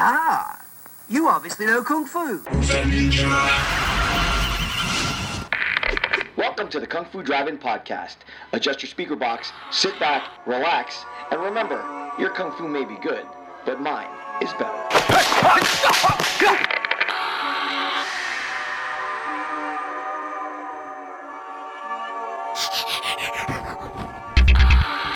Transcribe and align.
Ah, 0.00 0.64
you 1.08 1.26
obviously 1.26 1.66
know 1.66 1.82
Kung 1.82 2.06
Fu. 2.06 2.44
Welcome 6.36 6.68
to 6.68 6.78
the 6.78 6.86
Kung 6.86 7.04
Fu 7.06 7.20
Drive-In 7.24 7.58
Podcast. 7.58 8.18
Adjust 8.52 8.80
your 8.80 8.90
speaker 8.90 9.16
box, 9.16 9.50
sit 9.72 9.98
back, 9.98 10.22
relax, 10.46 11.04
and 11.32 11.42
remember, 11.42 11.82
your 12.16 12.30
Kung 12.30 12.52
Fu 12.52 12.68
may 12.68 12.84
be 12.84 12.94
good, 13.02 13.26
but 13.66 13.80
mine 13.80 14.06
is 14.40 14.52
better. 14.52 14.70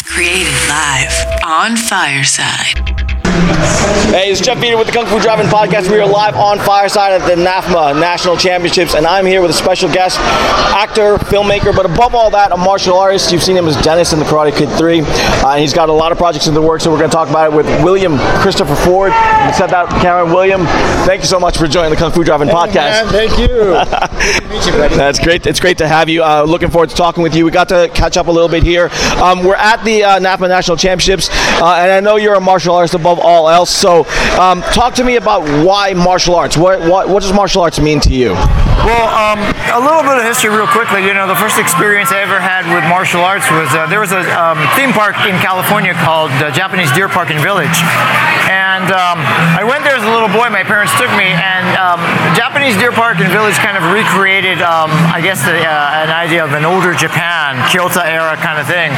Created 0.07 0.53
live 0.69 1.43
on 1.47 1.77
Fireside. 1.77 2.92
Hey, 3.33 4.31
it's 4.31 4.43
Jeff 4.43 4.61
Feeder 4.61 4.77
with 4.77 4.89
the 4.89 4.93
Kung 4.93 5.07
Fu 5.07 5.19
Drive-In 5.19 5.47
Podcast. 5.47 5.91
We 5.91 5.99
are 5.99 6.07
live 6.07 6.37
on 6.37 6.59
Fireside 6.59 7.19
at 7.19 7.27
the 7.27 7.35
NAFMA 7.43 7.99
National 7.99 8.37
Championships, 8.37 8.95
and 8.95 9.07
I'm 9.07 9.25
here 9.25 9.41
with 9.41 9.51
a 9.51 9.55
special 9.55 9.91
guest, 9.91 10.19
actor, 10.21 11.17
filmmaker, 11.17 11.75
but 11.75 11.87
above 11.87 12.15
all 12.15 12.31
that, 12.31 12.53
a 12.53 12.57
martial 12.59 12.99
artist. 12.99 13.33
You've 13.33 13.43
seen 13.43 13.57
him 13.57 13.67
as 13.67 13.77
Dennis 13.83 14.13
in 14.13 14.19
the 14.19 14.27
Karate 14.27 14.55
Kid 14.55 14.69
3. 14.77 15.01
Uh, 15.01 15.53
and 15.53 15.61
he's 15.63 15.73
got 15.73 15.89
a 15.89 15.93
lot 15.93 16.13
of 16.13 16.19
projects 16.19 16.47
in 16.47 16.53
the 16.53 16.61
works, 16.61 16.85
so 16.85 16.91
we're 16.91 16.99
going 16.99 17.09
to 17.09 17.17
talk 17.17 17.31
about 17.31 17.51
it 17.51 17.57
with 17.57 17.65
William 17.83 18.19
Christopher 18.43 18.75
Ford. 18.77 19.13
We 19.13 19.53
said 19.55 19.69
that, 19.69 19.89
Karen 20.03 20.29
William. 20.31 20.67
Thank 21.07 21.23
you 21.23 21.27
so 21.27 21.41
much 21.41 21.57
for 21.57 21.67
joining 21.67 21.91
the 21.91 21.97
Kung 21.97 22.13
Fu 22.13 22.23
Drive-In 22.23 22.49
Podcast. 22.49 22.75
Man, 22.75 23.09
thank 23.09 23.39
you. 23.39 23.49
Meet 24.51 24.67
you. 24.67 24.73
That's 24.95 25.19
great. 25.19 25.47
It's 25.47 25.59
great 25.59 25.79
to 25.79 25.89
have 25.89 26.11
you. 26.11 26.23
Uh, 26.23 26.45
looking 26.47 26.71
forward 26.71 26.91
to 26.91 26.97
talking 26.97 27.23
with 27.23 27.35
you. 27.35 27.47
We 27.47 27.51
got 27.51 27.71
to 27.71 27.91
catch 27.95 28.19
up 28.19 28.27
a 28.27 28.31
little 28.31 28.51
bit 28.51 28.63
here. 28.63 28.91
Um, 29.23 29.43
we're 29.43 29.55
at 29.55 29.83
the 29.85 30.05
uh, 30.05 30.19
NAFMA 30.21 30.51
National 30.51 30.77
Championships, 30.77 31.31
uh, 31.63 31.77
and 31.79 31.91
I 31.91 32.01
know 32.01 32.17
you're 32.17 32.35
a 32.35 32.41
martial 32.41 32.75
artist 32.75 32.93
above 32.93 33.22
all 33.23 33.49
else. 33.49 33.71
So, 33.71 34.05
um, 34.39 34.63
talk 34.75 34.95
to 34.95 35.05
me 35.05 35.17
about 35.17 35.43
why 35.65 35.95
martial 35.95 36.35
arts. 36.35 36.57
What, 36.57 36.81
what 36.81 37.09
what 37.09 37.23
does 37.23 37.33
martial 37.33 37.63
arts 37.63 37.81
mean 37.81 38.01
to 38.01 38.11
you? 38.11 38.35
Well, 38.83 39.07
um, 39.15 39.39
a 39.71 39.79
little 39.79 40.03
bit 40.03 40.19
of 40.19 40.25
history, 40.27 40.51
real 40.51 40.67
quickly. 40.67 41.07
You 41.07 41.15
know, 41.15 41.31
the 41.31 41.39
first 41.39 41.55
experience 41.55 42.11
I 42.11 42.19
ever 42.19 42.43
had 42.43 42.67
with 42.67 42.83
martial 42.91 43.23
arts 43.23 43.47
was 43.55 43.71
uh, 43.71 43.87
there 43.87 44.03
was 44.03 44.11
a 44.11 44.27
um, 44.35 44.59
theme 44.75 44.91
park 44.91 45.15
in 45.23 45.39
California 45.39 45.95
called 45.95 46.35
uh, 46.43 46.51
Japanese 46.51 46.91
Deer 46.91 47.07
Park 47.07 47.31
and 47.31 47.39
Village, 47.39 47.79
and 48.51 48.91
um, 48.91 49.23
I 49.55 49.63
went 49.63 49.87
there 49.87 49.95
as 49.95 50.03
a 50.03 50.11
little 50.11 50.27
boy. 50.27 50.51
My 50.51 50.67
parents 50.67 50.91
took 50.99 51.15
me, 51.15 51.31
and 51.31 51.67
um, 51.79 52.03
Japanese 52.35 52.75
Deer 52.75 52.91
Park 52.91 53.23
and 53.23 53.31
Village 53.31 53.55
kind 53.63 53.79
of 53.79 53.87
recreated, 53.95 54.59
um, 54.67 54.91
I 55.15 55.23
guess, 55.23 55.47
the, 55.47 55.63
uh, 55.63 56.03
an 56.03 56.11
idea 56.11 56.43
of 56.43 56.51
an 56.51 56.67
older 56.67 56.91
Japan, 56.91 57.63
Kyoto 57.71 58.03
era 58.03 58.35
kind 58.43 58.59
of 58.59 58.67
thing. 58.67 58.91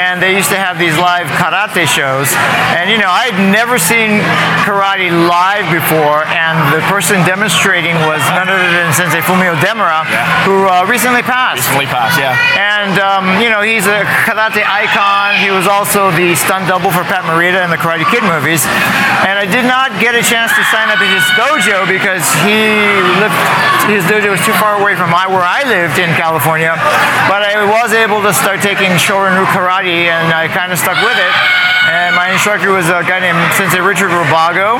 And 0.00 0.24
they 0.24 0.32
used 0.32 0.48
to 0.48 0.58
have 0.58 0.80
these 0.80 0.96
live 0.96 1.28
karate 1.36 1.84
shows, 1.84 2.32
and 2.72 2.88
you 2.88 2.96
know, 2.96 3.12
I'd 3.12 3.36
never 3.58 3.74
seen 3.74 4.22
karate 4.62 5.10
live 5.10 5.66
before, 5.74 6.22
and 6.30 6.54
the 6.70 6.78
person 6.86 7.18
demonstrating 7.26 7.98
was 8.06 8.22
none 8.38 8.46
other 8.46 8.70
than 8.70 8.94
Sensei 8.94 9.18
Fumio 9.18 9.58
Demura, 9.58 10.06
who 10.46 10.62
uh, 10.70 10.86
recently 10.86 11.26
passed. 11.26 11.66
Recently 11.66 11.90
passed, 11.90 12.22
yeah. 12.22 12.38
And 12.54 13.02
um, 13.02 13.42
you 13.42 13.50
know, 13.50 13.66
he's 13.66 13.90
a 13.90 14.06
karate 14.22 14.62
icon. 14.62 15.42
He 15.42 15.50
was 15.50 15.66
also 15.66 16.14
the 16.14 16.38
stunt 16.38 16.70
double 16.70 16.94
for 16.94 17.02
Pat 17.10 17.26
Morita 17.26 17.58
in 17.66 17.70
the 17.74 17.80
Karate 17.82 18.06
Kid 18.14 18.22
movies. 18.22 18.62
And 19.26 19.34
I 19.34 19.46
did 19.50 19.66
not 19.66 19.90
get 19.98 20.14
a 20.14 20.22
chance 20.22 20.54
to 20.54 20.62
sign 20.70 20.86
up 20.94 21.02
at 21.02 21.10
his 21.10 21.26
dojo 21.34 21.82
because 21.90 22.22
he 22.46 22.62
lived. 23.18 23.34
His 23.90 24.06
dojo 24.06 24.38
was 24.38 24.42
too 24.46 24.54
far 24.62 24.78
away 24.78 24.94
from 24.94 25.10
my, 25.10 25.26
where 25.26 25.42
I 25.42 25.66
lived 25.66 25.98
in 25.98 26.14
California. 26.14 26.78
But 27.26 27.42
I 27.42 27.66
was 27.66 27.90
able 27.90 28.22
to 28.22 28.30
start 28.30 28.62
taking 28.62 28.94
Shorin-ryu 29.02 29.50
karate, 29.50 30.06
and 30.14 30.30
I 30.30 30.46
kind 30.46 30.70
of 30.70 30.78
stuck 30.78 31.02
with 31.02 31.18
it. 31.18 31.34
And 31.88 32.12
my 32.12 32.28
instructor 32.28 32.68
was 32.68 32.92
a 32.92 33.00
guy 33.00 33.16
named 33.16 33.40
Sensei 33.56 33.80
Richard 33.80 34.12
Rabago. 34.12 34.76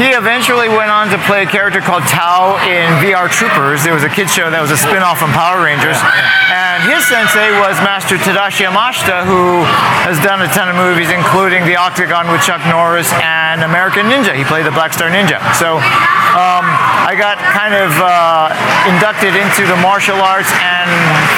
He 0.00 0.16
eventually 0.16 0.72
went 0.72 0.88
on 0.88 1.12
to 1.12 1.20
play 1.28 1.44
a 1.44 1.46
character 1.48 1.84
called 1.84 2.08
Tao 2.08 2.56
in 2.64 2.88
VR 3.04 3.28
Troopers. 3.28 3.84
There 3.84 3.92
was 3.92 4.08
a 4.08 4.08
kids 4.08 4.32
show 4.32 4.48
that 4.48 4.64
was 4.64 4.72
a 4.72 4.80
spin-off 4.80 5.20
from 5.20 5.36
Power 5.36 5.60
Rangers. 5.60 6.00
And 6.48 6.80
his 6.88 7.04
sensei 7.04 7.52
was 7.60 7.76
Master 7.84 8.16
Tadashi 8.16 8.64
Yamashita, 8.64 9.28
who 9.28 9.68
has 10.08 10.16
done 10.24 10.40
a 10.40 10.48
ton 10.56 10.72
of 10.72 10.80
movies, 10.80 11.12
including 11.12 11.68
The 11.68 11.76
Octagon 11.76 12.32
with 12.32 12.40
Chuck 12.40 12.64
Norris 12.64 13.12
and 13.20 13.60
American 13.60 14.08
Ninja. 14.08 14.32
He 14.32 14.44
played 14.48 14.64
the 14.64 14.72
Black 14.72 14.96
Star 14.96 15.12
Ninja. 15.12 15.36
So 15.60 15.76
um, 15.76 16.64
I 17.04 17.12
got 17.16 17.36
kind 17.52 17.76
of 17.76 17.92
uh, 18.00 18.48
inducted 18.88 19.36
into 19.36 19.68
the 19.68 19.76
martial 19.84 20.16
arts 20.24 20.48
and 20.56 20.88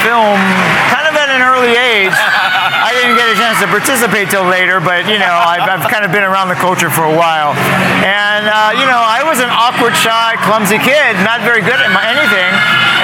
film 0.07 0.39
kind 0.95 1.11
of 1.11 1.15
at 1.19 1.27
an 1.31 1.43
early 1.43 1.75
age. 1.75 2.15
I 2.89 2.97
didn't 2.97 3.21
get 3.21 3.29
a 3.29 3.37
chance 3.37 3.61
to 3.61 3.69
participate 3.69 4.33
till 4.33 4.49
later, 4.49 4.81
but 4.81 5.05
you 5.13 5.21
know, 5.21 5.29
I've, 5.29 5.69
I've 5.69 5.85
kind 5.93 6.09
of 6.09 6.11
been 6.11 6.25
around 6.25 6.49
the 6.49 6.57
culture 6.57 6.89
for 6.89 7.05
a 7.05 7.13
while. 7.13 7.53
And 8.01 8.49
uh, 8.49 8.73
you 8.81 8.89
know, 8.89 8.97
I 8.97 9.21
was 9.29 9.45
an 9.45 9.53
awkward, 9.53 9.93
shy, 9.93 10.41
clumsy 10.41 10.81
kid, 10.81 11.21
not 11.21 11.45
very 11.45 11.61
good 11.61 11.77
at 11.77 11.93
my, 11.93 12.01
anything. 12.09 12.49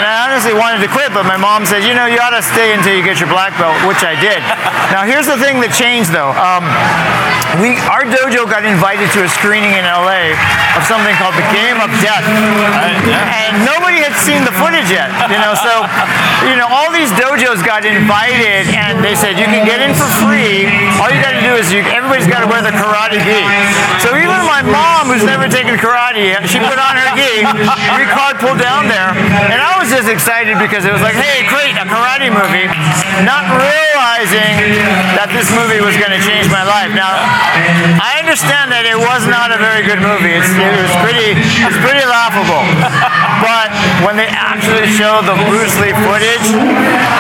And 0.05 0.13
I 0.13 0.29
honestly 0.29 0.53
wanted 0.53 0.85
to 0.85 0.91
quit, 0.93 1.17
but 1.17 1.25
my 1.25 1.41
mom 1.41 1.65
said, 1.65 1.81
you 1.81 1.97
know, 1.97 2.05
you 2.05 2.21
ought 2.21 2.37
to 2.37 2.45
stay 2.45 2.77
until 2.77 2.93
you 2.93 3.01
get 3.01 3.25
your 3.25 3.33
black 3.33 3.57
belt, 3.57 3.73
which 3.89 4.05
I 4.05 4.13
did. 4.21 4.37
Now, 4.93 5.09
here's 5.09 5.25
the 5.25 5.41
thing 5.41 5.65
that 5.65 5.73
changed, 5.73 6.13
though. 6.13 6.29
Um, 6.37 6.69
we, 7.63 7.79
our 7.89 8.05
dojo 8.05 8.45
got 8.45 8.69
invited 8.69 9.09
to 9.15 9.25
a 9.25 9.31
screening 9.33 9.73
in 9.79 9.87
LA 9.87 10.37
of 10.75 10.83
something 10.85 11.15
called 11.17 11.39
The 11.39 11.47
Game 11.55 11.79
of 11.79 11.89
Death, 12.03 12.21
and 12.21 13.65
nobody 13.65 14.03
had 14.03 14.13
seen 14.19 14.43
the 14.43 14.53
footage 14.59 14.91
yet. 14.91 15.09
You 15.31 15.39
know, 15.39 15.55
so 15.57 15.73
you 16.51 16.59
know, 16.59 16.67
all 16.67 16.91
these 16.91 17.09
dojos 17.15 17.63
got 17.63 17.87
invited, 17.87 18.69
and 18.75 18.99
they 19.01 19.15
said 19.15 19.39
you 19.39 19.47
can 19.47 19.63
get 19.63 19.79
in 19.79 19.95
for 19.95 20.09
free. 20.19 20.67
All 20.99 21.09
you 21.09 21.21
got 21.23 21.33
to 21.33 21.45
do 21.47 21.55
is 21.55 21.71
you, 21.71 21.87
everybody's 21.95 22.27
got 22.27 22.43
to 22.43 22.49
wear 22.51 22.59
the 22.61 22.75
karate 22.75 23.23
gi. 23.23 23.41
So 24.03 24.13
even 24.19 24.37
my 24.45 24.67
mom, 24.67 25.15
who's 25.15 25.25
never 25.25 25.47
taken 25.47 25.79
karate, 25.79 26.35
she 26.51 26.59
put 26.59 26.77
on 26.77 26.99
her 26.99 27.09
gi. 27.15 27.47
We 27.95 28.05
card 28.11 28.43
pulled 28.43 28.59
down 28.59 28.91
there, 28.91 29.15
and 29.49 29.63
I 29.63 29.79
was 29.79 29.94
just 29.95 30.11
excited 30.11 30.59
because 30.59 30.83
it 30.83 30.91
was 30.91 30.99
like, 31.07 31.15
hey, 31.15 31.47
great, 31.47 31.79
a 31.79 31.87
karate 31.87 32.27
movie. 32.27 32.67
Not 33.23 33.47
realizing 33.55 34.75
that 35.15 35.31
this 35.31 35.47
movie 35.55 35.79
was 35.79 35.95
going 35.95 36.11
to 36.11 36.19
change 36.19 36.51
my 36.51 36.67
life. 36.67 36.91
Now, 36.91 37.15
I 38.03 38.19
understand 38.19 38.75
that 38.75 38.83
it 38.91 38.99
was 38.99 39.23
not 39.31 39.55
a 39.55 39.59
very 39.63 39.87
good 39.87 40.03
movie. 40.03 40.35
It's, 40.35 40.51
it 40.51 40.75
was 40.83 40.91
pretty, 40.99 41.39
it's 41.39 41.79
pretty 41.79 42.03
laughable. 42.11 42.67
But 43.39 43.71
when 44.03 44.19
they 44.19 44.27
actually 44.27 44.91
showed 44.99 45.31
the 45.31 45.39
Bruce 45.47 45.79
Lee 45.79 45.95
footage, 46.03 46.43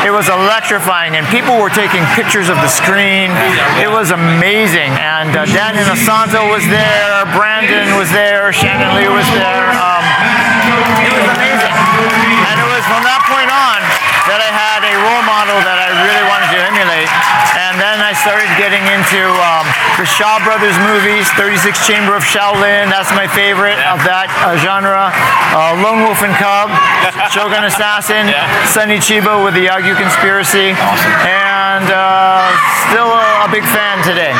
it 0.02 0.10
was 0.10 0.26
electrifying, 0.26 1.14
and 1.14 1.22
people 1.30 1.54
were 1.62 1.70
taking 1.70 2.02
pictures 2.18 2.50
of 2.50 2.58
the 2.58 2.70
screen. 2.70 3.30
It 3.78 3.86
was 3.86 4.10
amazing, 4.10 4.90
and 4.98 5.30
uh, 5.30 5.46
Dan 5.46 5.78
Inosanto 5.78 6.50
was 6.50 6.66
there, 6.66 7.22
Brandon 7.38 7.94
was 7.94 8.10
there, 8.10 8.50
Shannon 8.50 8.98
Lee 8.98 9.06
was 9.06 9.28
there. 9.30 9.70
Um, 9.78 10.53
it 10.74 11.12
was 11.14 11.26
amazing, 11.38 11.74
and 11.74 12.56
it 12.58 12.68
was 12.68 12.84
from 12.90 13.02
that 13.06 13.22
point 13.30 13.50
on 13.50 13.80
that 14.28 14.40
I 14.40 14.48
had 14.48 14.80
a 14.88 14.94
role 15.04 15.24
model 15.28 15.60
that 15.68 15.76
I 15.76 15.92
really 16.00 16.24
wanted 16.24 16.48
to 16.56 16.60
emulate. 16.64 17.12
And 17.54 17.76
then 17.76 18.00
I 18.00 18.16
started 18.16 18.48
getting 18.56 18.80
into 18.88 19.20
um, 19.44 19.68
the 20.00 20.08
Shaw 20.08 20.40
Brothers 20.40 20.74
movies, 20.80 21.28
36 21.36 21.76
Chamber 21.84 22.16
of 22.16 22.24
Shaolin, 22.24 22.88
that's 22.88 23.12
my 23.12 23.28
favorite 23.28 23.76
of 23.84 24.00
that 24.08 24.32
uh, 24.42 24.56
genre. 24.56 25.12
Uh, 25.52 25.76
Lone 25.84 26.08
Wolf 26.08 26.24
and 26.24 26.32
Cub, 26.40 26.72
Shogun 27.34 27.68
Assassin, 27.68 28.32
Sonny 28.72 28.96
Chiba 28.96 29.44
with 29.44 29.54
the 29.54 29.68
Yagyu 29.68 29.92
Conspiracy, 29.92 30.72
and 30.72 31.63
uh, 31.82 32.46
still 32.86 33.10
a, 33.10 33.46
a 33.46 33.48
big 33.50 33.64
fan 33.74 33.98
today. 34.06 34.30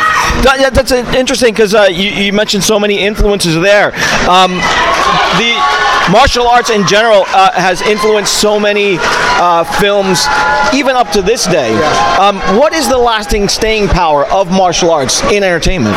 That, 0.46 0.58
yeah, 0.60 0.70
that's 0.70 0.92
interesting 0.92 1.54
because 1.54 1.74
uh, 1.74 1.88
you, 1.90 2.10
you 2.10 2.32
mentioned 2.32 2.62
so 2.62 2.78
many 2.78 3.00
influences 3.00 3.54
there. 3.56 3.94
Um, 4.28 4.60
the 5.40 5.58
martial 6.12 6.46
arts 6.46 6.70
in 6.70 6.86
general 6.86 7.24
uh, 7.28 7.52
has 7.52 7.80
influenced 7.82 8.38
so 8.40 8.60
many 8.60 8.98
uh, 9.40 9.64
films, 9.80 10.26
even 10.74 10.96
up 10.96 11.10
to 11.12 11.22
this 11.22 11.46
day. 11.46 11.74
Um, 12.20 12.38
what 12.58 12.72
is 12.72 12.88
the 12.88 12.98
lasting 12.98 13.48
staying 13.48 13.88
power 13.88 14.26
of 14.26 14.50
martial 14.50 14.90
arts 14.90 15.22
in 15.32 15.42
entertainment? 15.42 15.96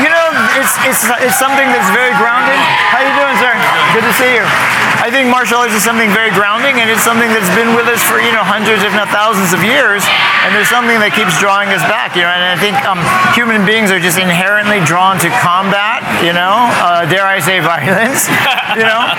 You 0.00 0.08
know, 0.08 0.26
it's, 0.58 0.74
it's, 0.86 1.02
it's 1.22 1.38
something 1.38 1.68
that's 1.70 1.90
very 1.92 2.14
grounding. 2.16 2.58
How 2.90 3.02
are 3.02 3.06
you 3.06 3.14
doing, 3.14 3.36
sir? 3.38 3.52
Good 3.94 4.06
to 4.06 4.14
see 4.16 4.32
you. 4.34 4.44
I 4.98 5.10
think 5.10 5.30
martial 5.30 5.62
arts 5.62 5.72
is 5.72 5.82
something 5.86 6.10
very 6.10 6.28
grounding, 6.34 6.82
and 6.82 6.90
it's 6.90 7.06
something 7.06 7.28
that's 7.30 7.48
been 7.54 7.72
with 7.72 7.86
us 7.86 8.02
for 8.02 8.20
you 8.20 8.34
know 8.34 8.42
hundreds, 8.42 8.82
if 8.82 8.92
not 8.92 9.08
thousands, 9.08 9.54
of 9.54 9.62
years. 9.62 10.04
And 10.48 10.56
there's 10.56 10.72
something 10.72 10.96
that 11.04 11.12
keeps 11.12 11.36
drawing 11.36 11.68
us 11.76 11.84
back. 11.92 12.16
You 12.16 12.24
know, 12.24 12.32
and 12.32 12.40
I 12.40 12.56
think 12.56 12.80
um, 12.88 12.96
human 13.36 13.68
beings 13.68 13.92
are 13.92 14.00
just 14.00 14.16
inherently 14.16 14.80
drawn 14.80 15.20
to 15.20 15.28
combat. 15.44 16.00
You 16.24 16.32
know, 16.32 16.72
uh, 16.80 17.04
dare 17.04 17.28
I 17.28 17.36
say 17.36 17.60
violence. 17.76 18.24
You 18.72 18.88
know, 18.88 19.12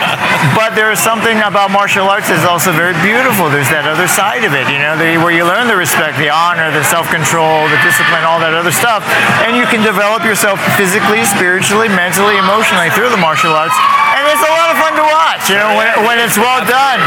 but 0.58 0.74
there 0.74 0.90
is 0.90 0.98
something 0.98 1.38
about 1.46 1.70
martial 1.70 2.10
arts 2.10 2.34
that's 2.34 2.50
also 2.50 2.74
very 2.74 2.98
beautiful. 3.06 3.46
There's 3.46 3.70
that 3.70 3.86
other 3.86 4.10
side 4.10 4.42
of 4.42 4.58
it. 4.58 4.74
You 4.74 4.82
know, 4.82 4.98
the, 4.98 5.22
where 5.22 5.30
you 5.30 5.46
learn 5.46 5.70
the 5.70 5.78
respect, 5.78 6.18
the 6.18 6.34
honor, 6.34 6.74
the 6.74 6.82
self-control, 6.82 7.70
the 7.70 7.78
discipline, 7.86 8.26
all 8.26 8.42
that 8.42 8.58
other 8.58 8.74
stuff, 8.74 9.06
and 9.46 9.54
you 9.54 9.70
can 9.70 9.86
develop 9.86 10.26
yourself 10.26 10.58
physically, 10.82 11.22
spiritually, 11.30 11.94
mentally, 11.94 12.42
emotionally 12.42 12.90
through 12.98 13.14
the 13.14 13.22
martial 13.22 13.54
arts. 13.54 13.78
And 14.18 14.26
it's 14.26 14.42
a 14.42 14.50
lot 14.50 14.74
of 14.74 14.82
fun 14.82 14.98
to 14.98 15.06
watch. 15.06 15.46
You 15.46 15.62
know, 15.62 15.78
when, 15.78 15.94
when 16.10 16.18
it's 16.18 16.42
well 16.42 16.66
done 16.66 16.98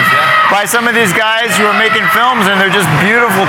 by 0.54 0.68
some 0.68 0.86
of 0.86 0.94
these 0.94 1.10
guys 1.16 1.50
who 1.56 1.64
are 1.64 1.78
making 1.80 2.04
films 2.12 2.44
and 2.44 2.60
they're 2.60 2.70
just 2.70 2.86
beautiful 3.00 3.48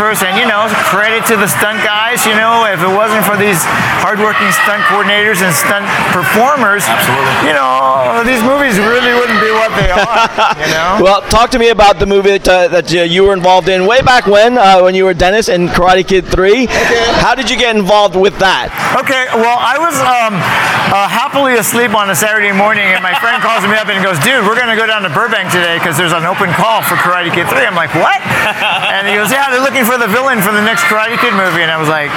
choreographers. 0.00 0.24
And 0.24 0.38
you 0.40 0.48
know, 0.48 0.68
credit 0.88 1.26
to 1.28 1.36
the 1.36 1.46
stunt 1.46 1.84
guys. 1.84 2.24
You 2.24 2.32
know, 2.34 2.64
if 2.64 2.80
it 2.80 2.88
wasn't 2.88 3.24
for 3.24 3.36
these 3.36 3.60
hardworking 4.00 4.50
stunt 4.64 4.82
coordinators 4.88 5.44
and 5.44 5.52
stunt 5.52 5.84
performers, 6.16 6.84
Absolutely. 6.88 7.52
you 7.52 7.54
know, 7.54 8.24
these 8.24 8.42
movies 8.42 8.80
really 8.80 9.12
wouldn't 9.12 9.40
be 9.40 9.52
what 9.52 9.70
they 9.76 9.90
are. 9.92 10.28
You 10.60 10.66
know. 10.72 11.00
Well, 11.02 11.22
talk 11.28 11.50
to 11.50 11.58
me 11.58 11.68
about 11.70 11.98
the 11.98 12.06
movie 12.06 12.36
that, 12.36 12.48
uh, 12.48 12.68
that 12.68 12.92
uh, 12.92 13.02
you 13.02 13.24
were 13.24 13.32
involved 13.32 13.68
in 13.68 13.86
way 13.86 14.02
back 14.02 14.26
when, 14.26 14.58
uh, 14.58 14.80
when 14.80 14.94
you 14.94 15.04
were 15.04 15.14
Dennis 15.14 15.48
in 15.48 15.68
Karate 15.68 16.06
Kid 16.06 16.26
3. 16.26 16.66
How 17.20 17.34
did 17.34 17.48
you 17.48 17.56
get 17.56 17.76
involved 17.76 18.16
with 18.16 18.38
that? 18.38 18.68
Okay, 19.00 19.26
well, 19.36 19.56
I 19.56 19.78
was 19.78 19.96
um, 20.04 20.36
uh, 20.90 21.08
happily 21.08 21.56
asleep 21.56 21.94
on 21.94 22.10
a 22.10 22.16
Saturday 22.16 22.52
morning, 22.52 22.84
and 22.92 23.02
my 23.02 23.14
friend 23.22 23.40
calls 23.40 23.62
me 23.64 23.78
up 23.78 23.88
and 23.88 24.02
goes, 24.02 24.18
"Dude, 24.20 24.44
we're 24.44 24.58
gonna 24.58 24.76
go 24.76 24.86
down 24.86 25.02
to 25.06 25.12
Burbank 25.12 25.48
today 25.54 25.78
because 25.78 25.96
there's 25.96 26.12
an 26.12 26.26
open 26.26 26.50
call 26.52 26.82
for 26.82 26.98
Karate 26.98 27.32
Kid 27.32 27.46
3." 27.48 27.62
I'm 27.64 27.78
like, 27.78 27.94
"What?" 27.94 28.20
And 28.90 29.06
he 29.06 29.14
goes, 29.14 29.30
"Yeah, 29.30 29.48
they're 29.50 29.62
looking 29.62 29.79
for 29.84 29.98
the 29.98 30.08
villain 30.08 30.40
for 30.40 30.52
the 30.52 30.62
next 30.62 30.84
Karate 30.86 31.16
Kid 31.18 31.32
movie." 31.34 31.62
And 31.62 31.70
I 31.70 31.78
was 31.78 31.88
like, 31.88 32.12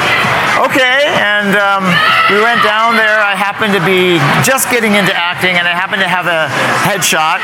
"Okay." 0.59 1.07
And 1.19 1.55
um, 1.55 1.83
we 2.31 2.39
went 2.41 2.63
down 2.63 2.95
there. 2.95 3.19
I 3.19 3.35
happened 3.35 3.73
to 3.73 3.83
be 3.83 4.17
just 4.41 4.69
getting 4.69 4.95
into 4.95 5.13
acting, 5.13 5.59
and 5.59 5.67
I 5.67 5.73
happened 5.75 6.01
to 6.01 6.09
have 6.09 6.27
a 6.27 6.47
headshot. 6.87 7.43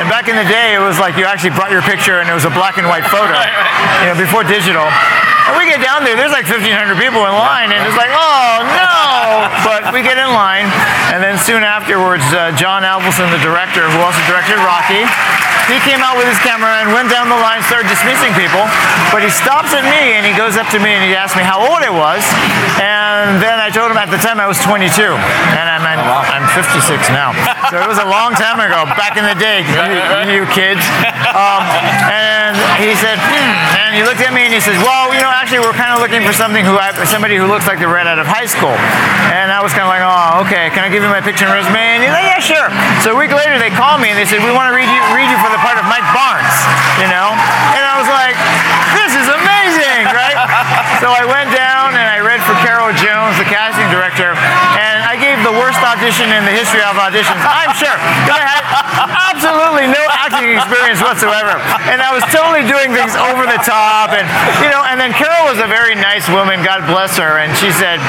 And 0.00 0.08
back 0.08 0.28
in 0.28 0.36
the 0.36 0.46
day, 0.46 0.74
it 0.74 0.82
was 0.82 0.98
like 0.98 1.16
you 1.16 1.24
actually 1.24 1.54
brought 1.54 1.70
your 1.70 1.82
picture, 1.82 2.20
and 2.20 2.28
it 2.30 2.34
was 2.34 2.44
a 2.44 2.54
black 2.54 2.78
and 2.78 2.86
white 2.86 3.06
photo, 3.06 3.36
you 4.02 4.06
know, 4.10 4.16
before 4.16 4.44
digital. 4.44 4.86
We 5.58 5.66
get 5.66 5.82
down 5.82 6.04
there, 6.04 6.14
there's 6.14 6.34
like 6.34 6.46
1,500 6.46 6.68
people 6.98 7.22
in 7.26 7.34
line, 7.34 7.70
and 7.74 7.80
it's 7.86 7.98
like, 7.98 8.12
oh 8.12 8.62
no! 8.66 9.50
But 9.66 9.90
we 9.94 10.02
get 10.02 10.18
in 10.18 10.30
line, 10.30 10.66
and 11.14 11.22
then 11.22 11.38
soon 11.38 11.62
afterwards, 11.62 12.24
uh, 12.34 12.54
John 12.54 12.82
Avildsen, 12.82 13.30
the 13.30 13.42
director, 13.42 13.86
who 13.88 13.98
also 14.02 14.20
directed 14.26 14.58
Rocky, 14.62 15.06
he 15.70 15.78
came 15.86 16.02
out 16.02 16.18
with 16.18 16.26
his 16.26 16.38
camera 16.42 16.82
and 16.82 16.90
went 16.90 17.10
down 17.14 17.30
the 17.30 17.38
line, 17.38 17.62
started 17.62 17.86
dismissing 17.86 18.34
people. 18.34 18.66
But 19.14 19.22
he 19.22 19.30
stops 19.30 19.70
at 19.70 19.86
me 19.86 20.18
and 20.18 20.26
he 20.26 20.34
goes 20.34 20.58
up 20.58 20.66
to 20.74 20.82
me 20.82 20.90
and 20.98 21.02
he 21.06 21.14
asks 21.14 21.38
me 21.38 21.46
how 21.46 21.62
old 21.62 21.78
I 21.78 21.94
was. 21.94 22.26
And 22.82 23.38
then 23.38 23.62
I 23.62 23.70
told 23.70 23.86
him 23.86 23.98
at 23.98 24.10
the 24.10 24.18
time 24.18 24.42
I 24.42 24.50
was 24.50 24.58
22, 24.66 24.90
and 24.90 25.66
I'm 25.70 25.80
I'm 26.10 26.46
56 26.56 26.82
now. 27.14 27.30
So 27.70 27.78
it 27.78 27.86
was 27.86 28.02
a 28.02 28.08
long 28.08 28.34
time 28.34 28.58
ago, 28.58 28.82
back 28.98 29.14
in 29.14 29.22
the 29.22 29.36
day, 29.38 29.62
you, 29.62 30.42
you 30.42 30.42
kids. 30.50 30.82
Um, 31.30 31.62
and 32.10 32.58
he 32.82 32.96
said, 32.98 33.14
hmm. 33.20 33.54
and 33.78 33.94
he 33.94 34.02
looked 34.02 34.18
at 34.18 34.34
me 34.34 34.42
and 34.48 34.54
he 34.54 34.58
says, 34.58 34.74
well, 34.82 35.14
you 35.14 35.22
know, 35.22 35.30
actually, 35.40 35.64
we're 35.64 35.72
kind 35.72 35.96
of 35.96 36.04
looking 36.04 36.20
for 36.20 36.36
something 36.36 36.68
who 36.68 36.76
I, 36.76 36.92
somebody 37.08 37.40
who 37.40 37.48
looks 37.48 37.64
like 37.64 37.80
they're 37.80 37.88
right 37.88 38.04
out 38.04 38.20
of 38.20 38.28
high 38.28 38.44
school. 38.44 38.76
And 39.32 39.48
I 39.48 39.64
was 39.64 39.72
kind 39.72 39.88
of 39.88 39.92
like, 39.92 40.04
oh, 40.04 40.44
okay. 40.44 40.68
Can 40.76 40.84
I 40.84 40.92
give 40.92 41.00
you 41.00 41.08
my 41.08 41.24
picture 41.24 41.48
and 41.48 41.56
resume? 41.56 41.80
And 41.80 42.04
he's 42.04 42.12
like, 42.12 42.28
yeah, 42.28 42.44
sure. 42.44 42.68
So 43.00 43.16
a 43.16 43.18
week 43.18 43.32
later, 43.32 43.56
they 43.56 43.72
called 43.72 44.04
me 44.04 44.12
and 44.12 44.20
they 44.20 44.28
said, 44.28 44.44
we 44.44 44.52
want 44.52 44.68
to 44.68 44.76
read 44.76 44.84
you 44.84 45.00
read 45.16 45.32
you 45.32 45.40
for 45.40 45.48
the 45.48 45.58
part 45.64 45.80
of 45.80 45.88
Mike 45.88 46.04
Barnes. 46.12 46.56
You 47.00 47.08
know, 47.08 47.32
and 47.72 47.82
I 47.88 47.96
was 47.96 48.08
like, 48.12 48.36
this 49.00 49.16
is 49.16 49.26
amazing, 49.32 50.12
right? 50.12 50.36
So 51.00 51.08
I 51.08 51.24
went 51.24 51.48
down 51.56 51.96
and 51.96 52.04
I 52.04 52.20
read 52.20 52.44
for 52.44 52.52
Carol 52.60 52.92
Jones, 53.00 53.40
the 53.40 53.48
casting 53.48 53.88
director, 53.88 54.36
and 54.76 55.00
I 55.08 55.16
gave 55.16 55.40
the 55.40 55.56
worst 55.56 55.80
audition 55.80 56.28
in 56.36 56.44
the 56.44 56.52
history 56.52 56.84
of 56.84 57.00
auditions. 57.00 57.40
I'm 57.40 57.72
sure. 57.72 57.96
Absolutely 59.40 59.88
no 59.88 60.04
acting 60.12 60.52
experience 60.52 61.00
whatsoever. 61.00 61.56
And 61.88 62.04
I 62.04 62.12
was 62.12 62.24
totally 62.28 62.64
doing 62.68 62.92
things 62.92 63.16
over 63.16 63.48
the 63.48 63.60
top. 63.64 64.12
And, 64.12 64.28
you 64.60 64.68
know, 64.68 64.84
and 64.84 65.00
then 65.00 65.16
Carol 65.16 65.48
was 65.48 65.56
a 65.56 65.68
very 65.68 65.96
nice 65.96 66.28
woman, 66.28 66.60
God 66.60 66.84
bless 66.84 67.16
her. 67.16 67.40
And 67.40 67.56
she 67.56 67.72
said, 67.72 68.00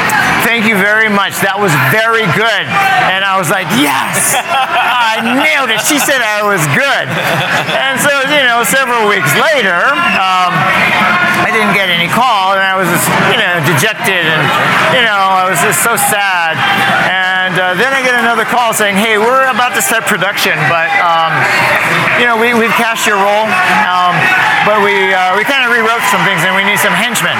Thank 0.43 0.67
you 0.67 0.75
very 0.75 1.07
much. 1.07 1.39
That 1.39 1.55
was 1.55 1.71
very 1.95 2.27
good. 2.35 2.65
And 3.07 3.23
I 3.23 3.39
was 3.39 3.47
like, 3.47 3.67
Yes, 3.79 4.35
I 4.35 5.23
nailed 5.23 5.71
it. 5.71 5.79
She 5.87 5.95
said 5.95 6.19
I 6.19 6.43
was 6.43 6.61
good. 6.75 7.07
And 7.79 7.95
so, 7.99 8.11
you 8.27 8.43
know, 8.43 8.67
several 8.67 9.07
weeks 9.07 9.31
later, 9.39 9.79
um, 10.19 10.51
I 11.41 11.49
didn't 11.49 11.73
get 11.73 11.89
any 11.89 12.07
call, 12.07 12.53
and 12.53 12.61
I 12.61 12.77
was 12.77 12.85
just, 12.87 13.07
you 13.33 13.39
know, 13.39 13.59
dejected, 13.65 14.23
and 14.23 14.45
you 14.93 15.03
know, 15.03 15.19
I 15.19 15.49
was 15.49 15.57
just 15.59 15.81
so 15.81 15.97
sad. 15.97 16.55
And 17.09 17.57
uh, 17.57 17.73
then 17.75 17.91
I 17.91 17.99
another 18.21 18.45
call 18.45 18.69
saying, 18.71 18.95
"Hey, 18.95 19.17
we're 19.17 19.49
about 19.49 19.73
to 19.73 19.81
start 19.81 20.05
production, 20.05 20.53
but 20.69 20.87
um, 21.01 21.33
you 22.21 22.29
know, 22.29 22.37
we, 22.37 22.53
we've 22.53 22.73
cast 22.77 23.09
your 23.09 23.17
role, 23.17 23.49
um, 23.89 24.13
but 24.63 24.85
we 24.85 25.09
uh, 25.09 25.33
we 25.33 25.41
kind 25.41 25.65
of 25.65 25.73
rewrote 25.73 26.05
some 26.13 26.21
things, 26.21 26.45
and 26.45 26.53
we 26.53 26.61
need 26.61 26.77
some 26.77 26.93
henchmen. 26.93 27.33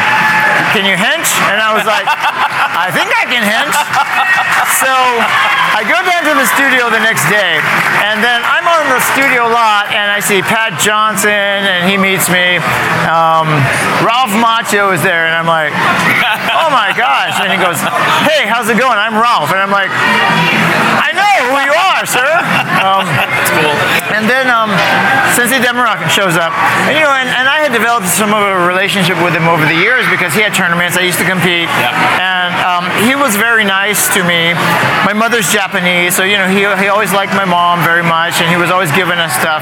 Can 0.74 0.84
you 0.90 0.98
hench?" 0.98 1.30
And 1.54 1.62
I 1.62 1.70
was 1.78 1.86
like, 1.86 2.10
"I 2.10 2.90
think 2.90 3.14
I 3.14 3.30
can 3.30 3.46
hench." 3.46 3.78
So 4.82 4.90
I 4.90 5.86
go 5.86 6.02
down 6.02 6.26
to 6.26 6.34
the 6.34 6.48
studio 6.58 6.90
the 6.90 7.02
next 7.02 7.30
day, 7.30 7.62
and 8.02 8.24
then 8.24 8.42
I'm 8.42 8.66
on 8.66 8.90
the 8.90 9.02
studio 9.14 9.46
lot, 9.46 9.94
and 9.94 10.10
I 10.10 10.18
see 10.18 10.42
Pat 10.42 10.80
Johnson, 10.82 11.30
and 11.30 11.86
he 11.86 11.98
meets 12.02 12.30
me. 12.30 12.58
Um, 13.06 13.46
Ralph 14.02 14.34
Macchio 14.34 14.90
is 14.94 15.04
there, 15.06 15.30
and 15.30 15.36
I'm 15.38 15.46
like, 15.46 15.74
oh 16.58 16.70
my 16.74 16.94
gosh. 16.98 17.38
And 17.42 17.52
he 17.54 17.60
goes, 17.62 17.78
hey, 18.26 18.48
how's 18.48 18.70
it 18.70 18.78
going? 18.78 18.98
I'm 18.98 19.14
Ralph. 19.14 19.52
And 19.52 19.60
I'm 19.60 19.70
like, 19.70 19.92
I 21.00 21.12
know 21.14 21.36
who 21.52 21.58
you 21.64 21.76
are, 21.76 22.06
sir. 22.06 22.30
Um, 22.82 23.06
and 24.16 24.26
then 24.26 24.50
um, 24.50 24.74
Sensei 25.38 25.62
Demura 25.62 25.98
shows 26.10 26.38
up. 26.38 26.54
And, 26.88 26.98
you 26.98 27.04
know, 27.04 27.14
and, 27.14 27.30
and 27.30 27.48
I 27.48 27.62
had 27.62 27.72
developed 27.72 28.08
some 28.08 28.34
of 28.34 28.42
a 28.42 28.66
relationship 28.68 29.22
with 29.24 29.34
him 29.34 29.48
over 29.48 29.66
the 29.66 29.78
years 29.78 30.06
because 30.10 30.34
he 30.34 30.42
had 30.42 30.54
tournaments. 30.54 30.98
I 30.98 31.06
used 31.06 31.20
to 31.20 31.28
compete. 31.28 31.70
And 32.20 32.52
um, 32.66 32.86
he 33.06 33.16
was 33.16 33.36
very 33.36 33.64
nice 33.64 34.12
to 34.14 34.24
me. 34.24 34.54
My 35.06 35.14
mother's 35.14 35.52
Japanese, 35.52 36.16
so, 36.16 36.24
you 36.24 36.38
know, 36.38 36.48
he, 36.50 36.66
he 36.82 36.88
always 36.90 37.14
liked 37.14 37.34
my 37.34 37.46
mom 37.46 37.84
very 37.84 38.04
much, 38.04 38.42
and 38.42 38.50
he 38.50 38.58
was 38.58 38.70
always 38.70 38.92
giving 38.92 39.18
us 39.18 39.34
stuff. 39.38 39.62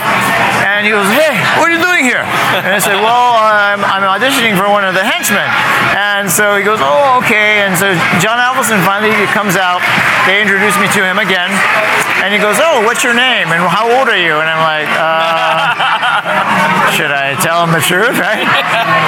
And 0.80 0.88
he 0.88 0.96
goes, 0.96 1.12
hey, 1.12 1.36
what 1.60 1.68
are 1.68 1.76
you 1.76 1.84
doing 1.84 2.08
here? 2.08 2.24
And 2.24 2.72
I 2.72 2.80
said, 2.80 2.96
well, 3.04 3.36
I'm, 3.36 3.84
I'm 3.84 4.00
auditioning 4.16 4.56
for 4.56 4.72
one 4.72 4.88
of 4.88 4.96
the 4.96 5.04
henchmen. 5.04 5.44
And 5.92 6.32
so 6.32 6.56
he 6.56 6.64
goes, 6.64 6.80
oh, 6.80 7.20
okay. 7.20 7.68
And 7.68 7.76
so 7.76 7.92
John 8.24 8.40
Avildsen 8.40 8.80
finally 8.88 9.12
comes 9.36 9.60
out. 9.60 9.84
They 10.24 10.40
introduce 10.40 10.80
me 10.80 10.88
to 10.96 11.04
him 11.04 11.20
again. 11.20 11.52
And 12.24 12.32
he 12.32 12.40
goes, 12.40 12.64
oh, 12.64 12.88
what's 12.88 13.04
your 13.04 13.12
name? 13.12 13.52
And 13.52 13.60
how 13.60 13.92
old 13.92 14.08
are 14.08 14.16
you? 14.16 14.40
And 14.40 14.48
I'm 14.48 14.64
like, 14.64 14.88
uh, 14.96 15.76
should 16.96 17.12
I 17.12 17.36
tell 17.44 17.60
him 17.60 17.76
the 17.76 17.84
truth, 17.84 18.16
right? 18.16 18.48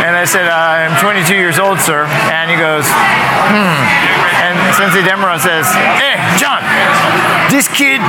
And 0.03 0.11
I 0.11 0.27
said, 0.27 0.51
I'm 0.51 0.91
22 0.99 1.31
years 1.39 1.55
old, 1.55 1.79
sir. 1.79 2.03
And 2.35 2.51
he 2.51 2.59
goes, 2.59 2.83
hmm. 3.47 3.79
And 4.43 4.59
Sensei 4.75 5.07
Demura 5.07 5.39
says, 5.39 5.71
hey, 5.95 6.19
John, 6.35 6.59
this 7.47 7.71
kid, 7.71 8.03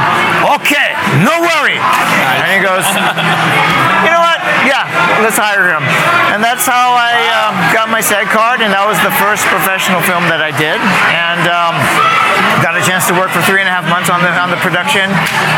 okay, 0.50 0.98
no 1.22 1.38
worry. 1.46 1.78
And 2.40 2.48
he 2.54 2.60
goes, 2.64 2.86
you 4.04 4.10
know 4.12 4.22
what? 4.22 4.40
Yeah, 4.64 4.86
let's 5.22 5.38
hire 5.38 5.70
him. 5.70 5.82
And 6.32 6.42
that's 6.42 6.64
how 6.66 6.94
I 6.94 7.14
um, 7.44 7.54
got 7.74 7.90
my 7.90 8.00
SAG 8.00 8.30
card, 8.30 8.62
and 8.62 8.72
that 8.72 8.86
was 8.86 8.98
the 9.02 9.12
first 9.18 9.44
professional 9.50 10.00
film 10.06 10.24
that 10.30 10.40
I 10.40 10.54
did. 10.54 10.78
And 11.12 11.44
um, 11.50 11.74
got 12.62 12.78
a 12.78 12.82
chance 12.82 13.10
to 13.10 13.14
work 13.14 13.34
for 13.34 13.42
three 13.42 13.58
and 13.58 13.68
a 13.68 13.74
half 13.74 13.86
months 13.90 14.08
on 14.08 14.22
the 14.22 14.30
on 14.30 14.50
the 14.50 14.60
production, 14.62 15.10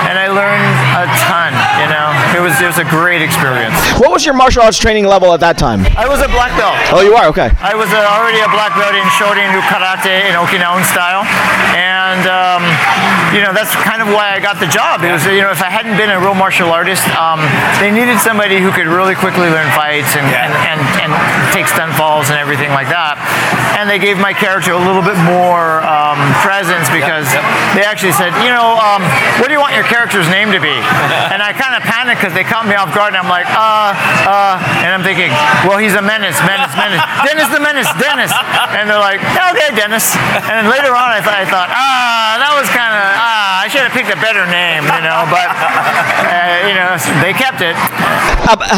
and 0.08 0.16
I 0.16 0.32
learned 0.32 0.68
a 0.96 1.04
ton. 1.28 1.52
You 1.80 1.88
know, 1.92 2.08
it 2.32 2.40
was 2.40 2.56
it 2.60 2.68
was 2.68 2.80
a 2.80 2.88
great 2.88 3.20
experience. 3.20 3.76
What 4.00 4.10
was 4.10 4.24
your 4.24 4.34
martial 4.34 4.64
arts 4.64 4.80
training 4.80 5.04
level 5.04 5.32
at 5.32 5.40
that 5.40 5.60
time? 5.60 5.84
I 5.96 6.08
was 6.08 6.24
a 6.24 6.30
black 6.32 6.56
belt. 6.56 6.76
Oh, 6.90 7.04
you 7.04 7.14
are? 7.14 7.28
Okay. 7.28 7.52
I 7.60 7.76
was 7.76 7.92
uh, 7.92 8.00
already 8.16 8.40
a 8.40 8.50
black 8.50 8.72
belt 8.76 8.96
in 8.96 9.04
Shorin-ryu 9.20 9.60
karate 9.68 10.28
in 10.28 10.34
Okinawan 10.34 10.84
style, 10.88 11.28
and 11.76 12.24
um, 12.28 12.62
you 13.34 13.42
know 13.42 13.52
that's 13.52 13.74
kind 13.82 14.00
of 14.00 14.08
why 14.08 14.30
I 14.32 14.38
got 14.38 14.62
the 14.62 14.70
job. 14.70 15.02
It 15.02 15.10
was 15.10 15.26
you 15.26 15.42
know 15.42 15.50
if 15.50 15.60
I 15.60 15.68
hadn't 15.68 15.98
been 15.98 16.08
a 16.08 16.22
real 16.22 16.38
martial 16.38 16.70
artist, 16.70 17.02
um, 17.18 17.42
they 17.82 17.90
needed 17.90 18.22
somebody 18.22 18.62
who 18.62 18.70
could 18.70 18.86
really 18.86 19.18
quickly 19.18 19.50
learn 19.50 19.66
fights 19.74 20.14
and, 20.14 20.24
and, 20.24 20.52
and, 20.70 20.80
and 21.02 21.10
take 21.50 21.66
stunt 21.66 21.92
falls 21.98 22.30
and 22.30 22.38
everything 22.38 22.70
like 22.70 22.88
that. 22.94 23.18
And 23.74 23.90
they 23.90 23.98
gave 23.98 24.16
my 24.22 24.30
character 24.30 24.70
a 24.70 24.78
little 24.78 25.02
bit 25.02 25.18
more 25.26 25.82
um, 25.82 26.18
presence 26.46 26.86
because 26.94 27.26
they 27.74 27.82
actually 27.82 28.14
said, 28.14 28.30
you 28.46 28.54
know, 28.54 28.78
um, 28.78 29.02
what 29.42 29.50
do 29.50 29.52
you 29.58 29.62
want 29.62 29.74
your 29.74 29.86
character's 29.90 30.30
name 30.30 30.54
to 30.54 30.62
be? 30.62 30.72
and 31.34 31.42
I 31.42 31.50
kind 31.50 31.74
of 31.74 31.82
panicked 31.82 32.22
because 32.22 32.38
they 32.38 32.46
caught 32.46 32.70
me 32.70 32.78
off 32.78 32.94
guard, 32.94 33.18
and 33.18 33.20
I'm 33.20 33.30
like, 33.30 33.50
uh, 33.50 33.90
uh, 34.30 34.62
and 34.86 34.94
I'm 34.94 35.02
thinking, 35.02 35.34
well, 35.66 35.76
he's 35.76 35.98
a 35.98 36.04
menace, 36.04 36.38
menace, 36.46 36.70
menace. 36.78 37.02
Dennis 37.26 37.50
the 37.50 37.58
menace, 37.58 37.90
Dennis. 37.98 38.30
And 38.78 38.86
they're 38.86 39.02
like, 39.02 39.18
okay, 39.50 39.74
Dennis. 39.74 40.14
And 40.46 40.54
then 40.54 40.66
later 40.70 40.94
on, 40.94 41.10
I 41.10 41.18
thought, 41.18 41.38
I 41.38 41.46
thought, 41.46 41.70
ah, 41.74 42.38
that 42.38 42.52
was 42.54 42.70
kind 42.70 42.94
of, 42.94 43.02
ah, 43.24 43.64
I 43.64 43.68
should 43.68 43.80
have 43.80 43.92
picked 43.92 44.12
a 44.12 44.20
better 44.20 44.44
name, 44.46 44.84
you 44.84 45.02
know. 45.02 45.24
But 45.32 45.48
uh, 45.48 46.68
you 46.68 46.74
know, 46.76 46.92
they 47.24 47.32
kept 47.32 47.60
it. 47.64 47.74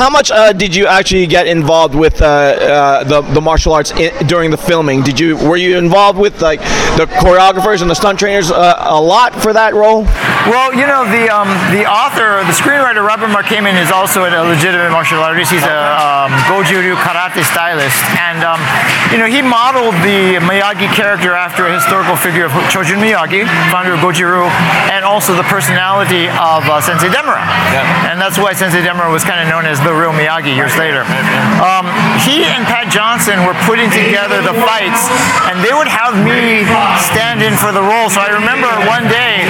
How 0.00 0.10
much 0.10 0.30
uh, 0.30 0.52
did 0.52 0.74
you 0.74 0.86
actually 0.86 1.26
get 1.26 1.46
involved 1.46 1.94
with 1.94 2.22
uh, 2.22 2.26
uh, 2.26 3.04
the 3.04 3.22
the 3.34 3.40
martial 3.40 3.72
arts 3.72 3.92
i 3.92 4.10
during 4.24 4.50
the 4.50 4.56
filming? 4.56 5.02
Did 5.02 5.18
you 5.18 5.36
were 5.36 5.56
you 5.56 5.76
involved 5.76 6.18
with 6.18 6.40
like 6.40 6.60
the 6.96 7.06
choreographers 7.22 7.82
and 7.82 7.90
the 7.90 7.94
stunt 7.94 8.18
trainers 8.18 8.50
uh, 8.50 8.76
a 8.86 9.00
lot 9.00 9.34
for 9.34 9.52
that 9.52 9.74
role? 9.74 10.04
Well, 10.46 10.70
you 10.72 10.86
know, 10.86 11.02
the 11.10 11.26
um, 11.28 11.50
the 11.74 11.84
author, 11.84 12.46
the 12.46 12.54
screenwriter, 12.54 13.02
Robert 13.02 13.28
Mark 13.28 13.46
Kamen, 13.46 13.74
is 13.82 13.90
also 13.90 14.24
a 14.24 14.30
legitimate 14.46 14.90
martial 14.90 15.18
artist. 15.18 15.50
He's 15.50 15.66
a 15.66 15.80
um, 15.98 16.30
Goju-ryu 16.46 16.94
karate 17.02 17.42
stylist. 17.42 17.98
And, 18.18 18.44
um, 18.44 18.60
you 19.10 19.18
know, 19.18 19.26
he 19.26 19.42
modeled 19.42 19.94
the 20.06 20.38
Miyagi 20.46 20.92
character 20.94 21.32
after 21.32 21.66
a 21.66 21.74
historical 21.74 22.16
figure 22.16 22.46
of 22.46 22.52
Chojun 22.70 23.02
Miyagi, 23.02 23.46
founder 23.70 23.94
of 23.94 24.00
Goju-ryu, 24.36 24.48
and 24.92 25.04
also 25.04 25.34
the 25.34 25.46
personality 25.48 26.28
of 26.28 26.64
uh, 26.68 26.80
Sensei 26.80 27.08
Demura. 27.08 27.44
Yeah. 27.72 28.10
And 28.10 28.20
that's 28.20 28.38
why 28.38 28.52
Sensei 28.52 28.82
Demura 28.82 29.10
was 29.10 29.24
kind 29.24 29.40
of 29.40 29.48
known 29.48 29.64
as 29.64 29.80
the 29.80 29.92
real 29.92 30.12
Miyagi 30.12 30.54
years 30.54 30.76
later. 30.76 31.02
Um, 31.60 31.88
he 32.20 32.44
and 32.44 32.64
Pat 32.68 32.92
Johnson 32.92 33.44
were 33.44 33.56
putting 33.64 33.90
together 33.90 34.42
the 34.42 34.54
fights, 34.64 35.08
and 35.48 35.60
they 35.64 35.72
would 35.72 35.88
have 35.88 36.16
me 36.16 36.64
stand 37.00 37.42
in 37.42 37.56
for 37.56 37.72
the 37.72 37.82
role. 37.82 38.08
So 38.10 38.20
I 38.20 38.32
remember 38.32 38.68
one 38.88 39.08
day 39.08 39.44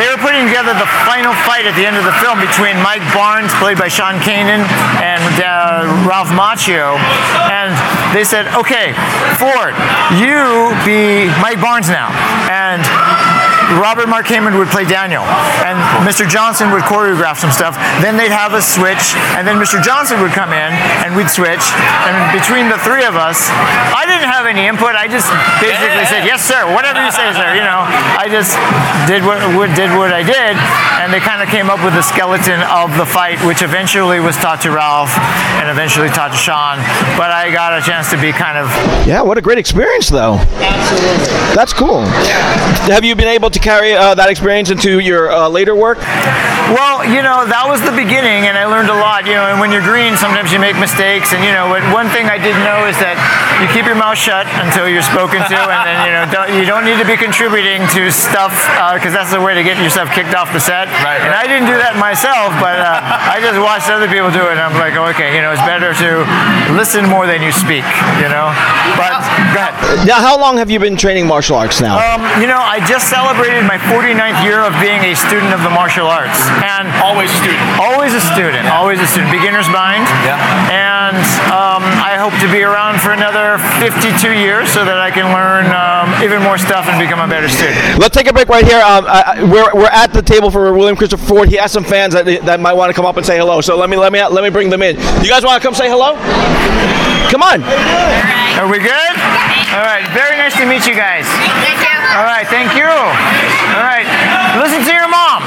they 0.00 0.08
were 0.08 0.20
putting 0.20 0.48
together 0.48 0.72
the 0.76 0.88
final 1.04 1.32
fight 1.44 1.68
at 1.68 1.76
the 1.76 1.84
end 1.84 1.96
of 1.96 2.04
the 2.04 2.16
film 2.20 2.40
between 2.40 2.76
Mike 2.80 3.04
Barnes, 3.12 3.52
played 3.60 3.78
by 3.78 3.88
Sean 3.88 4.18
Kanan, 4.20 4.64
and 5.00 5.34
uh, 5.40 5.84
Ralph 6.08 6.32
Macchio. 6.32 6.96
And 7.48 7.72
they 8.14 8.24
said, 8.24 8.48
okay, 8.56 8.92
Ford, 9.40 9.74
you 10.16 10.72
be 10.84 11.28
Mike 11.40 11.60
Barnes 11.60 11.88
now. 11.88 12.12
And 12.48 12.84
Robert 13.82 14.08
Mark 14.08 14.26
Kamen 14.26 14.54
would 14.58 14.68
play 14.68 14.84
Daniel, 14.84 15.22
and 15.66 15.74
Mr. 16.06 16.22
Johnson 16.28 16.70
would 16.70 16.82
choreograph 16.86 17.36
some 17.36 17.50
stuff. 17.50 17.74
Then 18.00 18.16
they'd 18.16 18.30
have 18.30 18.54
a 18.54 18.62
switch, 18.62 19.14
and 19.34 19.46
then 19.46 19.56
Mr. 19.58 19.82
Johnson 19.82 20.20
would 20.22 20.32
come 20.32 20.52
in, 20.52 20.70
and 21.02 21.16
we'd 21.16 21.30
switch. 21.30 21.62
And 22.06 22.14
between 22.30 22.68
the 22.70 22.78
three 22.86 23.04
of 23.04 23.16
us, 23.16 23.50
I 23.94 24.06
didn't 24.06 24.30
have 24.30 24.46
any 24.46 24.66
input. 24.66 24.94
I 24.94 25.08
just 25.08 25.26
basically 25.60 26.06
said, 26.06 26.24
"Yes, 26.24 26.44
sir. 26.46 26.62
Whatever 26.72 27.02
you 27.04 27.10
say, 27.10 27.26
sir." 27.34 27.54
You 27.58 27.64
know, 27.66 27.82
I 28.18 28.28
just 28.30 28.54
did 29.10 29.24
what 29.26 29.40
did 29.74 29.90
what 29.98 30.12
I 30.12 30.22
did, 30.22 30.54
and 31.02 31.12
they 31.12 31.20
kind 31.20 31.42
of 31.42 31.48
came 31.48 31.68
up 31.70 31.82
with 31.82 31.94
the 31.94 32.02
skeleton 32.02 32.62
of 32.70 32.96
the 32.96 33.06
fight, 33.06 33.42
which 33.44 33.62
eventually 33.62 34.20
was 34.20 34.36
taught 34.36 34.60
to 34.62 34.70
Ralph, 34.70 35.16
and 35.58 35.68
eventually 35.68 36.08
taught 36.08 36.30
to 36.30 36.38
Sean. 36.38 36.78
But 37.18 37.30
I 37.30 37.50
got 37.50 37.74
a 37.76 37.82
chance 37.82 38.10
to 38.10 38.16
be 38.16 38.30
kind 38.32 38.56
of 38.58 38.70
Yeah, 39.06 39.22
what 39.22 39.38
a 39.38 39.40
great 39.42 39.58
experience, 39.58 40.08
though. 40.08 40.38
absolutely. 40.62 41.54
That's 41.54 41.72
cool. 41.72 42.02
Yeah. 42.22 42.94
Have 42.94 43.04
you 43.04 43.14
been 43.16 43.28
able 43.28 43.50
to 43.50 43.55
carry 43.60 43.94
uh, 43.94 44.14
that 44.14 44.28
experience 44.28 44.70
into 44.70 44.98
your 44.98 45.30
uh, 45.30 45.48
later 45.48 45.74
work? 45.74 45.98
Well, 46.74 47.06
you 47.06 47.22
know, 47.22 47.46
that 47.46 47.62
was 47.70 47.78
the 47.78 47.94
beginning, 47.94 48.50
and 48.50 48.58
I 48.58 48.66
learned 48.66 48.90
a 48.90 48.98
lot. 48.98 49.22
You 49.22 49.38
know, 49.38 49.46
and 49.46 49.62
when 49.62 49.70
you're 49.70 49.86
green, 49.86 50.18
sometimes 50.18 50.50
you 50.50 50.58
make 50.58 50.74
mistakes. 50.74 51.30
And 51.30 51.38
you 51.46 51.54
know, 51.54 51.70
one 51.94 52.10
thing 52.10 52.26
I 52.26 52.42
did 52.42 52.58
know 52.66 52.90
is 52.90 52.98
that 52.98 53.14
you 53.62 53.70
keep 53.70 53.86
your 53.86 53.94
mouth 53.94 54.18
shut 54.18 54.50
until 54.66 54.90
you're 54.90 55.06
spoken 55.06 55.46
to, 55.46 55.58
and 55.58 55.82
then 55.86 55.98
you 56.02 56.12
know, 56.12 56.24
don't, 56.34 56.50
you 56.58 56.66
don't 56.66 56.82
need 56.82 56.98
to 56.98 57.06
be 57.06 57.14
contributing 57.14 57.86
to 57.94 58.10
stuff 58.10 58.50
because 58.98 59.14
that's 59.14 59.30
the 59.30 59.38
way 59.38 59.54
to 59.54 59.62
get 59.62 59.78
yourself 59.78 60.10
kicked 60.10 60.34
off 60.34 60.50
the 60.50 60.58
set. 60.58 60.90
Right, 61.06 61.22
And 61.22 61.30
I 61.30 61.46
didn't 61.46 61.70
do 61.70 61.78
that 61.78 61.94
myself, 61.94 62.50
but 62.58 62.82
uh, 62.82 62.98
I 63.30 63.38
just 63.38 63.62
watched 63.62 63.86
other 63.86 64.10
people 64.10 64.34
do 64.34 64.42
it, 64.50 64.58
and 64.58 64.62
I'm 64.62 64.74
like, 64.74 64.98
okay, 65.14 65.38
you 65.38 65.46
know, 65.46 65.54
it's 65.54 65.62
better 65.62 65.94
to 65.94 66.26
listen 66.74 67.06
more 67.06 67.30
than 67.30 67.46
you 67.46 67.54
speak. 67.54 67.86
You 68.18 68.26
know, 68.26 68.50
but 68.98 69.22
go 69.56 69.64
ahead. 69.64 70.04
Now, 70.06 70.20
how 70.20 70.36
long 70.36 70.60
have 70.60 70.68
you 70.68 70.76
been 70.78 70.96
training 71.00 71.24
martial 71.26 71.56
arts 71.56 71.80
now? 71.80 71.96
Um, 71.96 72.20
you 72.40 72.46
know, 72.46 72.60
I 72.60 72.84
just 72.84 73.08
celebrated 73.08 73.64
my 73.64 73.80
49th 73.88 74.44
year 74.44 74.60
of 74.60 74.76
being 74.84 75.00
a 75.08 75.16
student 75.16 75.56
of 75.56 75.64
the 75.64 75.72
martial 75.72 76.04
arts, 76.06 76.36
and 76.60 76.84
Always 77.00 77.32
a 77.32 77.36
student. 77.40 77.64
always 77.80 78.12
a 78.12 78.20
student, 78.20 78.68
always 78.68 79.00
a 79.00 79.08
student, 79.08 79.32
beginner's 79.32 79.68
mind. 79.72 80.04
Yeah. 80.28 80.36
And 80.68 81.16
um, 81.48 81.80
I 81.80 81.95
hope 82.26 82.34
to 82.42 82.50
be 82.50 82.62
around 82.66 82.98
for 82.98 83.14
another 83.14 83.54
52 83.78 84.34
years 84.34 84.66
so 84.74 84.82
that 84.82 84.98
I 84.98 85.14
can 85.14 85.30
learn 85.30 85.70
um, 85.70 86.10
even 86.26 86.42
more 86.42 86.58
stuff 86.58 86.90
and 86.90 86.98
become 86.98 87.22
a 87.22 87.30
better 87.30 87.46
student. 87.46 87.78
Let's 88.02 88.18
take 88.18 88.26
a 88.26 88.34
break 88.34 88.50
right 88.50 88.66
here. 88.66 88.82
Um, 88.82 89.06
I, 89.06 89.38
I- 89.38 89.42
we're, 89.46 89.70
we're 89.78 89.94
at 89.94 90.10
the 90.10 90.22
table 90.26 90.50
for 90.50 90.74
William 90.74 90.98
Christopher 90.98 91.22
Ford. 91.22 91.46
He 91.48 91.54
has 91.54 91.70
some 91.70 91.84
fans 91.86 92.14
that, 92.18 92.26
that 92.26 92.58
might 92.58 92.74
want 92.74 92.90
to 92.90 92.94
come 92.98 93.06
up 93.06 93.14
and 93.16 93.22
say 93.24 93.38
hello. 93.38 93.60
So 93.62 93.78
let 93.78 93.86
me 93.88 93.94
let 93.96 94.10
me 94.10 94.18
let 94.26 94.42
me 94.42 94.50
bring 94.50 94.70
them 94.74 94.82
in. 94.82 94.96
You 95.22 95.30
guys 95.30 95.44
want 95.46 95.62
to 95.62 95.64
come 95.64 95.70
say 95.74 95.86
hello? 95.86 96.18
Come 97.30 97.46
on. 97.46 97.62
Are 98.58 98.66
we 98.66 98.82
good? 98.82 99.12
All 99.70 99.86
right. 99.86 100.02
Very 100.10 100.34
nice 100.34 100.58
to 100.58 100.66
meet 100.66 100.82
you 100.82 100.98
guys. 100.98 101.30
All 102.18 102.26
right. 102.26 102.46
Thank 102.50 102.74
you. 102.74 102.90
All 102.90 103.86
right. 103.86 104.06
Listen 104.58 104.82
to 104.82 104.92
your 104.92 105.06
mom. 105.06 105.46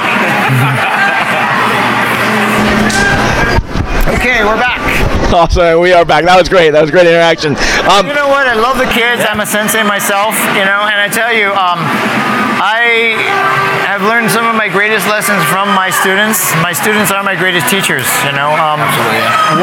Okay, 4.20 4.44
we're 4.44 4.56
back. 4.56 4.79
Awesome. 5.40 5.78
We 5.78 5.92
are 5.94 6.04
back. 6.04 6.26
That 6.26 6.34
was 6.34 6.50
great. 6.50 6.74
That 6.74 6.82
was 6.82 6.90
great 6.90 7.06
interaction. 7.06 7.54
Um, 7.86 8.02
You 8.10 8.18
know 8.18 8.26
what? 8.26 8.50
I 8.50 8.58
love 8.58 8.82
the 8.82 8.90
kids. 8.90 9.22
I'm 9.22 9.38
a 9.38 9.46
sensei 9.46 9.86
myself, 9.86 10.34
you 10.58 10.66
know, 10.66 10.82
and 10.90 10.98
I 10.98 11.06
tell 11.06 11.30
you, 11.30 11.54
um, 11.54 11.78
I 12.58 13.14
have 13.86 14.02
learned 14.02 14.26
some 14.34 14.42
of 14.50 14.58
my 14.58 14.66
greatest 14.66 15.06
lessons 15.06 15.38
from 15.46 15.70
my 15.70 15.86
students. 15.86 16.50
My 16.66 16.74
students 16.74 17.14
are 17.14 17.22
my 17.22 17.38
greatest 17.38 17.70
teachers, 17.70 18.10
you 18.26 18.34
know. 18.34 18.50
Um, 18.58 18.82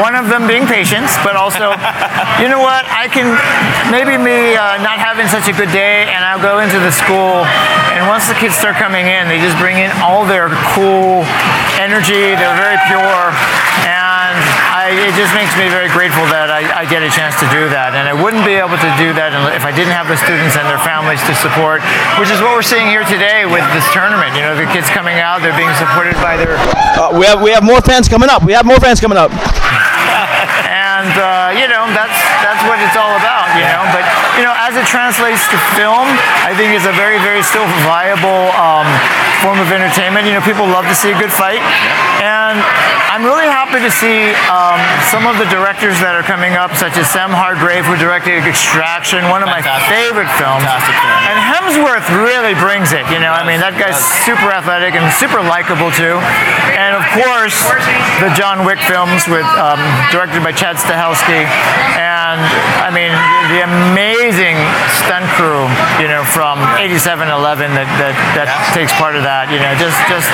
One 0.00 0.16
of 0.16 0.32
them 0.32 0.48
being 0.48 0.64
patience, 0.64 1.12
but 1.20 1.36
also, 1.36 1.76
you 2.40 2.48
know 2.48 2.64
what? 2.64 2.88
I 2.88 3.04
can 3.12 3.28
maybe 3.92 4.16
me 4.16 4.56
uh, 4.56 4.80
not 4.80 4.96
having 4.96 5.28
such 5.28 5.52
a 5.52 5.54
good 5.54 5.70
day, 5.70 6.08
and 6.08 6.24
I'll 6.24 6.40
go 6.40 6.64
into 6.64 6.80
the 6.80 6.90
school, 6.90 7.44
and 7.92 8.08
once 8.08 8.24
the 8.24 8.34
kids 8.40 8.56
start 8.56 8.80
coming 8.80 9.04
in, 9.04 9.28
they 9.28 9.36
just 9.36 9.60
bring 9.60 9.76
in 9.76 9.92
all 10.00 10.24
their 10.24 10.48
cool 10.72 11.28
energy. 11.76 12.32
They're 12.40 12.56
very 12.56 12.80
pure, 12.88 13.20
and 13.84 14.07
I, 14.88 14.96
it 15.04 15.12
just 15.20 15.36
makes 15.36 15.52
me 15.60 15.68
very 15.68 15.92
grateful 15.92 16.24
that 16.32 16.48
I, 16.48 16.64
I 16.80 16.84
get 16.88 17.04
a 17.04 17.12
chance 17.12 17.36
to 17.44 17.46
do 17.52 17.68
that. 17.68 17.92
And 17.92 18.08
I 18.08 18.16
wouldn't 18.16 18.40
be 18.48 18.56
able 18.56 18.80
to 18.80 18.90
do 18.96 19.12
that 19.20 19.36
if 19.52 19.68
I 19.68 19.72
didn't 19.76 19.92
have 19.92 20.08
the 20.08 20.16
students 20.16 20.56
and 20.56 20.64
their 20.64 20.80
families 20.80 21.20
to 21.28 21.36
support, 21.36 21.84
which 22.16 22.32
is 22.32 22.40
what 22.40 22.56
we're 22.56 22.64
seeing 22.64 22.88
here 22.88 23.04
today 23.04 23.44
with 23.44 23.68
this 23.76 23.84
tournament. 23.92 24.32
You 24.32 24.48
know, 24.48 24.56
the 24.56 24.64
kids 24.72 24.88
coming 24.88 25.20
out, 25.20 25.44
they're 25.44 25.52
being 25.60 25.76
supported 25.76 26.16
by 26.24 26.40
their 26.40 26.56
uh, 26.96 27.12
we 27.12 27.28
have 27.28 27.44
we 27.44 27.52
have 27.52 27.60
more 27.60 27.84
fans 27.84 28.08
coming 28.08 28.32
up. 28.32 28.40
We 28.40 28.56
have 28.56 28.64
more 28.64 28.80
fans 28.80 28.96
coming 28.96 29.20
up. 29.20 29.28
and 30.98 31.12
uh, 31.20 31.52
you 31.52 31.68
know 31.68 31.84
that's 31.92 32.18
that's 32.40 32.64
what 32.64 32.80
it's 32.80 32.96
all 32.98 33.12
about 33.20 33.46
you 33.54 33.62
know 33.62 33.86
but 33.94 34.02
you 34.34 34.42
know 34.42 34.50
as 34.56 34.74
it 34.74 34.82
translates 34.82 35.46
to 35.46 35.54
film 35.78 36.10
i 36.42 36.50
think 36.50 36.74
it's 36.74 36.90
a 36.90 36.96
very 36.98 37.22
very 37.22 37.38
still 37.38 37.62
viable 37.86 38.50
um, 38.58 38.82
form 39.38 39.62
of 39.62 39.70
entertainment 39.70 40.26
you 40.26 40.34
know 40.34 40.42
people 40.42 40.66
love 40.66 40.82
to 40.90 40.96
see 40.98 41.14
a 41.14 41.18
good 41.22 41.30
fight 41.30 41.62
and 42.18 42.58
i'm 43.08 43.24
really 43.24 43.48
happy 43.48 43.80
to 43.80 43.90
see 43.90 44.32
um, 44.52 44.78
some 45.10 45.24
of 45.26 45.36
the 45.40 45.48
directors 45.52 45.96
that 46.00 46.14
are 46.14 46.24
coming 46.24 46.54
up 46.54 46.72
such 46.76 46.96
as 46.96 47.08
sam 47.10 47.32
hargrave 47.32 47.84
who 47.84 47.96
directed 47.96 48.44
extraction 48.44 49.24
one 49.32 49.42
of 49.42 49.50
my 49.50 49.60
favorite 49.88 50.30
films 50.40 50.64
and 50.64 51.36
hemsworth 51.40 52.06
really 52.24 52.54
brings 52.56 52.92
it 52.92 53.04
you 53.12 53.20
know 53.20 53.32
i 53.32 53.42
mean 53.44 53.60
that 53.60 53.74
guy's 53.76 53.98
super 54.24 54.52
athletic 54.52 54.94
and 54.94 55.04
super 55.16 55.40
likable 55.42 55.90
too 55.92 56.16
and 56.76 56.94
of 56.96 57.04
course 57.16 57.56
the 58.20 58.30
john 58.36 58.64
wick 58.64 58.80
films 58.84 59.26
with 59.28 59.46
um, 59.56 59.80
directed 60.10 60.42
by 60.42 60.52
Chad 60.52 60.76
Stahelski, 60.76 61.46
and 61.98 62.40
I 62.82 62.90
mean 62.90 63.12
the 63.52 63.62
amazing 63.66 64.56
stunt 65.02 65.26
crew, 65.36 65.66
you 66.02 66.08
know, 66.08 66.24
from 66.24 66.58
8711 66.78 67.74
that, 67.74 67.88
that, 67.98 68.14
that 68.38 68.48
takes 68.74 68.92
part 68.94 69.16
of 69.16 69.22
that. 69.22 69.50
You 69.50 69.58
know, 69.62 69.72
just 69.78 69.98
just 70.06 70.28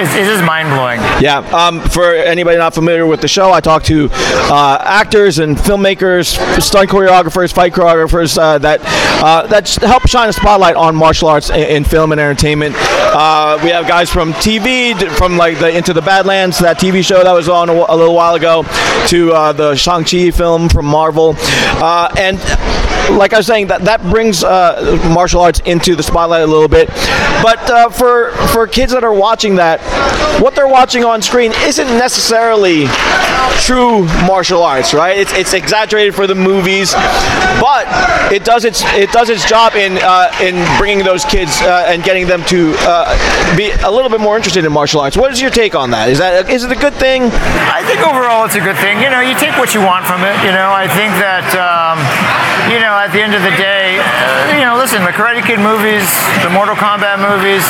it's, 0.00 0.12
it's 0.16 0.28
just 0.28 0.44
mind 0.44 0.72
blowing. 0.72 1.00
Yeah. 1.20 1.44
Um, 1.52 1.80
for 1.92 2.03
anybody 2.12 2.58
not 2.58 2.74
familiar 2.74 3.06
with 3.06 3.20
the 3.20 3.28
show, 3.28 3.52
I 3.52 3.60
talk 3.60 3.82
to 3.84 4.08
uh, 4.12 4.78
actors 4.80 5.38
and 5.38 5.56
filmmakers, 5.56 6.36
stunt 6.60 6.90
choreographers, 6.90 7.52
fight 7.52 7.72
choreographers 7.72 8.38
uh, 8.38 8.58
that 8.58 8.80
uh, 9.22 9.46
that 9.46 9.68
help 9.76 10.06
shine 10.08 10.28
a 10.28 10.32
spotlight 10.32 10.76
on 10.76 10.94
martial 10.96 11.28
arts 11.28 11.50
in, 11.50 11.56
in 11.56 11.84
film 11.84 12.12
and 12.12 12.20
entertainment. 12.20 12.74
Uh, 12.78 13.58
we 13.62 13.70
have 13.70 13.86
guys 13.86 14.10
from 14.10 14.32
TV, 14.34 14.94
from 15.16 15.36
like 15.36 15.58
the 15.58 15.74
Into 15.74 15.92
the 15.92 16.02
Badlands, 16.02 16.58
that 16.58 16.78
TV 16.78 17.04
show 17.04 17.22
that 17.22 17.32
was 17.32 17.48
on 17.48 17.68
a, 17.68 17.72
a 17.72 17.96
little 17.96 18.14
while 18.14 18.34
ago, 18.34 18.62
to 19.08 19.32
uh, 19.32 19.52
the 19.52 19.74
Shang 19.74 20.04
Chi 20.04 20.30
film 20.30 20.68
from 20.68 20.86
Marvel, 20.86 21.36
and 22.18 22.38
like 23.10 23.32
I 23.32 23.38
was 23.38 23.46
saying, 23.46 23.68
that 23.68 23.82
that 23.82 24.00
brings 24.02 24.42
uh, 24.42 24.98
martial 25.12 25.40
arts 25.40 25.60
into 25.60 25.94
the 25.94 26.02
spotlight 26.02 26.42
a 26.42 26.46
little 26.46 26.68
bit. 26.68 26.88
But 27.42 27.70
uh, 27.70 27.88
for 27.90 28.32
for 28.48 28.66
kids 28.66 28.92
that 28.92 29.04
are 29.04 29.12
watching 29.12 29.56
that, 29.56 29.80
what 30.40 30.54
they're 30.54 30.68
watching 30.68 31.04
on 31.04 31.22
screen 31.22 31.52
isn't 31.62 31.86
necessarily 31.98 32.86
true 33.60 34.04
martial 34.26 34.62
arts, 34.62 34.92
right? 34.94 35.16
It's, 35.16 35.32
it's 35.32 35.52
exaggerated 35.54 36.14
for 36.14 36.26
the 36.26 36.34
movies, 36.34 36.92
but 37.60 37.86
it 38.32 38.44
does 38.44 38.64
its 38.64 38.82
it 38.94 39.10
does 39.12 39.30
its 39.30 39.48
job 39.48 39.74
in 39.74 39.98
uh, 39.98 40.30
in 40.40 40.54
bringing 40.78 41.04
those 41.04 41.24
kids 41.24 41.60
uh, 41.62 41.86
and 41.86 42.02
getting 42.02 42.26
them 42.26 42.42
to 42.44 42.74
uh, 42.80 43.56
be 43.56 43.70
a 43.70 43.90
little 43.90 44.10
bit 44.10 44.20
more 44.20 44.36
interested 44.36 44.64
in 44.64 44.72
martial 44.72 45.00
arts. 45.00 45.16
What 45.16 45.32
is 45.32 45.40
your 45.40 45.50
take 45.50 45.74
on 45.74 45.90
that? 45.90 46.08
Is 46.08 46.18
that 46.18 46.50
is 46.50 46.64
it 46.64 46.72
a 46.72 46.78
good 46.78 46.94
thing? 46.94 47.30
I 47.70 47.82
think 47.86 48.00
overall 48.06 48.44
it's 48.44 48.56
a 48.56 48.64
good 48.64 48.76
thing. 48.78 49.00
You 49.00 49.10
know, 49.10 49.20
you 49.20 49.34
take 49.38 49.56
what 49.56 49.74
you 49.74 49.80
want 49.80 50.04
from 50.04 50.22
it. 50.22 50.36
You 50.44 50.52
know, 50.52 50.72
I 50.74 50.88
think 50.90 51.14
that 51.22 51.46
um, 51.56 51.98
you 52.70 52.80
know 52.80 52.94
at 52.98 53.12
the 53.12 53.22
end 53.22 53.34
of 53.34 53.42
the 53.42 53.54
day, 53.56 54.00
uh, 54.00 54.58
you 54.58 54.64
know, 54.64 54.76
listen, 54.76 55.04
the 55.04 55.14
Karate 55.14 55.44
Kid 55.44 55.60
movies, 55.60 56.06
the 56.42 56.50
Mortal 56.50 56.76
Kombat 56.76 57.22
movies. 57.22 57.64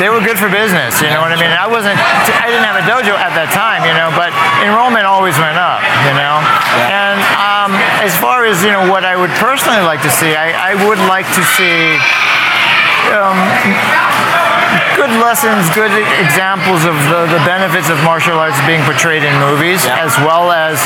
They 0.00 0.08
were 0.08 0.24
good 0.24 0.40
for 0.40 0.48
business, 0.48 0.96
you 1.04 1.12
know 1.12 1.20
what 1.20 1.28
I 1.28 1.36
mean. 1.36 1.52
I 1.52 1.68
wasn't, 1.68 1.92
I 2.40 2.48
didn't 2.48 2.64
have 2.64 2.80
a 2.80 2.86
dojo 2.88 3.12
at 3.20 3.36
that 3.36 3.52
time, 3.52 3.84
you 3.84 3.92
know, 3.92 4.08
but 4.16 4.32
enrollment 4.64 5.04
always 5.04 5.36
went 5.36 5.60
up, 5.60 5.84
you 6.08 6.16
know. 6.16 6.40
And 6.88 7.20
um, 7.36 7.76
as 8.00 8.16
far 8.16 8.48
as 8.48 8.64
you 8.64 8.72
know, 8.72 8.88
what 8.88 9.04
I 9.04 9.12
would 9.12 9.28
personally 9.36 9.84
like 9.84 10.00
to 10.08 10.12
see, 10.12 10.32
I, 10.32 10.72
I 10.72 10.72
would 10.88 10.96
like 11.04 11.28
to 11.36 11.42
see 11.52 12.00
um, 13.12 13.36
good 14.96 15.12
lessons, 15.20 15.68
good 15.76 15.92
examples 16.16 16.88
of 16.88 16.96
the, 17.12 17.28
the 17.36 17.42
benefits 17.44 17.92
of 17.92 18.00
martial 18.00 18.40
arts 18.40 18.56
being 18.64 18.80
portrayed 18.88 19.20
in 19.20 19.36
movies, 19.36 19.84
Yeah. 19.84 20.00
as 20.00 20.16
well 20.24 20.48
as 20.48 20.80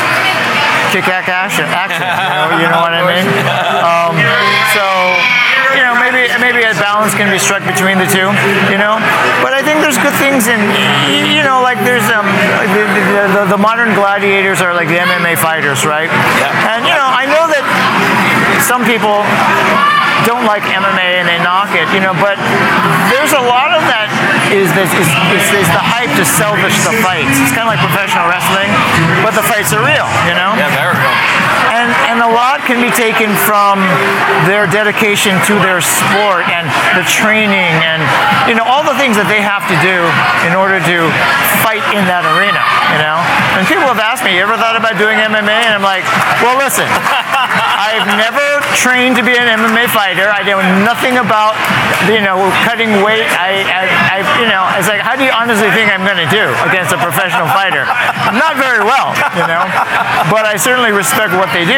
kick-ass 0.90 1.30
action. 1.30 1.66
action 1.70 2.02
you, 2.02 2.18
know, 2.18 2.66
you 2.66 2.68
know 2.70 2.82
what 2.82 2.94
I 2.94 3.02
mean? 3.06 3.26
Um, 3.78 4.14
so 4.74 4.82
maybe 6.28 6.54
maybe 6.54 6.62
a 6.62 6.74
balance 6.78 7.12
can 7.14 7.28
be 7.28 7.38
struck 7.38 7.66
between 7.66 7.98
the 7.98 8.06
two, 8.06 8.30
you 8.70 8.78
know. 8.78 8.96
But 9.42 9.52
I 9.52 9.60
think 9.60 9.82
there's 9.82 9.98
good 9.98 10.14
things 10.22 10.46
in, 10.46 10.60
you 11.34 11.42
know, 11.42 11.60
like 11.60 11.82
there's 11.82 12.04
um, 12.14 12.24
the, 12.70 12.84
the, 12.94 13.24
the, 13.34 13.42
the 13.56 13.60
modern 13.60 13.92
gladiators 13.92 14.62
are 14.62 14.72
like 14.72 14.88
the 14.88 15.02
MMA 15.02 15.36
fighters, 15.36 15.84
right? 15.84 16.08
Yeah. 16.38 16.72
And 16.72 16.86
you 16.86 16.94
know, 16.94 17.08
I 17.10 17.26
know 17.26 17.50
that 17.50 17.64
some 18.62 18.86
people 18.86 19.26
don't 20.24 20.46
like 20.48 20.64
MMA 20.64 21.20
and 21.20 21.26
they 21.28 21.36
knock 21.42 21.74
it, 21.76 21.84
you 21.92 22.00
know, 22.00 22.16
but 22.16 22.40
there's 23.12 23.36
a 23.36 23.44
lot 23.44 23.74
of 23.74 23.82
that 23.90 24.08
is 24.54 24.70
this 24.72 24.88
is, 24.94 25.08
is, 25.34 25.66
is 25.66 25.68
the 25.74 25.82
hype 25.82 26.12
to 26.16 26.24
sell 26.24 26.54
the, 26.56 26.70
fights. 27.02 27.36
It's 27.42 27.52
kind 27.52 27.66
of 27.66 27.74
like 27.74 27.82
professional 27.82 28.30
wrestling, 28.30 28.70
but 29.20 29.36
the 29.36 29.44
fights 29.44 29.74
are 29.74 29.82
real, 29.82 30.06
you 30.24 30.34
know. 30.38 30.54
Yeah, 30.56 30.70
very 30.72 30.94
real. 30.94 31.33
And 31.84 31.92
and 32.08 32.18
a 32.24 32.30
lot 32.32 32.64
can 32.64 32.80
be 32.80 32.88
taken 32.88 33.28
from 33.44 33.76
their 34.48 34.64
dedication 34.64 35.36
to 35.44 35.54
their 35.60 35.84
sport 35.84 36.48
and 36.48 36.64
the 36.96 37.04
training 37.04 37.76
and 37.84 38.00
you 38.48 38.56
know 38.56 38.64
all 38.64 38.80
the 38.80 38.96
things 38.96 39.20
that 39.20 39.28
they 39.28 39.44
have 39.44 39.68
to 39.68 39.76
do 39.84 40.00
in 40.48 40.56
order 40.56 40.80
to 40.80 40.98
fight 41.60 41.84
in 41.92 42.08
that 42.08 42.24
arena. 42.24 42.64
You 42.96 43.04
know, 43.04 43.20
and 43.60 43.68
people 43.68 43.84
have 43.84 44.00
asked 44.00 44.24
me, 44.24 44.32
"You 44.32 44.48
ever 44.48 44.56
thought 44.56 44.80
about 44.80 44.96
doing 44.96 45.20
MMA?" 45.20 45.68
And 45.68 45.76
I'm 45.76 45.84
like, 45.84 46.08
"Well, 46.40 46.56
listen, 46.56 46.88
I've 47.88 48.08
never 48.16 48.64
trained 48.80 49.20
to 49.20 49.24
be 49.24 49.36
an 49.36 49.44
MMA 49.44 49.92
fighter. 49.92 50.32
I 50.32 50.40
know 50.40 50.64
nothing 50.88 51.20
about 51.20 51.52
you 52.08 52.24
know 52.24 52.48
cutting 52.64 53.04
weight. 53.04 53.28
I, 53.36 53.60
I, 53.68 53.84
I 54.08 54.18
you 54.40 54.48
know, 54.48 54.62
it's 54.78 54.88
like, 54.88 55.00
how 55.00 55.16
do 55.16 55.24
you 55.24 55.34
honestly 55.34 55.70
think 55.74 55.90
I'm 55.90 56.04
going 56.06 56.20
to 56.20 56.30
do 56.30 56.46
against 56.68 56.94
a 56.94 57.00
professional 57.00 57.48
fighter? 57.50 57.88
Not 58.36 58.60
very 58.60 58.84
well, 58.84 59.14
you 59.34 59.46
know. 59.46 59.64
But 60.30 60.46
I 60.46 60.54
certainly 60.60 60.92
respect 60.92 61.34
what 61.34 61.50
they 61.50 61.66
do. 61.66 61.73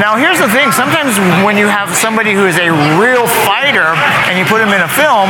Now, 0.00 0.16
here's 0.16 0.40
the 0.40 0.48
thing: 0.48 0.72
sometimes 0.72 1.18
when 1.44 1.56
you 1.56 1.68
have 1.68 1.92
somebody 1.92 2.32
who 2.32 2.46
is 2.46 2.56
a 2.56 2.72
real 2.96 3.28
fighter 3.44 3.92
and 4.30 4.38
you 4.38 4.44
put 4.48 4.64
them 4.64 4.72
in 4.72 4.80
a 4.80 4.88
film, 4.88 5.28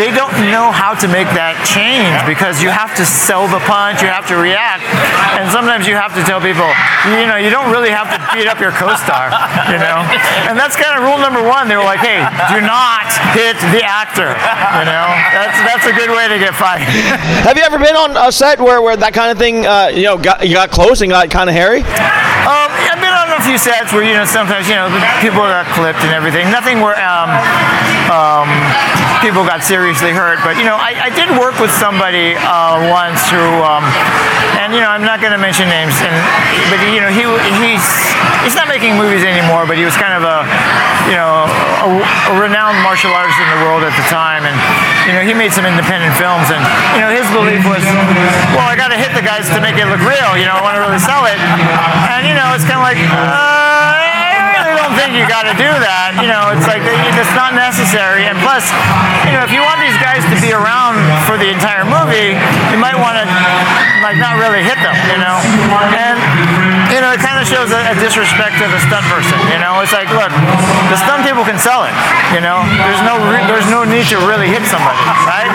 they 0.00 0.08
don't 0.08 0.32
know 0.48 0.72
how 0.72 0.96
to 0.96 1.06
make 1.08 1.28
that 1.36 1.60
change 1.66 2.08
because 2.24 2.62
you 2.64 2.72
have 2.72 2.94
to 2.96 3.04
sell 3.04 3.44
the 3.50 3.60
punch, 3.68 4.00
you 4.00 4.08
have 4.08 4.24
to 4.32 4.36
react, 4.40 4.86
and 5.36 5.44
sometimes 5.52 5.84
you 5.84 5.92
have 5.92 6.16
to 6.16 6.22
tell 6.24 6.40
people, 6.40 6.68
you 7.12 7.28
know, 7.28 7.36
you 7.36 7.52
don't 7.52 7.68
really 7.68 7.92
have 7.92 8.08
to 8.08 8.18
beat 8.32 8.48
up 8.48 8.62
your 8.62 8.72
co-star, 8.72 9.28
you 9.68 9.76
know. 9.76 10.00
And 10.48 10.56
that's 10.56 10.78
kind 10.78 10.96
of 10.96 11.04
rule 11.04 11.20
number 11.20 11.44
one. 11.44 11.68
They 11.68 11.76
were 11.76 11.84
like, 11.84 12.00
hey, 12.00 12.24
do 12.48 12.64
not 12.64 13.10
hit 13.36 13.60
the 13.74 13.84
actor, 13.84 14.32
you 14.80 14.86
know. 14.88 15.06
That's 15.36 15.58
that's 15.68 15.86
a 15.86 15.94
good 15.94 16.08
way 16.08 16.32
to 16.32 16.40
get 16.40 16.56
fired. 16.56 16.88
Have 17.44 17.56
you 17.56 17.64
ever 17.64 17.78
been 17.78 17.96
on 17.96 18.16
a 18.16 18.32
set 18.32 18.60
where, 18.60 18.80
where 18.80 18.96
that 18.96 19.12
kind 19.12 19.30
of 19.30 19.38
thing, 19.38 19.66
uh, 19.66 19.92
you 19.92 20.04
know, 20.04 20.16
got 20.16 20.46
you 20.46 20.54
got 20.54 20.70
close 20.70 21.00
and 21.02 21.10
got 21.10 21.28
kind 21.30 21.50
of 21.50 21.54
hairy? 21.54 21.82
Um, 22.48 22.70
I've 22.88 23.02
been 23.02 23.12
on 23.12 23.28
a 23.28 23.37
few 23.48 23.56
sets 23.56 23.94
where 23.96 24.04
you 24.04 24.12
know 24.12 24.28
sometimes 24.28 24.68
you 24.68 24.76
know 24.76 24.92
people 25.24 25.40
got 25.40 25.64
clipped 25.72 26.04
and 26.04 26.12
everything. 26.12 26.52
Nothing 26.52 26.84
where 26.84 26.92
um, 27.00 27.32
um, 28.12 28.44
people 29.20 29.42
got 29.42 29.62
seriously 29.62 30.14
hurt, 30.14 30.38
but 30.46 30.56
you 30.58 30.64
know 30.64 30.78
I, 30.78 31.08
I 31.08 31.10
did 31.10 31.30
work 31.34 31.58
with 31.58 31.70
somebody 31.74 32.38
uh, 32.38 32.90
once 32.90 33.20
who, 33.30 33.42
um, 33.62 33.84
and 34.58 34.74
you 34.74 34.80
know 34.80 34.90
I'm 34.90 35.02
not 35.02 35.18
going 35.20 35.34
to 35.34 35.40
mention 35.40 35.66
names, 35.66 35.94
and 36.02 36.14
but 36.70 36.78
you 36.90 37.02
know 37.02 37.10
he 37.10 37.26
he's 37.62 37.84
he's 38.46 38.56
not 38.56 38.70
making 38.70 38.94
movies 38.94 39.26
anymore, 39.26 39.66
but 39.66 39.76
he 39.76 39.84
was 39.84 39.94
kind 39.98 40.14
of 40.14 40.22
a 40.22 40.46
you 41.10 41.16
know 41.18 41.46
a, 41.84 41.88
a 42.30 42.34
renowned 42.38 42.78
martial 42.82 43.10
artist 43.10 43.38
in 43.38 43.48
the 43.58 43.60
world 43.66 43.82
at 43.82 43.94
the 43.98 44.06
time, 44.06 44.46
and 44.46 44.56
you 45.06 45.12
know 45.14 45.22
he 45.22 45.34
made 45.34 45.50
some 45.50 45.66
independent 45.66 46.14
films, 46.14 46.48
and 46.50 46.62
you 46.94 47.02
know 47.02 47.10
his 47.10 47.26
belief 47.34 47.62
was, 47.66 47.82
well 48.54 48.66
I 48.66 48.78
got 48.78 48.94
to 48.94 48.98
hit 48.98 49.14
the 49.14 49.24
guys 49.24 49.50
to 49.50 49.58
make 49.58 49.76
it 49.78 49.86
look 49.90 50.02
real, 50.02 50.38
you 50.38 50.46
know 50.46 50.54
I 50.54 50.62
want 50.62 50.78
to 50.78 50.82
really 50.82 51.02
sell 51.02 51.26
it, 51.26 51.38
and 51.38 52.22
you 52.26 52.34
know 52.34 52.54
it's 52.54 52.66
kind 52.66 52.78
of 52.78 52.86
like. 52.86 52.98
Uh, 52.98 53.77
don't 54.88 54.96
think 54.96 55.20
you 55.20 55.28
got 55.28 55.44
to 55.44 55.52
do 55.52 55.68
that. 55.68 56.16
You 56.16 56.32
know, 56.32 56.48
it's 56.56 56.64
like 56.64 56.80
uh, 56.80 57.20
it's 57.20 57.34
not 57.36 57.52
necessary. 57.52 58.24
And 58.24 58.40
plus, 58.40 58.64
you 59.28 59.36
know, 59.36 59.44
if 59.44 59.52
you 59.52 59.60
want 59.60 59.84
these 59.84 59.96
guys 60.00 60.24
to 60.32 60.36
be 60.40 60.56
around 60.56 60.96
for 61.28 61.36
the 61.36 61.52
entire 61.52 61.84
movie, 61.84 62.32
you 62.72 62.78
might 62.80 62.96
want 62.96 63.20
to 63.20 63.24
like 64.00 64.16
not 64.16 64.40
really 64.40 64.64
hit 64.64 64.80
them. 64.80 64.96
You 65.12 65.20
know, 65.20 65.36
and 65.92 66.16
you 66.88 67.04
know 67.04 67.12
it 67.12 67.20
kind 67.20 67.36
of 67.36 67.37
shows 67.48 67.72
a, 67.72 67.80
a 67.80 67.96
disrespect 67.96 68.60
to 68.60 68.68
the 68.68 68.80
stunt 68.84 69.08
person. 69.08 69.40
You 69.48 69.56
know, 69.56 69.80
it's 69.80 69.96
like, 69.96 70.12
look, 70.12 70.28
the 70.92 70.98
stunt 71.00 71.24
people 71.24 71.48
can 71.48 71.56
sell 71.56 71.88
it. 71.88 71.96
You 72.36 72.44
know, 72.44 72.60
there's 72.84 73.00
no 73.08 73.16
re- 73.32 73.44
there's 73.48 73.66
no 73.72 73.88
need 73.88 74.04
to 74.12 74.20
really 74.28 74.52
hit 74.52 74.68
somebody, 74.68 75.00
right? 75.24 75.48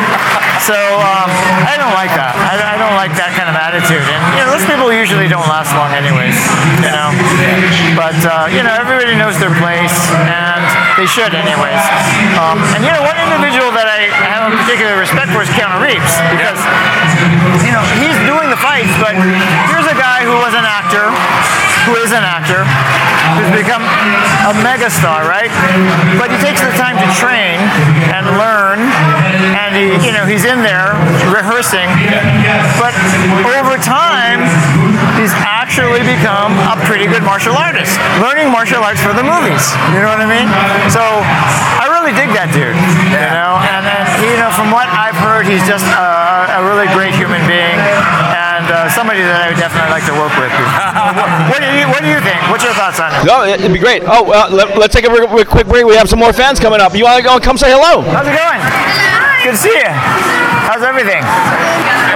So 0.66 0.74
um, 0.74 1.30
I 1.70 1.78
don't 1.78 1.94
like 1.94 2.10
that. 2.18 2.34
I, 2.34 2.58
I 2.74 2.76
don't 2.82 2.98
like 2.98 3.14
that 3.22 3.38
kind 3.38 3.46
of 3.46 3.56
attitude. 3.56 4.02
And 4.02 4.22
you 4.34 4.42
know, 4.42 4.50
those 4.50 4.66
people 4.66 4.90
usually 4.90 5.30
don't 5.30 5.46
last 5.46 5.70
long, 5.78 5.94
anyways. 5.94 6.34
You 6.82 6.90
know, 6.90 7.10
but 7.94 8.18
uh, 8.26 8.50
you 8.50 8.66
know, 8.66 8.74
everybody 8.74 9.14
knows 9.14 9.38
their 9.38 9.54
place, 9.62 9.94
and 10.18 10.66
they 10.98 11.06
should, 11.06 11.38
anyways. 11.38 11.84
Um, 12.42 12.58
and 12.74 12.82
you 12.82 12.90
know, 12.90 13.06
one 13.06 13.18
individual 13.22 13.70
that 13.78 13.86
I 13.86 14.10
have 14.34 14.50
a 14.50 14.58
particular 14.66 14.98
respect 14.98 15.30
for 15.30 15.46
is 15.46 15.52
Keanu 15.54 15.78
Reeves 15.78 16.14
because 16.34 16.58
you 17.64 17.72
know 17.72 17.84
he's 18.00 18.18
doing 18.28 18.50
the 18.50 18.60
fights, 18.60 18.92
but 19.00 19.16
here's 19.70 19.88
a 19.88 19.98
guy 19.98 20.24
who 20.28 20.36
was 20.40 20.54
an 20.54 20.66
actor, 20.66 21.10
who 21.88 21.96
is 22.00 22.12
an 22.12 22.24
actor, 22.24 22.64
who's 23.40 23.52
become 23.56 23.84
a 24.48 24.54
megastar, 24.64 25.26
right? 25.28 25.52
But 26.20 26.32
he 26.32 26.38
takes 26.40 26.62
the 26.62 26.72
time 26.76 27.00
to 27.00 27.08
train 27.16 27.60
and 28.12 28.24
learn, 28.38 28.80
and 29.56 29.72
he, 29.76 29.88
you 30.06 30.12
know, 30.14 30.26
he's 30.28 30.46
in 30.46 30.62
there 30.62 30.96
rehearsing. 31.32 31.88
But 32.80 32.94
over 33.58 33.80
time, 33.80 34.44
he's 35.18 35.34
actually 35.44 36.04
become 36.04 36.54
a 36.68 36.78
pretty 36.86 37.08
good 37.08 37.24
martial 37.24 37.56
artist, 37.56 37.96
learning 38.22 38.52
martial 38.52 38.84
arts 38.84 39.02
for 39.02 39.14
the 39.16 39.24
movies. 39.24 39.64
You 39.96 40.04
know 40.04 40.12
what 40.12 40.22
I 40.22 40.30
mean? 40.30 40.48
So 40.92 41.02
I 41.02 41.88
really 41.90 42.14
dig 42.14 42.30
that 42.36 42.52
dude. 42.52 42.76
You 43.10 43.30
know, 43.32 43.58
and, 43.64 43.88
and 43.88 44.06
you 44.22 44.38
know, 44.38 44.52
from 44.54 44.70
what 44.70 44.88
I've 44.92 45.13
heard, 45.24 45.48
he's 45.48 45.64
just 45.66 45.88
a, 45.96 46.60
a 46.60 46.62
really 46.68 46.86
great 46.92 47.16
human 47.16 47.40
being 47.48 47.80
and 48.36 48.68
uh, 48.70 48.88
somebody 48.92 49.24
that 49.24 49.36
I 49.40 49.50
would 49.52 49.60
definitely 49.60 49.92
like 49.92 50.06
to 50.08 50.16
work 50.16 50.32
with. 50.38 50.52
what, 51.52 51.60
do 51.64 51.68
you, 51.74 51.88
what 51.90 52.04
do 52.04 52.10
you 52.12 52.20
think? 52.22 52.40
What's 52.52 52.64
your 52.64 52.76
thoughts 52.76 53.00
on 53.00 53.10
it? 53.12 53.24
No, 53.26 53.44
it'd 53.48 53.72
be 53.74 53.80
great. 53.82 54.04
Oh, 54.06 54.28
uh, 54.30 54.48
let, 54.52 54.76
let's 54.78 54.94
take 54.94 55.08
a 55.08 55.12
re- 55.12 55.26
re- 55.32 55.48
quick 55.48 55.68
break. 55.68 55.88
We 55.88 55.96
have 55.96 56.08
some 56.12 56.20
more 56.20 56.32
fans 56.36 56.60
coming 56.60 56.80
up. 56.84 56.94
You 56.94 57.04
want 57.08 57.18
to 57.20 57.26
go 57.26 57.40
come 57.40 57.58
say 57.58 57.72
hello? 57.72 58.04
How's 58.14 58.28
it 58.28 58.36
going? 58.36 58.62
Good 59.44 59.56
to 59.56 59.62
see 59.64 59.76
you. 59.76 59.92
How's 60.68 60.84
everything? 60.84 61.20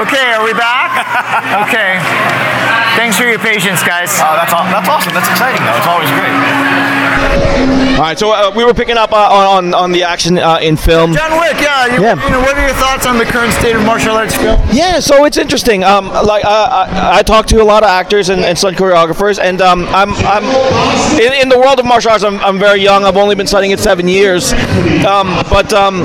Okay, 0.03 0.31
are 0.37 0.43
we 0.45 0.53
back? 0.53 0.93
Okay. 1.67 1.99
Thanks 2.95 3.17
for 3.17 3.25
your 3.29 3.39
patience, 3.39 3.83
guys. 3.83 4.09
Oh, 4.17 4.33
that's 4.39 4.51
aw- 4.53 4.65
that's 4.73 4.89
awesome. 4.89 5.13
That's 5.13 5.29
exciting, 5.29 5.61
though. 5.65 5.77
It's 5.77 5.85
always 5.89 6.09
great. 6.17 6.33
All 7.97 8.03
right, 8.03 8.19
so 8.19 8.31
uh, 8.31 8.51
we 8.55 8.63
were 8.63 8.75
picking 8.75 8.95
up 8.95 9.11
uh, 9.11 9.15
on 9.57 9.73
on 9.73 9.91
the 9.91 10.03
action 10.03 10.37
uh, 10.37 10.59
in 10.61 10.77
film. 10.77 11.13
John 11.15 11.31
Wick, 11.39 11.59
yeah, 11.59 11.87
you, 11.95 12.03
Yeah. 12.03 12.13
you 12.23 12.29
know, 12.29 12.41
what 12.41 12.55
are 12.55 12.61
your 12.63 12.75
thoughts 12.75 13.07
on 13.07 13.17
the 13.17 13.25
current 13.25 13.51
state 13.53 13.75
of 13.75 13.83
martial 13.85 14.11
arts 14.13 14.35
film? 14.35 14.61
Yeah, 14.71 14.99
so 14.99 15.25
it's 15.25 15.37
interesting. 15.37 15.83
Um, 15.83 16.09
like 16.09 16.45
uh, 16.45 16.87
I, 16.91 17.17
I 17.19 17.23
talk 17.23 17.47
to 17.47 17.59
a 17.59 17.63
lot 17.65 17.81
of 17.81 17.89
actors 17.89 18.29
and, 18.29 18.41
and 18.41 18.55
stunt 18.55 18.77
choreographers, 18.77 19.39
and 19.39 19.61
um, 19.61 19.85
I'm, 19.89 20.11
I'm 20.13 20.43
in, 21.19 21.33
in 21.41 21.49
the 21.49 21.57
world 21.57 21.79
of 21.79 21.87
martial 21.87 22.11
arts. 22.11 22.23
I'm, 22.23 22.39
I'm 22.41 22.59
very 22.59 22.81
young. 22.83 23.03
I've 23.03 23.17
only 23.17 23.33
been 23.33 23.47
studying 23.47 23.71
it 23.71 23.79
seven 23.79 24.07
years, 24.07 24.53
um, 25.03 25.29
but 25.49 25.73
um, 25.73 26.03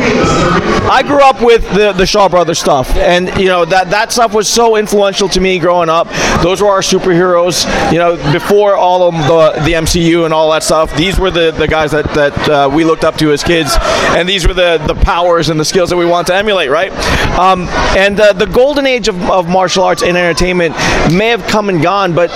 I 0.90 1.02
grew 1.06 1.20
up 1.22 1.42
with 1.42 1.60
the, 1.74 1.92
the 1.92 2.06
Shaw 2.06 2.26
Brothers 2.30 2.58
stuff, 2.58 2.90
and 2.96 3.28
you 3.38 3.48
know 3.48 3.66
that 3.66 3.90
that 3.90 4.12
stuff 4.12 4.32
was 4.32 4.48
so 4.48 4.76
influential 4.76 5.28
to 5.28 5.40
me 5.40 5.58
growing 5.58 5.90
up. 5.90 6.08
Those 6.42 6.62
were 6.62 6.68
our 6.68 6.80
superheroes. 6.80 7.66
You 7.92 7.98
know, 7.98 8.16
before 8.32 8.76
all 8.76 9.02
of 9.08 9.14
the 9.14 9.60
the 9.66 9.72
MCU 9.72 10.24
and 10.24 10.32
all 10.32 10.50
that 10.52 10.62
stuff, 10.62 10.96
these 10.96 11.18
were 11.20 11.30
the, 11.30 11.50
the 11.50 11.68
guys 11.68 11.81
that 11.90 12.04
that 12.14 12.48
uh, 12.48 12.70
we 12.72 12.84
looked 12.84 13.04
up 13.04 13.16
to 13.16 13.32
as 13.32 13.42
kids, 13.42 13.76
and 14.16 14.28
these 14.28 14.46
were 14.46 14.54
the 14.54 14.78
the 14.86 14.94
powers 14.94 15.48
and 15.48 15.58
the 15.58 15.64
skills 15.64 15.90
that 15.90 15.96
we 15.96 16.06
want 16.06 16.28
to 16.28 16.34
emulate, 16.34 16.70
right? 16.70 16.92
Um, 17.36 17.68
and 17.96 18.18
uh, 18.20 18.32
the 18.32 18.46
golden 18.46 18.86
age 18.86 19.08
of, 19.08 19.20
of 19.30 19.48
martial 19.48 19.82
arts 19.82 20.02
and 20.02 20.16
entertainment 20.16 20.74
may 21.12 21.28
have 21.28 21.42
come 21.46 21.68
and 21.68 21.82
gone, 21.82 22.14
but 22.14 22.30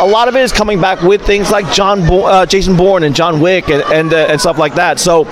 a 0.00 0.06
lot 0.06 0.28
of 0.28 0.36
it 0.36 0.42
is 0.42 0.52
coming 0.52 0.80
back 0.80 1.02
with 1.02 1.24
things 1.24 1.50
like 1.50 1.70
John 1.72 2.06
Bo- 2.06 2.24
uh, 2.24 2.46
Jason 2.46 2.76
Bourne 2.76 3.04
and 3.04 3.14
John 3.14 3.40
Wick 3.40 3.68
and 3.68 3.82
and, 3.92 4.12
uh, 4.12 4.16
and 4.28 4.40
stuff 4.40 4.58
like 4.58 4.74
that. 4.74 4.98
So 4.98 5.26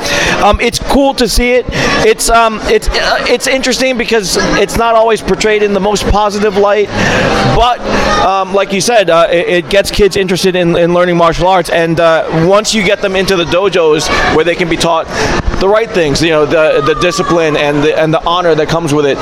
um, 0.45 0.61
it's 0.61 0.79
cool 0.79 1.15
to 1.15 1.29
see 1.29 1.53
it. 1.53 1.67
It's 2.07 2.31
um, 2.31 2.61
it's 2.65 2.89
uh, 2.89 3.25
it's 3.29 3.47
interesting 3.47 3.99
because 3.99 4.37
it's 4.59 4.77
not 4.77 4.95
always 4.95 5.21
portrayed 5.21 5.63
in 5.63 5.73
the 5.73 5.81
most 5.81 6.05
positive 6.05 6.57
light. 6.57 6.89
But 7.57 7.81
um, 8.25 8.53
like 8.55 8.73
you 8.73 8.81
said, 8.81 9.11
uh, 9.11 9.29
it, 9.31 9.49
it 9.49 9.71
gets 9.71 9.91
kids 9.91 10.17
interested 10.17 10.55
in, 10.55 10.77
in 10.77 10.95
learning 10.95 11.17
martial 11.17 11.49
arts, 11.49 11.71
and 11.71 11.99
once 12.49 12.75
you 12.75 12.85
get 12.85 13.01
them 13.01 13.17
into 13.17 13.37
the 13.37 13.45
dojos 13.57 14.09
where 14.35 14.45
they 14.45 14.55
can 14.55 14.69
be 14.69 14.77
taught 14.77 15.07
the 15.61 15.69
right 15.69 15.90
things, 15.90 16.23
you 16.23 16.31
know, 16.31 16.45
the 16.45 16.83
the 16.83 16.95
discipline 17.01 17.57
and 17.57 17.83
the 17.83 17.99
and 17.99 18.12
the 18.12 18.23
honor 18.25 18.55
that 18.55 18.69
comes 18.69 18.92
with 18.92 19.07
it, 19.07 19.19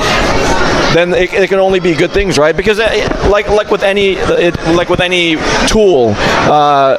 then 0.94 1.12
it, 1.12 1.33
it 1.33 1.49
can 1.49 1.59
only 1.59 1.81
be 1.81 1.94
good 1.94 2.11
things, 2.11 2.38
right? 2.38 2.57
Because 2.57 2.79
uh, 2.79 3.29
like 3.31 3.49
like 3.49 3.70
with 3.70 3.83
any 3.83 4.12
it, 4.47 4.57
like 4.81 4.88
with 4.88 5.01
any 5.01 5.37
tool, 5.68 6.14
uh, 6.16 6.97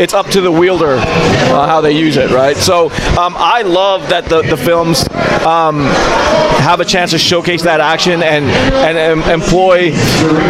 it's 0.00 0.14
up 0.14 0.26
to 0.28 0.40
the 0.40 0.50
wielder 0.50 0.96
uh, 0.98 1.66
how 1.66 1.80
they 1.80 1.92
use 1.92 2.16
it, 2.16 2.30
right? 2.30 2.56
So 2.56 2.86
um, 3.18 3.34
I 3.36 3.62
love 3.62 4.08
that 4.08 4.24
the 4.26 4.42
the 4.42 4.56
films 4.56 5.08
um, 5.46 5.80
have 6.62 6.80
a 6.80 6.84
chance 6.84 7.10
to 7.10 7.18
showcase 7.18 7.62
that 7.62 7.80
action 7.80 8.22
and 8.22 8.44
and 8.46 9.20
employ 9.30 9.90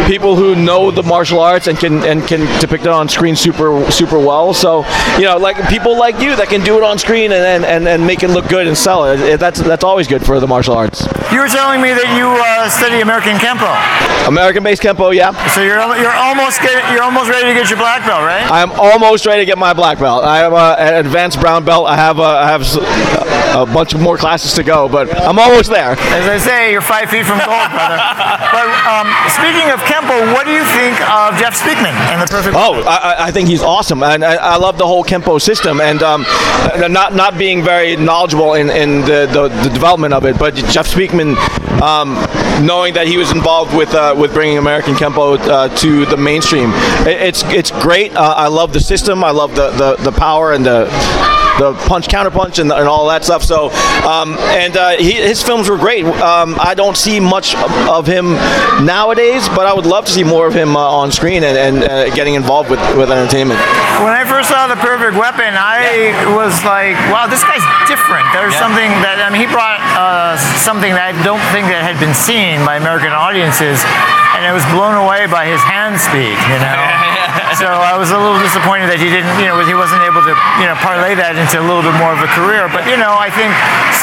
people 0.07 0.35
who 0.35 0.55
know 0.55 0.91
the 0.91 1.03
martial 1.03 1.39
arts 1.39 1.67
and 1.67 1.77
can 1.77 2.03
and 2.03 2.25
can 2.27 2.41
depict 2.59 2.85
it 2.85 2.91
on 2.91 3.09
screen 3.09 3.35
super 3.35 3.89
super 3.91 4.19
well. 4.19 4.53
So 4.53 4.85
you 5.17 5.25
know, 5.25 5.37
like 5.37 5.57
people 5.69 5.97
like 5.97 6.12
you 6.21 6.35
that 6.35 6.47
can 6.49 6.61
do 6.61 6.77
it 6.77 6.83
on 6.83 6.97
screen 6.97 7.31
and 7.31 7.63
and, 7.65 7.87
and, 7.87 8.05
make 8.05 8.23
it 8.23 8.29
look 8.29 8.47
good 8.49 8.67
and 8.67 8.77
sell 8.77 9.05
it. 9.05 9.39
That's 9.39 9.59
that's 9.61 9.83
always 9.83 10.07
good 10.07 10.25
for 10.25 10.39
the 10.39 10.47
martial 10.47 10.75
arts. 10.75 11.01
You 11.31 11.39
were 11.39 11.47
telling 11.47 11.81
me 11.81 11.89
that 11.89 12.09
you 12.17 12.27
uh, 12.27 12.69
study 12.69 13.01
American 13.01 13.37
Kempo. 13.37 13.71
American-based 14.27 14.81
kempo, 14.81 15.13
yeah. 15.13 15.31
So 15.53 15.61
you're 15.61 15.79
you're 15.99 16.15
almost 16.15 16.61
you're 16.93 17.03
almost 17.03 17.29
ready 17.29 17.47
to 17.47 17.53
get 17.53 17.69
your 17.69 17.79
black 17.79 18.05
belt, 18.05 18.23
right? 18.23 18.43
I'm 18.49 18.71
almost 18.71 19.25
ready 19.25 19.41
to 19.41 19.45
get 19.45 19.57
my 19.57 19.73
black 19.73 19.99
belt. 19.99 20.23
I 20.23 20.37
have 20.37 20.53
uh, 20.53 20.75
an 20.79 21.05
advanced 21.05 21.39
brown 21.41 21.65
belt. 21.65 21.87
I 21.87 21.95
have 21.95 22.19
uh, 22.19 22.23
I 22.23 22.47
have 22.47 22.63
a 23.55 23.65
bunch 23.71 23.93
of 23.93 24.01
more 24.01 24.17
classes 24.17 24.53
to 24.53 24.63
go, 24.63 24.87
but 24.87 25.11
I'm 25.19 25.37
almost 25.37 25.69
there. 25.69 25.91
As 25.91 26.27
I 26.27 26.37
say, 26.37 26.71
you're 26.71 26.81
five 26.81 27.09
feet 27.09 27.25
from 27.25 27.37
gold, 27.39 27.69
brother. 27.71 27.99
but 28.55 28.67
um, 28.87 29.07
speaking 29.29 29.69
of 29.71 29.79
Kempo, 29.85 30.33
what 30.33 30.45
do 30.45 30.51
you 30.53 30.63
think 30.71 30.95
of 31.09 31.35
Jeff 31.37 31.59
Speakman 31.59 31.93
and 32.11 32.21
the 32.21 32.27
Perfect? 32.31 32.55
Oh, 32.55 32.81
I, 32.87 33.13
I- 33.13 33.23
I 33.23 33.31
think 33.31 33.47
he's 33.47 33.63
awesome, 33.63 34.03
and 34.03 34.23
I, 34.23 34.35
I 34.35 34.57
love 34.57 34.77
the 34.77 34.85
whole 34.85 35.03
Kempo 35.03 35.41
system. 35.41 35.79
And 35.79 36.02
um, 36.03 36.23
not 36.91 37.15
not 37.15 37.37
being 37.37 37.63
very 37.63 37.95
knowledgeable 37.95 38.53
in, 38.53 38.69
in 38.69 39.01
the, 39.01 39.27
the, 39.31 39.47
the 39.63 39.69
development 39.69 40.13
of 40.13 40.25
it, 40.25 40.37
but 40.37 40.53
Jeff 40.55 40.87
Speakman, 40.87 41.35
um, 41.81 42.13
knowing 42.65 42.93
that 42.93 43.07
he 43.07 43.17
was 43.17 43.31
involved 43.31 43.75
with 43.75 43.93
uh, 43.93 44.15
with 44.17 44.33
bringing 44.33 44.57
American 44.57 44.93
Kempo 44.93 45.37
uh, 45.39 45.69
to 45.77 46.05
the 46.05 46.17
mainstream, 46.17 46.71
it, 47.07 47.21
it's 47.21 47.43
it's 47.45 47.71
great. 47.71 48.15
Uh, 48.15 48.33
I 48.37 48.47
love 48.47 48.73
the 48.73 48.79
system. 48.79 49.23
I 49.23 49.31
love 49.31 49.55
the, 49.55 49.71
the, 49.71 49.95
the 50.03 50.11
power 50.11 50.53
and 50.53 50.65
the 50.65 50.85
the 51.59 51.73
punch 51.87 52.07
counter 52.07 52.31
punch 52.31 52.59
and, 52.59 52.71
and 52.71 52.87
all 52.87 53.07
that 53.09 53.23
stuff. 53.23 53.43
So, 53.43 53.69
um, 54.07 54.37
and 54.55 54.75
uh, 54.75 54.97
he, 54.97 55.13
his 55.13 55.41
films 55.41 55.69
were 55.69 55.77
great. 55.77 56.05
Um, 56.05 56.57
I 56.59 56.73
don't 56.73 56.97
see 56.97 57.19
much 57.19 57.55
of, 57.55 58.03
him 58.03 58.35
nowadays, 58.83 59.47
but 59.49 59.65
I 59.65 59.73
would 59.73 59.85
love 59.85 60.05
to 60.05 60.11
see 60.11 60.23
more 60.23 60.45
of 60.45 60.53
him 60.53 60.75
uh, 60.75 60.79
on 60.79 61.11
screen 61.11 61.43
and, 61.43 61.57
and 61.57 61.83
uh, 61.83 62.13
getting 62.13 62.35
involved 62.35 62.69
with, 62.69 62.79
with 62.97 63.09
entertainment. 63.09 63.59
When 64.03 64.11
I 64.11 64.27
first 64.27 64.49
saw 64.49 64.67
the 64.67 64.75
Perfect 64.75 65.15
Weapon, 65.15 65.55
I 65.55 66.11
was 66.35 66.51
like, 66.67 66.99
"Wow, 67.07 67.31
this 67.31 67.39
guy's 67.47 67.63
different." 67.87 68.27
There's 68.35 68.57
something 68.59 68.91
that 68.99 69.23
I 69.23 69.31
mean, 69.31 69.47
he 69.47 69.49
brought 69.49 69.79
uh, 69.95 70.35
something 70.59 70.91
that 70.91 71.15
I 71.15 71.15
don't 71.23 71.41
think 71.55 71.71
that 71.71 71.79
had 71.79 71.95
been 72.03 72.11
seen 72.11 72.59
by 72.67 72.75
American 72.75 73.15
audiences, 73.15 73.79
and 74.35 74.43
I 74.43 74.51
was 74.51 74.65
blown 74.75 74.99
away 74.99 75.29
by 75.31 75.47
his 75.47 75.63
hand 75.63 75.95
speed. 75.95 76.35
You 76.35 76.59
know, 76.59 76.75
so 77.59 77.65
I 77.65 77.97
was 77.97 78.11
a 78.11 78.17
little 78.17 78.37
disappointed 78.39 78.89
that 78.89 79.01
he 79.01 79.09
didn't, 79.09 79.33
you 79.41 79.49
know, 79.49 79.57
he 79.65 79.73
wasn't 79.73 80.01
able 80.05 80.21
to, 80.21 80.33
you 80.61 80.65
know, 80.69 80.77
parlay 80.81 81.17
that 81.17 81.33
into 81.33 81.57
a 81.57 81.65
little 81.65 81.81
bit 81.81 81.95
more 81.97 82.13
of 82.13 82.21
a 82.21 82.29
career. 82.33 82.69
But 82.69 82.85
you 82.85 82.97
know, 82.97 83.13
I 83.13 83.29
think 83.33 83.49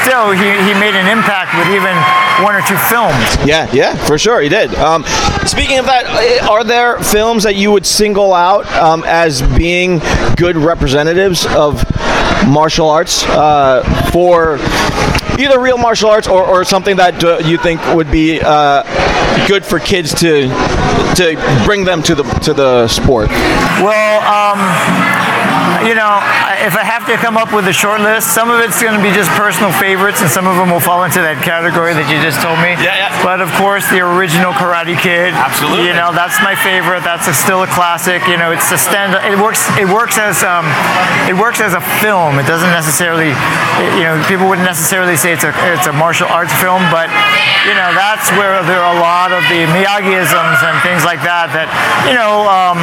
still 0.02 0.34
he, 0.34 0.48
he 0.66 0.72
made 0.78 0.94
an 0.98 1.06
impact 1.06 1.54
with 1.54 1.68
even 1.70 1.94
one 2.42 2.54
or 2.56 2.62
two 2.66 2.78
films. 2.90 3.18
Yeah, 3.46 3.70
yeah, 3.72 3.94
for 4.06 4.18
sure, 4.18 4.40
he 4.40 4.48
did. 4.48 4.74
Um, 4.74 5.04
speaking 5.46 5.78
of 5.78 5.86
that, 5.86 6.06
uh, 6.06 6.50
are 6.50 6.64
there 6.64 6.98
films 7.00 7.44
that 7.44 7.54
you 7.56 7.70
would 7.70 7.86
single 7.86 8.32
out 8.32 8.66
um, 8.72 9.04
as 9.06 9.42
being 9.56 10.00
good 10.36 10.56
representatives 10.56 11.46
of 11.46 11.84
martial 12.46 12.88
arts 12.88 13.24
uh, 13.28 13.82
for 14.12 14.58
either 15.38 15.60
real 15.60 15.78
martial 15.78 16.10
arts 16.10 16.28
or, 16.28 16.44
or 16.44 16.64
something 16.64 16.96
that 16.96 17.22
uh, 17.24 17.38
you 17.38 17.58
think 17.58 17.80
would 17.94 18.10
be 18.10 18.40
uh, 18.40 18.82
good 19.46 19.64
for 19.64 19.78
kids 19.78 20.14
to 20.14 20.48
to 21.16 21.62
bring 21.64 21.84
them 21.84 22.02
to 22.02 22.14
the 22.14 22.22
to 22.44 22.52
the 22.52 22.88
sport? 22.88 23.28
Well, 23.28 24.20
um, 24.22 25.29
you 25.88 25.96
know, 25.96 26.20
if 26.60 26.76
I 26.76 26.84
have 26.84 27.08
to 27.08 27.16
come 27.16 27.40
up 27.40 27.52
with 27.56 27.64
a 27.68 27.72
short 27.72 28.00
list, 28.00 28.34
some 28.36 28.50
of 28.50 28.60
it's 28.60 28.80
going 28.82 28.92
to 28.92 29.02
be 29.02 29.12
just 29.16 29.32
personal 29.32 29.72
favorites, 29.72 30.20
and 30.20 30.28
some 30.28 30.44
of 30.44 30.56
them 30.60 30.68
will 30.68 30.82
fall 30.82 31.04
into 31.04 31.20
that 31.24 31.40
category 31.40 31.96
that 31.96 32.04
you 32.12 32.20
just 32.20 32.40
told 32.44 32.60
me. 32.60 32.76
Yeah, 32.76 33.08
yeah. 33.08 33.24
But 33.24 33.40
of 33.40 33.48
course, 33.56 33.88
the 33.88 34.04
original 34.04 34.52
Karate 34.52 34.98
Kid. 35.00 35.32
Absolutely. 35.32 35.88
You 35.88 35.96
know, 35.96 36.12
that's 36.12 36.36
my 36.44 36.52
favorite. 36.52 37.00
That's 37.00 37.28
a, 37.28 37.34
still 37.34 37.64
a 37.64 37.70
classic. 37.72 38.20
You 38.28 38.36
know, 38.36 38.52
it's 38.52 38.68
a 38.68 38.76
stand. 38.76 39.16
It 39.24 39.40
works. 39.40 39.64
It 39.80 39.88
works 39.88 40.20
as 40.20 40.44
um, 40.44 40.68
it 41.24 41.36
works 41.36 41.64
as 41.64 41.72
a 41.72 41.82
film. 42.04 42.36
It 42.36 42.44
doesn't 42.44 42.72
necessarily, 42.72 43.32
you 43.96 44.04
know, 44.04 44.20
people 44.28 44.44
wouldn't 44.48 44.68
necessarily 44.68 45.16
say 45.16 45.32
it's 45.32 45.48
a 45.48 45.52
it's 45.72 45.88
a 45.88 45.96
martial 45.96 46.28
arts 46.28 46.52
film, 46.60 46.84
but 46.92 47.08
you 47.64 47.72
know, 47.72 47.92
that's 47.96 48.28
where 48.36 48.60
there 48.68 48.80
are 48.84 48.92
a 48.96 49.00
lot 49.00 49.32
of 49.32 49.40
the 49.48 49.64
Miyagi-isms 49.72 50.60
and 50.60 50.76
things 50.84 51.04
like 51.04 51.24
that 51.24 51.52
that 51.56 51.68
you 52.04 52.16
know 52.16 52.44
um, 52.48 52.80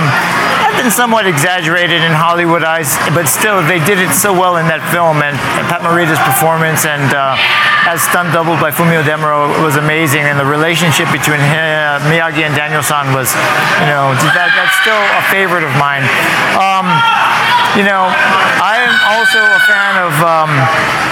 been 0.77 0.93
somewhat 0.93 1.25
exaggerated 1.25 2.05
and 2.05 2.13
Hollywoodized, 2.13 2.95
but 3.17 3.25
still 3.25 3.65
they 3.65 3.81
did 3.83 3.97
it 3.97 4.13
so 4.13 4.31
well 4.31 4.61
in 4.61 4.69
that 4.69 4.85
film. 4.93 5.25
And, 5.25 5.33
and 5.57 5.65
Pat 5.65 5.81
Morita's 5.81 6.21
performance 6.21 6.85
and 6.85 7.09
uh, 7.11 7.35
as 7.89 8.05
stunt 8.05 8.31
doubled 8.31 8.61
by 8.61 8.69
Fumio 8.69 9.01
Demura 9.01 9.49
was 9.63 9.75
amazing, 9.75 10.27
and 10.27 10.37
the 10.37 10.45
relationship 10.45 11.09
between 11.09 11.39
him, 11.39 12.03
Miyagi 12.11 12.43
and 12.45 12.53
Daniel-san 12.53 13.15
was, 13.15 13.33
you 13.81 13.87
know, 13.89 14.11
that, 14.37 14.53
that's 14.53 14.75
still 14.83 14.99
a 15.17 15.23
favorite 15.33 15.63
of 15.63 15.73
mine. 15.79 16.05
Um, 16.59 16.85
you 17.79 17.85
know, 17.85 18.09
I 18.59 18.81
am 18.85 18.95
also 19.13 19.37
a 19.37 19.61
fan 19.69 19.93
of. 20.01 20.13
Um, 20.23 20.51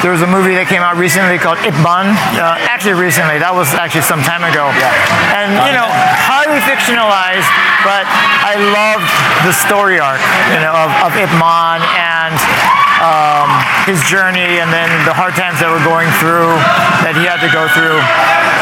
there 0.02 0.14
was 0.14 0.22
a 0.22 0.30
movie 0.30 0.54
that 0.58 0.66
came 0.66 0.82
out 0.82 0.98
recently 0.98 1.38
called 1.38 1.58
Ip 1.66 1.78
Man. 1.82 2.14
Uh, 2.38 2.58
actually, 2.70 2.98
recently. 2.98 3.38
That 3.38 3.54
was 3.54 3.70
actually 3.74 4.06
some 4.06 4.22
time 4.26 4.42
ago. 4.42 4.70
Yeah. 4.74 4.90
And 5.38 5.50
you 5.66 5.74
know, 5.74 5.86
highly 6.46 6.62
fictionalized, 6.62 7.50
but 7.82 8.06
I 8.46 8.54
loved 8.70 9.10
the 9.50 9.54
story 9.66 9.98
arc. 9.98 10.22
You 10.54 10.62
know, 10.62 10.78
of, 10.78 11.10
of 11.10 11.12
Ip 11.18 11.34
Man 11.42 11.82
and 11.98 12.38
um, 13.02 13.50
his 13.90 13.98
journey, 14.06 14.62
and 14.62 14.70
then 14.70 14.86
the 15.10 15.14
hard 15.18 15.34
times 15.34 15.58
that 15.58 15.74
we're 15.74 15.82
going 15.82 16.06
through, 16.22 16.54
that 17.02 17.18
he 17.18 17.26
had 17.26 17.42
to 17.42 17.50
go 17.50 17.66
through. 17.74 17.98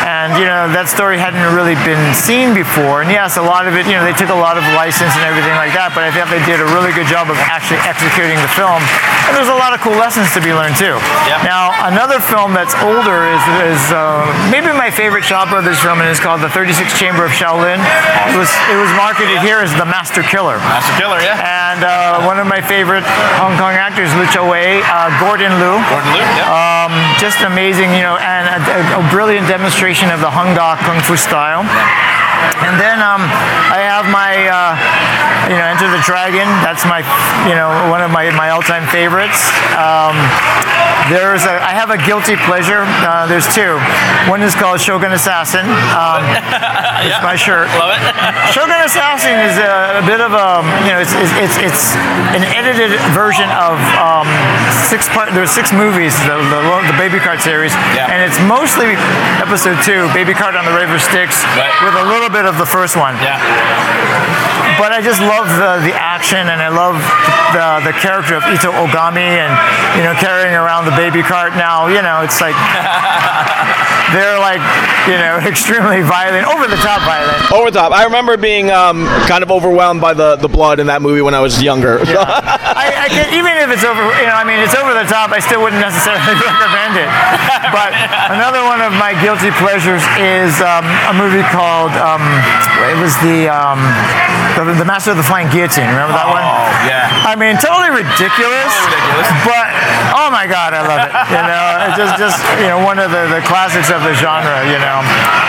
And 0.04 0.36
you 0.36 0.44
know, 0.44 0.68
that 0.76 0.92
story 0.92 1.16
hadn't 1.16 1.48
really 1.56 1.80
been 1.88 2.12
seen 2.12 2.52
before. 2.52 3.00
And 3.00 3.08
yes, 3.08 3.40
a 3.40 3.46
lot 3.46 3.72
of 3.72 3.80
it, 3.80 3.88
you 3.88 3.96
know, 3.96 4.04
they 4.04 4.12
took 4.12 4.28
a 4.28 4.36
lot 4.36 4.60
of 4.60 4.64
license 4.76 5.16
and 5.16 5.24
everything 5.24 5.56
like 5.56 5.72
that. 5.72 5.96
But 5.96 6.04
I 6.04 6.12
thought 6.12 6.28
they 6.28 6.44
did 6.44 6.60
a 6.60 6.68
really 6.76 6.92
good 6.92 7.08
job 7.08 7.32
of 7.32 7.40
actually 7.48 7.80
executing 7.88 8.36
the 8.44 8.52
film. 8.52 8.84
And 9.24 9.32
there's 9.32 9.48
a 9.48 9.56
lot 9.56 9.72
of 9.72 9.80
cool 9.80 9.96
lessons 9.96 10.28
to 10.36 10.44
be 10.44 10.52
learned 10.52 10.76
too. 10.76 11.00
Yeah. 11.24 11.40
Now, 11.48 11.72
another 11.88 12.20
film 12.20 12.52
that's 12.52 12.76
older 12.84 13.32
is, 13.32 13.44
is 13.72 13.82
uh, 13.96 14.28
maybe 14.52 14.68
my 14.76 14.92
favorite 14.92 15.24
Shaw 15.24 15.48
Brothers 15.48 15.80
film, 15.80 16.04
and 16.04 16.12
it's 16.12 16.20
called 16.20 16.44
The 16.44 16.52
36 16.52 16.92
Chamber 17.00 17.24
of 17.24 17.32
Shaolin. 17.32 17.80
It 18.28 18.36
was 18.36 18.52
it 18.68 18.76
was 18.76 18.92
marketed 19.00 19.40
here 19.40 19.64
as 19.64 19.72
The 19.80 19.88
Master 19.88 20.20
Killer. 20.20 20.60
Master 20.68 20.94
Killer, 21.00 21.24
yeah. 21.24 21.40
And 21.40 21.80
uh, 21.88 22.28
one 22.28 22.44
of 22.44 22.48
my 22.48 22.60
favorite 22.60 23.08
Hong 23.40 23.56
Kong 23.56 23.72
actors, 23.72 24.12
Lu 24.20 24.28
Cho 24.36 24.44
Wei, 24.52 24.84
uh, 24.84 25.08
Gordon 25.24 25.56
Liu. 25.64 25.80
Gordon 25.88 26.12
Liu, 26.12 26.28
yeah. 26.36 26.52
Um, 26.52 26.92
just 27.16 27.40
amazing, 27.48 27.96
you 27.96 28.04
know, 28.04 28.20
and 28.20 28.44
a, 28.52 29.00
a 29.00 29.04
brilliant 29.08 29.48
demonstration 29.48 29.93
of 29.94 30.26
the 30.26 30.32
Hung 30.34 30.58
Da 30.58 30.74
Kung 30.82 30.98
Fu 31.06 31.14
style. 31.14 31.62
And 32.66 32.82
then 32.82 32.98
um, 32.98 33.22
I 33.70 33.86
have 33.86 34.10
my, 34.10 34.34
uh, 34.50 34.74
you 35.46 35.54
know, 35.54 35.70
Enter 35.70 35.86
the 35.86 36.02
Dragon. 36.02 36.50
That's 36.66 36.82
my, 36.82 37.06
you 37.46 37.54
know, 37.54 37.70
one 37.94 38.02
of 38.02 38.10
my, 38.10 38.34
my 38.34 38.50
all-time 38.50 38.90
favorites. 38.90 39.54
Um, 39.78 40.18
there's 41.12 41.44
a, 41.44 41.60
I 41.60 41.76
have 41.76 41.92
a 41.92 42.00
guilty 42.00 42.40
pleasure. 42.48 42.88
Uh, 43.04 43.28
there's 43.28 43.48
two. 43.52 43.76
One 44.32 44.40
is 44.42 44.56
called 44.56 44.80
Shogun 44.80 45.12
Assassin. 45.12 45.68
Um, 45.92 46.24
it's 47.04 47.20
my 47.20 47.36
shirt. 47.36 47.68
Love 47.76 47.92
it. 48.00 48.02
Shogun 48.56 48.80
Assassin 48.80 49.36
is 49.44 49.60
a, 49.60 50.00
a 50.00 50.04
bit 50.08 50.24
of 50.24 50.32
a, 50.32 50.64
you 50.88 50.96
know, 50.96 51.00
it's, 51.04 51.12
it's, 51.20 51.34
it's, 51.44 51.58
it's 51.60 51.84
an 52.32 52.48
edited 52.56 52.96
version 53.12 53.48
of 53.52 53.76
um, 54.00 54.28
six 54.88 55.12
part. 55.12 55.36
There's 55.36 55.52
six 55.52 55.76
movies, 55.76 56.16
the, 56.24 56.40
the, 56.48 56.60
the 56.88 56.96
Baby 56.96 57.20
Cart 57.20 57.44
series, 57.44 57.76
Yeah. 57.96 58.08
and 58.08 58.24
it's 58.24 58.40
mostly 58.48 58.96
episode 59.44 59.76
two, 59.84 60.08
Baby 60.16 60.32
Cart 60.32 60.56
on 60.56 60.64
the 60.64 60.76
River 60.76 60.98
Styx, 61.00 61.44
Right. 61.60 61.74
with 61.84 61.96
a 62.00 62.06
little 62.08 62.30
bit 62.32 62.46
of 62.48 62.56
the 62.58 62.66
first 62.68 62.96
one. 62.96 63.16
yeah. 63.20 63.38
But 64.80 64.92
I 64.92 65.02
just 65.06 65.22
love 65.22 65.46
the, 65.60 65.86
the 65.86 65.94
action, 66.24 66.48
and 66.48 66.64
I 66.64 66.72
love 66.72 66.96
the, 67.52 67.92
the 67.92 67.96
character 68.00 68.36
of 68.40 68.44
Itto 68.44 68.72
Ogami, 68.72 69.36
and 69.44 69.52
you 70.00 70.04
know, 70.08 70.16
carrying 70.16 70.56
around 70.56 70.86
the 70.86 70.96
baby 70.96 71.22
cart. 71.22 71.52
Now, 71.60 71.88
you 71.88 72.00
know, 72.00 72.24
it's 72.24 72.40
like 72.40 72.56
they're 74.16 74.40
like 74.40 74.64
you 75.08 75.20
know, 75.20 75.40
extremely 75.44 76.02
violent, 76.02 76.48
over 76.48 76.68
the 76.68 76.80
top 76.80 77.04
violent. 77.04 77.52
Over 77.52 77.72
the 77.72 77.80
top. 77.80 77.92
I 77.92 78.06
remember 78.06 78.38
being 78.38 78.72
um, 78.72 79.06
kind 79.28 79.44
of 79.44 79.52
overwhelmed 79.52 80.00
by 80.00 80.14
the, 80.14 80.36
the 80.38 80.48
blood 80.48 80.80
in 80.80 80.88
that 80.88 81.02
movie 81.02 81.22
when 81.22 81.34
I 81.34 81.40
was 81.40 81.62
younger. 81.62 82.00
I, 82.08 83.06
I 83.06 83.08
can, 83.12 83.28
even 83.36 83.52
if 83.60 83.68
it's 83.68 83.84
over, 83.84 84.00
you 84.00 84.28
know, 84.28 84.38
I 84.40 84.48
mean, 84.48 84.64
it's 84.64 84.76
over 84.76 84.94
the 84.96 85.08
top. 85.08 85.32
I 85.32 85.40
still 85.40 85.60
wouldn't 85.62 85.82
necessarily 85.82 86.24
recommend 86.40 87.04
it. 87.04 87.10
But 87.76 87.92
another 88.32 88.64
one 88.64 88.80
of 88.80 88.96
my 88.96 89.12
guilty 89.20 89.52
pleasures 89.60 90.04
is 90.20 90.56
um, 90.64 90.88
a 91.12 91.14
movie 91.16 91.44
called. 91.52 91.92
Um, 92.00 92.24
it 92.88 92.98
was 93.00 93.16
the, 93.20 93.52
um, 93.52 93.80
the 94.56 94.64
the 94.78 94.86
Master 94.86 95.12
of 95.12 95.18
the 95.18 95.26
Flying 95.26 95.50
Guillotine. 95.50 95.90
Remember 95.90 96.14
that 96.14 96.30
one? 96.30 96.46
Oh, 96.46 96.70
yeah. 96.86 97.10
I 97.26 97.34
mean, 97.34 97.58
totally 97.58 97.90
ridiculous. 97.90 98.74
ridiculous. 98.86 99.28
But 99.42 99.68
oh 100.14 100.30
my 100.30 100.46
god, 100.46 100.78
I 100.78 100.82
love 100.86 101.02
it. 101.10 101.14
You 101.34 101.42
know, 101.42 101.66
it's 101.90 101.98
just 101.98 102.14
just 102.22 102.38
you 102.62 102.70
know 102.70 102.80
one 102.86 103.02
of 103.02 103.10
the, 103.10 103.30
the 103.34 103.42
classics 103.50 103.90
of 103.90 104.06
the 104.06 104.14
genre. 104.14 104.62
You 104.70 104.78
know, 104.78 105.02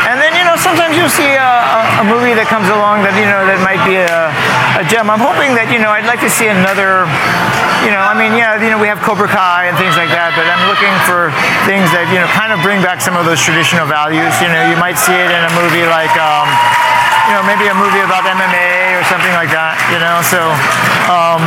and 0.08 0.16
then 0.16 0.32
you 0.32 0.44
know 0.44 0.56
sometimes 0.56 0.96
you'll 0.96 1.12
see 1.12 1.36
a, 1.36 1.52
a, 2.00 2.02
a 2.02 2.04
movie 2.08 2.32
that 2.32 2.48
comes 2.48 2.68
along 2.72 3.04
that 3.04 3.12
you 3.20 3.28
know 3.28 3.44
that 3.44 3.60
might 3.60 3.82
be 3.84 4.00
a, 4.00 4.32
a 4.80 4.84
gem. 4.88 5.12
I'm 5.12 5.20
hoping 5.20 5.52
that 5.58 5.68
you 5.68 5.78
know 5.78 5.92
I'd 5.92 6.08
like 6.08 6.24
to 6.24 6.32
see 6.32 6.48
another. 6.48 7.04
You 7.84 7.92
know, 7.92 8.00
I 8.00 8.16
mean, 8.16 8.32
yeah, 8.32 8.56
you 8.56 8.72
know, 8.72 8.80
we 8.80 8.88
have 8.88 8.96
Cobra 9.04 9.28
Kai 9.28 9.68
and 9.68 9.76
things 9.76 9.92
like 9.92 10.08
that, 10.08 10.32
but 10.32 10.48
I'm 10.48 10.64
looking 10.72 10.94
for 11.04 11.28
things 11.68 11.84
that 11.92 12.08
you 12.08 12.16
know 12.16 12.24
kind 12.32 12.48
of 12.48 12.64
bring 12.64 12.80
back 12.80 13.04
some 13.04 13.12
of 13.12 13.28
those 13.28 13.44
traditional 13.44 13.84
values. 13.84 14.32
You 14.40 14.48
know, 14.48 14.64
you 14.72 14.80
might 14.80 14.96
see 14.96 15.12
it 15.12 15.28
in 15.28 15.42
a 15.44 15.52
movie 15.52 15.84
like. 15.92 16.16
Um, 16.16 16.48
you 17.28 17.32
know, 17.32 17.44
maybe 17.48 17.64
a 17.72 17.76
movie 17.76 18.04
about 18.04 18.28
MMA 18.28 18.73
something 19.14 19.34
like 19.38 19.54
that, 19.54 19.78
you 19.94 20.02
know. 20.02 20.18
So, 20.26 20.42
um, 21.06 21.38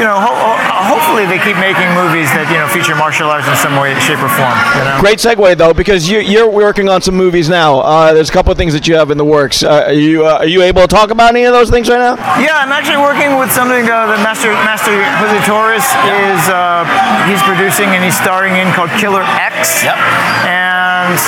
you 0.00 0.04
know, 0.08 0.16
ho- 0.16 0.32
ho- 0.32 0.96
hopefully 0.96 1.28
they 1.28 1.36
keep 1.36 1.56
making 1.60 1.84
movies 1.92 2.32
that, 2.32 2.48
you 2.48 2.56
know, 2.56 2.64
feature 2.68 2.96
martial 2.96 3.28
arts 3.28 3.44
in 3.44 3.56
some 3.60 3.76
way, 3.76 3.92
shape, 4.00 4.20
or 4.24 4.32
form, 4.32 4.56
you 4.76 4.84
know. 4.88 4.96
Great 5.04 5.20
segue 5.20 5.44
though, 5.60 5.76
because 5.76 6.08
you, 6.08 6.20
you're 6.24 6.48
working 6.48 6.88
on 6.88 7.04
some 7.04 7.12
movies 7.16 7.48
now. 7.52 7.80
Uh, 7.84 8.16
there's 8.16 8.28
a 8.28 8.32
couple 8.32 8.52
of 8.52 8.56
things 8.56 8.72
that 8.72 8.88
you 8.88 8.96
have 8.96 9.12
in 9.12 9.20
the 9.20 9.24
works. 9.28 9.60
Uh, 9.60 9.92
are 9.92 9.92
you 9.92 10.24
uh, 10.24 10.40
are 10.40 10.48
you 10.48 10.64
able 10.64 10.80
to 10.80 10.88
talk 10.88 11.10
about 11.12 11.36
any 11.36 11.44
of 11.44 11.52
those 11.52 11.68
things 11.68 11.88
right 11.92 12.00
now? 12.00 12.16
Yeah, 12.40 12.56
I'm 12.56 12.72
actually 12.72 13.04
working 13.04 13.36
with 13.36 13.52
something 13.52 13.84
uh, 13.84 14.08
that 14.08 14.20
Master 14.24 14.48
Master 14.64 14.96
Jose 15.20 15.40
Torres 15.44 15.84
is 16.24 16.40
uh, 16.48 16.88
he's 17.28 17.40
producing 17.44 17.92
and 17.92 18.00
he's 18.00 18.16
starring 18.16 18.56
in 18.56 18.72
called 18.72 18.88
Killer 18.96 19.24
Ex. 19.36 19.84
Yep. 19.84 19.96
And 20.48 21.20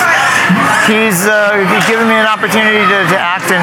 he's 0.88 1.28
uh, 1.28 1.60
given 1.86 2.08
me 2.08 2.16
an 2.16 2.26
opportunity 2.26 2.80
to, 2.80 2.98
to 3.12 3.18
act 3.20 3.52
and 3.52 3.62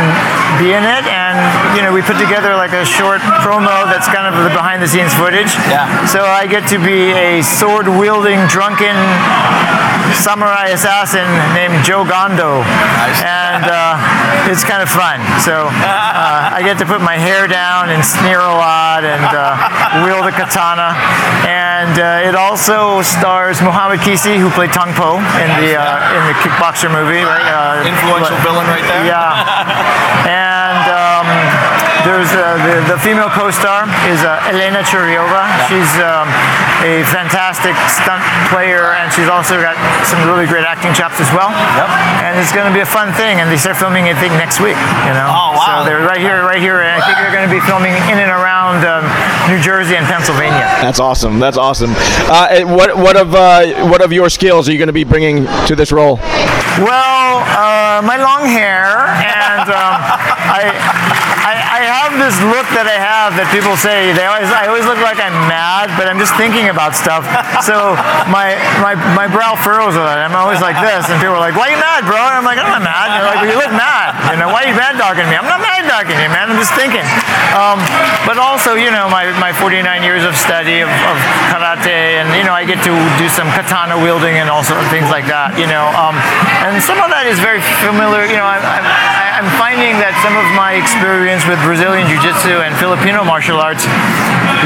be 0.62 0.72
in 0.72 0.86
it. 0.86 1.04
And 1.10 1.36
you 1.76 1.82
know, 1.82 1.92
we 1.92 2.02
put 2.02 2.22
together 2.22 2.56
like 2.56 2.72
a 2.72 2.86
short 2.86 3.20
promo 3.42 3.90
that's 3.90 4.08
kind 4.08 4.30
of 4.30 4.38
the 4.46 4.54
behind 4.54 4.82
the 4.82 4.88
scenes 4.88 5.14
footage. 5.14 5.52
Yeah. 5.68 5.90
So 6.06 6.24
I 6.24 6.48
get 6.48 6.70
to 6.70 6.78
be 6.78 7.12
a 7.12 7.42
sword 7.42 7.90
wielding 7.90 8.40
drunken 8.48 8.96
samurai 10.22 10.72
assassin 10.72 11.26
named 11.54 11.84
Joe 11.84 12.06
Gondo. 12.06 12.64
And 13.26 13.66
uh, 13.66 14.50
it's 14.50 14.64
kind 14.64 14.82
of 14.82 14.90
fun. 14.90 15.20
So 15.42 15.68
uh, 15.70 16.56
I 16.56 16.62
get 16.64 16.78
to 16.80 16.86
put 16.86 17.02
my 17.02 17.18
hair 17.18 17.48
down 17.48 17.90
and 17.90 18.04
sneer 18.04 18.40
a 18.40 18.56
lot 18.56 19.04
and 19.04 19.26
uh, 19.26 20.06
wield 20.06 20.26
a 20.26 20.32
katana. 20.32 20.96
And 21.48 22.00
uh, 22.00 22.28
it 22.28 22.36
also 22.36 23.02
stars 23.02 23.62
Muhammad 23.62 24.00
Qissi, 24.00 24.38
who 24.38 24.50
played 24.50 24.74
Tong 24.74 24.94
Po 24.94 25.18
in 25.42 25.50
the 25.62 25.78
uh, 25.78 26.18
in 26.18 26.22
the 26.28 26.36
kickboxer 26.42 26.90
movie. 26.92 27.14
Right? 27.23 27.45
Uh, 27.47 27.88
Influential 27.88 28.36
villain 28.43 28.67
right 28.67 28.84
there. 28.84 29.06
yeah. 29.06 30.25
And 30.25 30.55
there's 32.06 32.30
uh, 32.38 32.62
the, 32.62 32.96
the 32.96 32.98
female 33.02 33.34
co-star 33.34 33.89
is 34.08 34.22
uh, 34.22 34.38
Elena 34.54 34.86
Churiova. 34.86 35.50
She's 35.65 35.89
um, 35.98 36.30
a 36.86 37.02
fantastic 37.10 37.74
stunt 37.89 38.22
player, 38.54 38.94
and 38.96 39.10
she's 39.10 39.28
also 39.28 39.58
got 39.58 39.74
some 40.06 40.22
really 40.30 40.46
great 40.46 40.63
acting 40.63 40.94
chops 40.94 41.18
as 41.18 41.30
well. 41.34 41.50
Yep. 41.50 41.89
And 42.22 42.38
it's 42.38 42.54
going 42.54 42.70
to 42.70 42.74
be 42.74 42.86
a 42.86 42.88
fun 42.88 43.10
thing. 43.18 43.41
And 43.41 43.50
they 43.50 43.58
start 43.58 43.76
filming, 43.76 44.06
I 44.06 44.13
think, 44.13 44.38
next 44.38 44.62
week. 44.62 44.78
You 45.10 45.13
know. 45.18 45.26
Oh, 45.28 45.58
wow. 45.58 45.82
So 45.82 45.89
they're 45.89 46.06
right 46.06 46.22
here, 46.22 46.46
right 46.46 46.62
here, 46.62 46.80
and 46.86 46.94
I 46.94 47.02
think 47.02 47.18
they're 47.18 47.34
going 47.34 47.50
to 47.50 47.54
be 47.54 47.63
filming 47.65 47.98
in 48.08 48.22
and 48.22 48.30
around 48.30 48.86
um, 48.86 49.04
New 49.50 49.58
Jersey 49.62 49.98
and 49.98 50.06
Pennsylvania. 50.06 50.70
That's 50.86 51.00
awesome. 51.02 51.39
That's 51.41 51.58
awesome. 51.58 51.91
Uh, 52.30 52.63
what 52.70 52.96
what 52.98 53.18
of 53.18 53.34
uh, 53.34 53.89
what 53.89 54.02
of 54.06 54.13
your 54.13 54.30
skills 54.30 54.70
are 54.70 54.72
you 54.72 54.78
going 54.78 54.94
to 54.94 54.94
be 54.94 55.04
bringing 55.04 55.46
to 55.65 55.76
this 55.76 55.91
role? 55.91 56.22
Well, 56.78 57.39
uh, 57.56 58.02
my 58.04 58.18
long 58.20 58.46
hair, 58.46 59.08
and 59.15 59.68
um, 59.72 59.96
I, 60.52 60.70
I, 61.45 61.53
I 61.53 61.81
have 61.86 62.17
this 62.17 62.34
look 62.49 62.65
that 62.73 62.89
I 62.89 62.97
have 62.97 63.38
that 63.38 63.45
people 63.53 63.77
say 63.77 64.10
they 64.17 64.25
always, 64.25 64.49
I 64.49 64.65
always 64.65 64.89
look 64.89 64.97
like 65.05 65.21
I'm 65.21 65.45
mad, 65.45 65.93
but 65.93 66.10
I'm 66.10 66.17
just 66.17 66.34
thinking 66.41 66.73
about 66.73 66.97
stuff. 66.97 67.21
So 67.62 67.93
my 68.34 68.58
my, 68.81 68.97
my 69.13 69.29
brow 69.29 69.53
furrows 69.53 69.93
a 69.93 70.01
lot. 70.01 70.17
I'm 70.17 70.34
always 70.34 70.58
like 70.58 70.73
this, 70.81 71.05
and 71.05 71.21
people 71.21 71.38
are 71.38 71.45
like, 71.45 71.53
"Why 71.53 71.69
are 71.69 71.73
you 71.77 71.81
mad, 71.81 72.01
bro?" 72.10 72.17
And 72.17 72.34
I'm 72.34 72.47
like, 72.47 72.58
"I'm 72.58 72.73
not 72.73 72.81
mad." 72.81 73.13
And 73.13 73.21
they're 73.21 73.29
like, 73.29 73.45
well, 73.45 73.51
"You 73.53 73.60
look 73.62 73.73
mad. 73.77 74.17
You 74.34 74.41
know, 74.41 74.49
why 74.49 74.65
are 74.65 74.69
you 74.73 74.77
mad 74.77 74.97
dogging 74.97 75.29
me?" 75.29 75.38
I'm 75.38 75.45
not 75.45 75.62
mad 75.62 75.86
dogging 75.86 76.17
you, 76.17 76.29
man. 76.34 76.49
I'm 76.49 76.58
just 76.58 76.73
thinking. 76.73 77.05
Um, 77.53 77.77
but 78.26 78.38
also, 78.42 78.74
you 78.74 78.90
know, 78.90 79.06
my, 79.08 79.30
my 79.40 79.54
49 79.54 79.86
years 80.02 80.26
of 80.26 80.36
study 80.36 80.82
of, 80.82 80.90
of 80.90 81.18
karate, 81.54 82.18
and 82.18 82.28
you 82.34 82.44
know, 82.44 82.54
I 82.58 82.66
get 82.66 82.82
to 82.84 82.94
do 83.22 83.30
some 83.30 83.48
katana 83.54 83.96
wielding 84.02 84.42
and 84.42 84.50
also 84.50 84.74
things 84.90 85.08
like 85.14 85.30
that. 85.30 85.54
You 85.62 85.70
know, 85.70 85.86
um, 85.94 86.18
and 86.66 86.82
some 86.82 86.98
of 87.00 87.14
that 87.14 87.30
is 87.30 87.38
very 87.38 87.62
familiar. 87.86 88.26
You 88.26 88.42
know, 88.42 88.50
I, 88.50 88.58
I, 88.58 88.80
I'm 89.38 89.50
finding 89.62 90.02
that 90.02 90.18
some 90.26 90.34
of 90.34 90.46
my 90.58 90.74
experience 90.74 91.46
with 91.46 91.62
Brazilian 91.62 92.10
Jiu-Jitsu 92.10 92.66
and 92.66 92.74
Filipino 92.82 93.22
martial 93.22 93.62
arts 93.62 93.86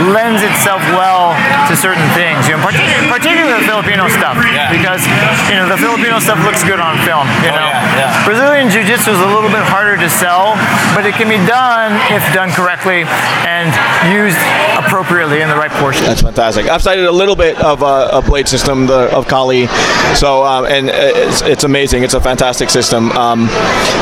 lends 0.08 0.39
itself 0.39 0.80
well 0.95 1.36
to 1.67 1.76
certain 1.76 2.06
things. 2.15 2.48
You 2.48 2.56
know, 2.56 2.63
particularly, 2.63 3.12
particularly 3.12 3.52
the 3.60 3.65
Filipino 3.67 4.08
stuff, 4.08 4.39
Yeah. 4.48 4.72
because 4.72 5.04
you 5.52 5.60
know 5.60 5.67
the 5.67 5.80
Filipino 5.80 6.24
stuff 6.24 6.39
looks 6.48 6.63
good 6.63 6.80
on 6.80 6.95
film. 7.04 7.28
You 7.43 7.52
know, 7.52 7.67
yeah, 7.67 8.08
yeah. 8.08 8.24
Brazilian 8.24 8.72
Jiu-Jitsu 8.72 9.12
is 9.12 9.19
a 9.19 9.30
little 9.30 9.52
bit 9.52 9.65
harder 9.67 10.00
to 10.00 10.08
sell, 10.08 10.56
but 10.95 11.04
it 11.04 11.19
can 11.19 11.28
be 11.28 11.41
done 11.43 11.91
if 12.13 12.24
done 12.32 12.54
correctly 12.56 13.04
and 13.49 13.73
used 14.13 14.38
appropriately 14.77 15.41
in 15.41 15.49
the 15.49 15.55
right 15.55 15.71
portion. 15.71 16.05
That's 16.05 16.21
fantastic. 16.21 16.67
I've 16.67 16.81
cited 16.81 17.05
a 17.05 17.12
little 17.12 17.35
bit 17.35 17.57
of 17.62 17.81
uh, 17.81 18.09
a 18.13 18.21
blade 18.21 18.47
system, 18.47 18.85
the, 18.85 19.09
of 19.15 19.27
Kali, 19.27 19.67
so 20.15 20.45
um, 20.45 20.65
and 20.65 20.89
it's, 20.89 21.41
it's 21.41 21.63
amazing. 21.63 22.03
It's 22.03 22.13
a 22.13 22.21
fantastic 22.21 22.69
system. 22.69 23.12
Um, 23.13 23.47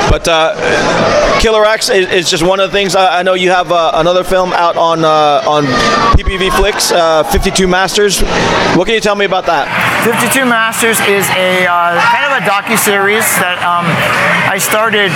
but 0.09 0.27
uh, 0.27 1.39
Killer 1.41 1.65
Ex 1.65 1.89
is, 1.89 2.07
is 2.11 2.29
just 2.29 2.43
one 2.43 2.59
of 2.59 2.69
the 2.69 2.77
things. 2.77 2.95
I, 2.95 3.19
I 3.19 3.23
know 3.23 3.33
you 3.33 3.49
have 3.51 3.71
uh, 3.71 3.91
another 3.95 4.23
film 4.23 4.51
out 4.53 4.75
on 4.75 5.05
uh, 5.05 5.43
on 5.47 5.63
PPV 6.17 6.55
Flicks, 6.57 6.91
uh, 6.91 7.23
52 7.23 7.67
Masters. 7.67 8.21
What 8.75 8.85
can 8.85 8.95
you 8.95 9.01
tell 9.01 9.15
me 9.15 9.25
about 9.25 9.45
that? 9.45 9.71
52 10.03 10.45
Masters 10.45 10.99
is 11.07 11.27
a 11.39 11.65
uh, 11.65 11.95
kind 12.03 12.25
of 12.27 12.33
a 12.35 12.41
docu 12.43 12.77
series 12.77 13.25
that 13.39 13.59
um, 13.63 13.87
I 14.51 14.57
started 14.57 15.11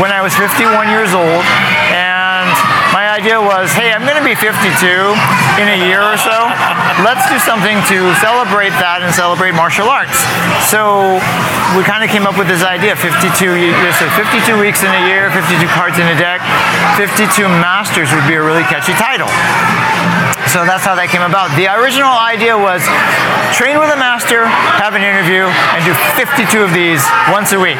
when 0.00 0.12
I 0.12 0.20
was 0.20 0.34
51 0.36 0.88
years 0.88 1.12
old, 1.14 1.44
and 1.92 2.15
my 2.96 3.12
idea 3.12 3.36
was, 3.36 3.68
hey, 3.76 3.92
I'm 3.92 4.08
going 4.08 4.16
to 4.16 4.24
be 4.24 4.32
52 4.32 4.56
in 5.60 5.68
a 5.68 5.84
year 5.84 6.00
or 6.00 6.16
so. 6.16 6.32
Let's 7.04 7.28
do 7.28 7.36
something 7.36 7.76
to 7.92 7.98
celebrate 8.24 8.72
that 8.80 9.04
and 9.04 9.12
celebrate 9.12 9.52
martial 9.52 9.84
arts. 9.92 10.16
So 10.72 11.20
we 11.76 11.84
kind 11.84 12.00
of 12.00 12.08
came 12.08 12.24
up 12.24 12.40
with 12.40 12.48
this 12.48 12.64
idea: 12.64 12.96
52, 12.96 13.36
you- 13.52 13.76
so 14.00 14.08
52 14.16 14.56
weeks 14.56 14.80
in 14.80 14.88
a 14.88 15.02
year, 15.12 15.28
52 15.28 15.68
cards 15.76 16.00
in 16.00 16.08
a 16.08 16.16
deck, 16.16 16.40
52 16.94 17.48
Masters 17.58 18.14
would 18.14 18.26
be 18.30 18.34
a 18.38 18.42
really 18.42 18.62
catchy 18.70 18.94
title. 18.94 19.28
So 20.54 20.62
that's 20.62 20.86
how 20.86 20.94
that 20.94 21.10
came 21.10 21.26
about. 21.26 21.50
The 21.58 21.66
original 21.66 22.14
idea 22.14 22.54
was 22.54 22.78
train 23.50 23.82
with 23.82 23.90
a 23.90 23.98
master, 23.98 24.46
have 24.78 24.94
an 24.94 25.02
interview, 25.02 25.42
and 25.44 25.82
do 25.82 25.92
52 26.14 26.48
of 26.62 26.70
these 26.70 27.02
once 27.34 27.50
a 27.50 27.58
week. 27.58 27.76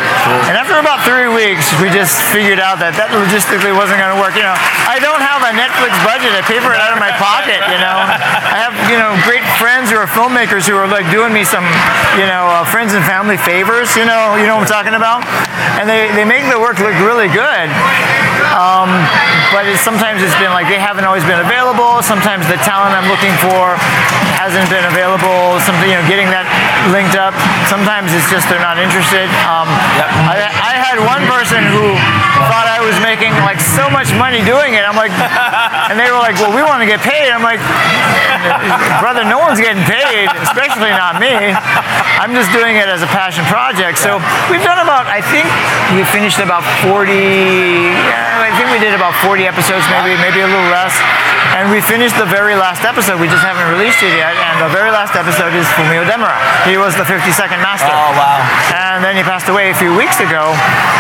And 0.51 0.59
after 0.59 0.75
about 0.75 1.01
three 1.07 1.31
weeks, 1.31 1.71
we 1.79 1.95
just 1.95 2.19
figured 2.35 2.59
out 2.59 2.83
that 2.83 2.99
that 2.99 3.15
logistically 3.15 3.71
wasn't 3.71 4.03
going 4.03 4.11
to 4.11 4.21
work. 4.21 4.35
You 4.35 4.43
know, 4.43 4.57
I 4.91 4.99
don't 4.99 5.23
have 5.23 5.47
a 5.47 5.55
Netflix 5.55 5.95
budget. 6.03 6.35
I 6.35 6.43
pay 6.43 6.59
for 6.59 6.75
it 6.75 6.81
out 6.83 6.91
of 6.91 6.99
my 6.99 7.15
pocket. 7.15 7.63
You 7.71 7.79
know, 7.79 7.97
I 8.03 8.59
have 8.59 8.75
you 8.91 8.99
know 8.99 9.15
great 9.23 9.47
friends 9.63 9.95
who 9.95 9.97
are 9.97 10.11
filmmakers 10.11 10.67
who 10.67 10.75
are 10.75 10.91
like 10.91 11.07
doing 11.15 11.31
me 11.31 11.47
some 11.47 11.65
you 12.19 12.27
know 12.27 12.51
uh, 12.51 12.67
friends 12.67 12.99
and 12.99 13.01
family 13.07 13.39
favors. 13.39 13.95
You 13.95 14.11
know, 14.11 14.35
you 14.37 14.45
know 14.45 14.59
what 14.59 14.67
I'm 14.67 14.73
talking 14.83 14.99
about, 14.99 15.23
and 15.79 15.87
they 15.87 16.11
they 16.19 16.27
make 16.27 16.51
the 16.51 16.59
work 16.59 16.83
look 16.83 16.99
really 16.99 17.31
good. 17.31 17.71
Um, 18.57 18.89
but 19.53 19.69
it's, 19.69 19.85
sometimes 19.85 20.25
it's 20.25 20.35
been 20.41 20.49
like 20.57 20.65
they 20.65 20.81
haven't 20.81 21.05
always 21.05 21.29
been 21.29 21.45
available. 21.45 22.01
Sometimes 22.01 22.49
the 22.49 22.57
talent 22.65 22.97
I'm 22.97 23.05
looking 23.05 23.37
for 23.45 23.77
hasn't 24.41 24.65
been 24.73 24.89
available. 24.89 25.61
Something 25.61 25.93
you 25.93 26.01
know, 26.01 26.07
getting 26.09 26.33
that 26.33 26.49
linked 26.89 27.21
up. 27.21 27.37
Sometimes 27.69 28.17
it's 28.17 28.25
just 28.33 28.49
they're 28.49 28.65
not 28.65 28.81
interested. 28.81 29.29
Um, 29.45 29.69
I, 30.25 30.49
I 30.49 30.75
had 30.81 30.97
one 31.05 31.29
person 31.29 31.61
who 31.69 31.85
thought 32.49 32.65
I 32.65 32.76
was 32.83 32.97
making 33.05 33.33
like 33.45 33.61
so 33.61 33.89
much 33.89 34.13
money 34.17 34.43
doing 34.45 34.75
it. 34.75 34.83
I'm 34.83 34.97
like, 34.97 35.13
and 35.91 35.97
they 35.99 36.09
were 36.11 36.21
like, 36.21 36.37
"Well, 36.41 36.53
we 36.55 36.63
want 36.63 36.81
to 36.83 36.89
get 36.89 37.01
paid." 37.01 37.29
I'm 37.31 37.45
like, 37.45 37.61
"Brother, 39.03 39.25
no 39.25 39.39
one's 39.39 39.61
getting 39.61 39.83
paid, 39.85 40.29
especially 40.43 40.93
not 40.93 41.21
me. 41.21 41.33
I'm 41.33 42.33
just 42.33 42.51
doing 42.53 42.77
it 42.77 42.89
as 42.89 43.03
a 43.03 43.11
passion 43.11 43.45
project." 43.47 43.99
So 43.99 44.19
we've 44.51 44.65
done 44.65 44.81
about, 44.83 45.07
I 45.07 45.21
think 45.21 45.47
we 45.97 46.03
finished 46.11 46.39
about 46.39 46.65
40. 46.87 47.13
yeah, 47.13 48.47
I 48.47 48.51
think 48.57 48.71
we 48.73 48.79
did 48.79 48.95
about 48.95 49.15
40 49.25 49.47
episodes, 49.47 49.85
maybe 49.93 50.19
maybe 50.21 50.41
a 50.43 50.49
little 50.49 50.71
less. 50.73 50.95
And 51.57 51.73
we 51.73 51.81
finished 51.81 52.19
the 52.21 52.29
very 52.29 52.53
last 52.53 52.85
episode. 52.85 53.17
We 53.17 53.33
just 53.33 53.41
haven't 53.41 53.65
released 53.73 54.03
it 54.05 54.13
yet. 54.13 54.37
And 54.37 54.61
the 54.61 54.69
very 54.69 54.93
last 54.93 55.17
episode 55.17 55.57
is 55.57 55.65
Fumio 55.73 56.05
Demura. 56.05 56.37
He 56.69 56.77
was 56.77 56.93
the 57.01 57.07
52nd 57.09 57.65
master. 57.65 57.89
Oh, 57.89 58.13
wow. 58.13 58.45
And 58.77 58.96
then 59.03 59.17
he 59.17 59.23
passed 59.25 59.49
away 59.49 59.71
a 59.71 59.77
few 59.77 59.97
weeks 59.97 60.21
ago. 60.21 60.55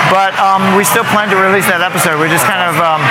But 0.08 0.36
um, 0.38 0.62
we 0.78 0.86
still 0.86 1.06
plan 1.10 1.28
to 1.34 1.38
release 1.38 1.66
that 1.66 1.82
episode. 1.82 2.22
We're 2.22 2.30
just 2.30 2.46
kind 2.46 2.62
of 2.62 2.78
um, 2.78 3.02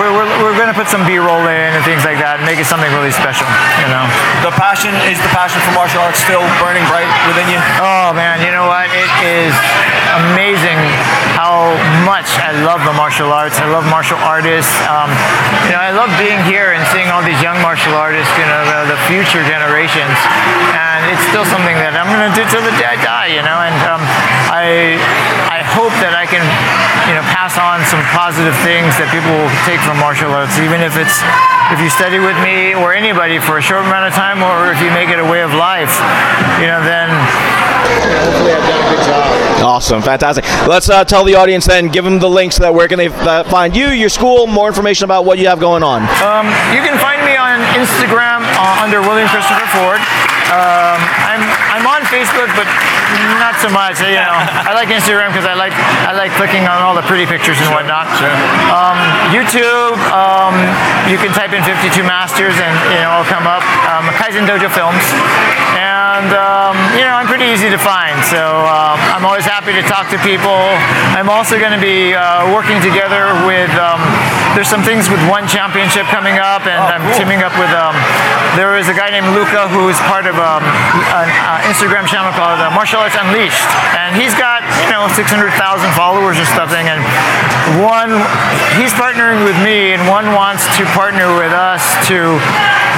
we're, 0.00 0.08
we're, 0.08 0.28
we're 0.40 0.56
going 0.56 0.72
to 0.72 0.76
put 0.76 0.88
some 0.88 1.04
B-roll 1.04 1.44
in 1.44 1.70
and 1.76 1.82
things 1.84 2.00
like 2.04 2.16
that, 2.16 2.40
and 2.40 2.44
make 2.48 2.56
it 2.56 2.64
something 2.64 2.88
really 2.96 3.12
special. 3.12 3.44
You 3.84 3.88
know. 3.92 4.04
The 4.40 4.52
passion 4.56 4.96
is 5.10 5.20
the 5.20 5.28
passion 5.36 5.60
for 5.68 5.72
martial 5.76 6.00
arts 6.00 6.20
still 6.24 6.40
burning 6.62 6.84
bright 6.88 7.08
within 7.28 7.44
you. 7.52 7.60
Oh 7.80 8.16
man, 8.16 8.40
you 8.40 8.48
know 8.52 8.64
what? 8.64 8.88
It 8.88 9.10
is 9.20 9.52
amazing 10.16 10.80
how 11.36 11.76
much 12.08 12.26
I 12.40 12.56
love 12.64 12.82
the 12.88 12.96
martial 12.96 13.30
arts. 13.32 13.60
I 13.60 13.68
love 13.68 13.84
martial 13.88 14.18
artists. 14.24 14.72
Um, 14.88 15.12
you 15.68 15.76
know, 15.76 15.82
I 15.84 15.92
love 15.92 16.10
being 16.16 16.40
here 16.48 16.72
and 16.72 16.82
seeing 16.88 17.12
all 17.12 17.20
these 17.20 17.38
young 17.44 17.60
martial 17.60 17.92
artists. 17.94 18.32
You 18.40 18.48
know, 18.48 18.64
the, 18.64 18.96
the 18.96 19.00
future 19.06 19.44
generations, 19.44 20.16
and 20.72 21.04
it's 21.12 21.24
still 21.28 21.44
something 21.44 21.76
that 21.84 21.92
I'm 21.96 22.08
going 22.08 22.24
to 22.24 22.34
do 22.34 22.44
till 22.48 22.64
the 22.64 22.72
day 22.80 22.88
I 22.88 22.98
die. 23.00 23.28
You 23.36 23.44
know, 23.44 23.60
and 23.60 23.76
um, 23.84 24.02
I 24.50 24.98
I 25.46 25.62
hope 25.62 25.94
that 26.02 26.10
I 26.10 26.26
can 26.26 26.42
you 27.06 27.14
know 27.14 27.22
pass 27.30 27.54
on 27.54 27.86
some 27.86 28.02
positive 28.10 28.54
things 28.66 28.98
that 28.98 29.06
people 29.14 29.30
will 29.30 29.54
take 29.62 29.78
from 29.86 29.94
martial 30.02 30.34
arts, 30.34 30.58
even 30.58 30.82
if 30.82 30.98
it's 30.98 31.22
if 31.70 31.78
you 31.78 31.86
study 31.86 32.18
with 32.18 32.34
me 32.42 32.74
or 32.74 32.90
anybody 32.90 33.38
for 33.38 33.58
a 33.58 33.62
short 33.62 33.86
amount 33.86 34.10
of 34.10 34.12
time, 34.12 34.42
or 34.42 34.74
if 34.74 34.82
you 34.82 34.90
make 34.90 35.06
it 35.06 35.22
a 35.22 35.26
way 35.26 35.46
of 35.46 35.54
life. 35.54 35.94
You 36.58 36.66
know, 36.66 36.82
then 36.82 37.06
hopefully 37.14 38.52
I've 38.58 38.66
done 38.66 38.82
a 38.82 38.88
good 38.90 39.02
job. 39.06 39.62
Awesome, 39.62 40.02
fantastic. 40.02 40.42
Let's 40.66 40.90
uh, 40.90 41.04
tell 41.04 41.22
the 41.22 41.38
audience 41.38 41.66
then, 41.66 41.86
give 41.88 42.02
them 42.02 42.18
the 42.18 42.28
links 42.28 42.58
that 42.58 42.74
where 42.74 42.88
can 42.88 42.98
they 42.98 43.08
uh, 43.08 43.44
find 43.46 43.76
you, 43.76 43.94
your 43.94 44.10
school, 44.10 44.46
more 44.46 44.66
information 44.66 45.04
about 45.04 45.24
what 45.24 45.38
you 45.38 45.46
have 45.46 45.60
going 45.60 45.82
on. 45.86 46.02
Um, 46.26 46.50
you 46.74 46.82
can 46.82 46.98
find 46.98 47.22
me 47.22 47.38
on 47.38 47.62
Instagram 47.78 48.42
uh, 48.58 48.82
under 48.82 48.98
William 49.00 49.30
Christopher 49.30 49.68
Ford. 49.78 50.02
Um, 50.50 50.98
I'm 51.22 51.42
I'm 51.70 51.86
on 51.86 52.02
Facebook, 52.10 52.50
but 52.58 52.66
not 53.40 53.58
so 53.58 53.68
much. 53.72 53.98
You 54.00 54.20
know, 54.20 54.36
I 54.68 54.72
like 54.76 54.88
Instagram 54.92 55.34
because 55.34 55.46
I 55.46 55.54
like 55.54 55.74
I 56.06 56.12
like 56.12 56.32
clicking 56.36 56.66
on 56.66 56.82
all 56.82 56.94
the 56.94 57.04
pretty 57.06 57.26
pictures 57.26 57.58
and 57.58 57.70
whatnot. 57.74 58.06
Sure. 58.18 58.32
Um, 58.70 58.98
YouTube, 59.34 59.96
um, 60.12 60.54
you 61.10 61.18
can 61.18 61.32
type 61.34 61.52
in 61.52 61.62
52 61.64 62.02
Masters 62.06 62.54
and 62.58 62.74
you 62.92 63.00
know 63.02 63.20
it'll 63.20 63.30
come 63.30 63.46
up. 63.46 63.64
Um, 63.90 64.06
Kaizen 64.18 64.46
Dojo 64.46 64.70
Films, 64.70 65.04
and 65.76 66.30
um, 66.36 66.69
you 67.00 67.08
know 67.08 67.16
I'm 67.16 67.24
pretty 67.24 67.48
easy 67.48 67.72
to 67.72 67.80
find. 67.80 68.12
So 68.28 68.36
um, 68.68 69.00
I'm 69.16 69.24
always 69.24 69.48
happy 69.48 69.72
to 69.72 69.80
talk 69.88 70.12
to 70.12 70.20
people. 70.20 70.52
I'm 71.16 71.32
also 71.32 71.56
going 71.56 71.72
to 71.72 71.80
be 71.80 72.12
uh, 72.12 72.52
working 72.52 72.76
together 72.84 73.32
with. 73.48 73.72
Um, 73.80 73.96
there's 74.52 74.68
some 74.68 74.84
things 74.84 75.08
with 75.08 75.16
One 75.24 75.48
Championship 75.48 76.04
coming 76.12 76.36
up, 76.36 76.68
and 76.68 76.76
I'm 76.76 77.00
teaming 77.16 77.40
up 77.40 77.56
with. 77.56 77.72
Um, 77.72 77.96
there 78.52 78.76
is 78.76 78.92
a 78.92 78.96
guy 78.96 79.08
named 79.08 79.32
Luca 79.32 79.72
who's 79.72 79.96
part 80.12 80.28
of 80.28 80.36
um, 80.36 80.60
an 80.60 81.28
uh, 81.40 81.70
Instagram 81.72 82.04
channel 82.04 82.36
called 82.36 82.60
uh, 82.60 82.68
Martial 82.76 83.00
Arts 83.00 83.16
Unleashed, 83.16 83.70
and 83.96 84.12
he's 84.12 84.36
got 84.36 84.60
you 84.84 84.92
know 84.92 85.08
600,000 85.16 85.56
followers 85.96 86.36
or 86.36 86.44
something. 86.52 86.84
And 86.84 87.00
one, 87.80 88.12
he's 88.76 88.92
partnering 88.92 89.48
with 89.48 89.56
me, 89.64 89.96
and 89.96 90.04
one 90.04 90.36
wants 90.36 90.68
to 90.76 90.84
partner 90.92 91.32
with 91.32 91.56
us 91.56 91.80
to 92.12 92.36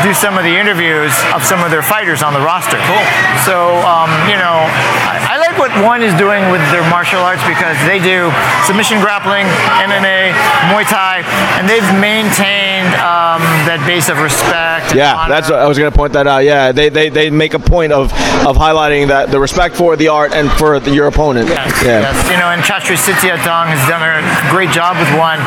do 0.03 0.13
some 0.15 0.37
of 0.37 0.45
the 0.45 0.55
interviews 0.55 1.13
of 1.35 1.43
some 1.45 1.63
of 1.63 1.71
their 1.71 1.83
fighters 1.83 2.23
on 2.23 2.33
the 2.35 2.41
roster. 2.43 2.77
Cool. 2.87 3.05
So 3.47 3.79
um, 3.87 4.11
you 4.29 4.37
know, 4.37 4.67
I, 5.07 5.35
I 5.35 5.37
like 5.39 5.57
what 5.59 5.71
one 5.83 6.03
is 6.03 6.13
doing 6.19 6.51
with 6.51 6.63
their 6.75 6.83
martial 6.91 7.21
arts 7.23 7.43
because 7.47 7.79
they 7.87 7.99
do 8.03 8.31
submission 8.67 9.01
grappling, 9.01 9.47
MMA, 9.81 10.35
Muay 10.73 10.85
Thai, 10.89 11.23
and 11.59 11.69
they've 11.69 11.87
maintained 12.03 12.91
um, 13.01 13.41
that 13.69 13.81
base 13.87 14.09
of 14.09 14.19
respect. 14.21 14.91
and 14.93 14.99
Yeah, 14.99 15.15
honor. 15.17 15.31
that's 15.35 15.51
I 15.51 15.67
was 15.67 15.79
going 15.79 15.91
to 15.91 15.97
point 15.97 16.13
that 16.15 16.27
out. 16.27 16.45
Yeah, 16.45 16.73
they, 16.73 16.89
they, 16.89 17.09
they 17.09 17.31
make 17.31 17.55
a 17.55 17.59
point 17.63 17.93
of, 17.93 18.13
of 18.47 18.57
highlighting 18.57 19.09
that 19.09 19.31
the 19.31 19.39
respect 19.41 19.77
for 19.77 19.97
the 19.97 20.09
art 20.09 20.33
and 20.33 20.51
for 20.53 20.81
the, 20.81 20.91
your 20.91 21.07
opponent. 21.07 21.49
Yes, 21.49 21.71
yeah. 21.85 22.01
yes. 22.11 22.17
You 22.31 22.39
know, 22.39 22.51
and 22.51 22.63
Chatri 22.63 22.97
Sityodtong 22.97 23.67
has 23.71 23.83
done 23.89 24.03
a 24.03 24.21
great 24.51 24.71
job 24.71 24.97
with 24.99 25.11
one. 25.19 25.39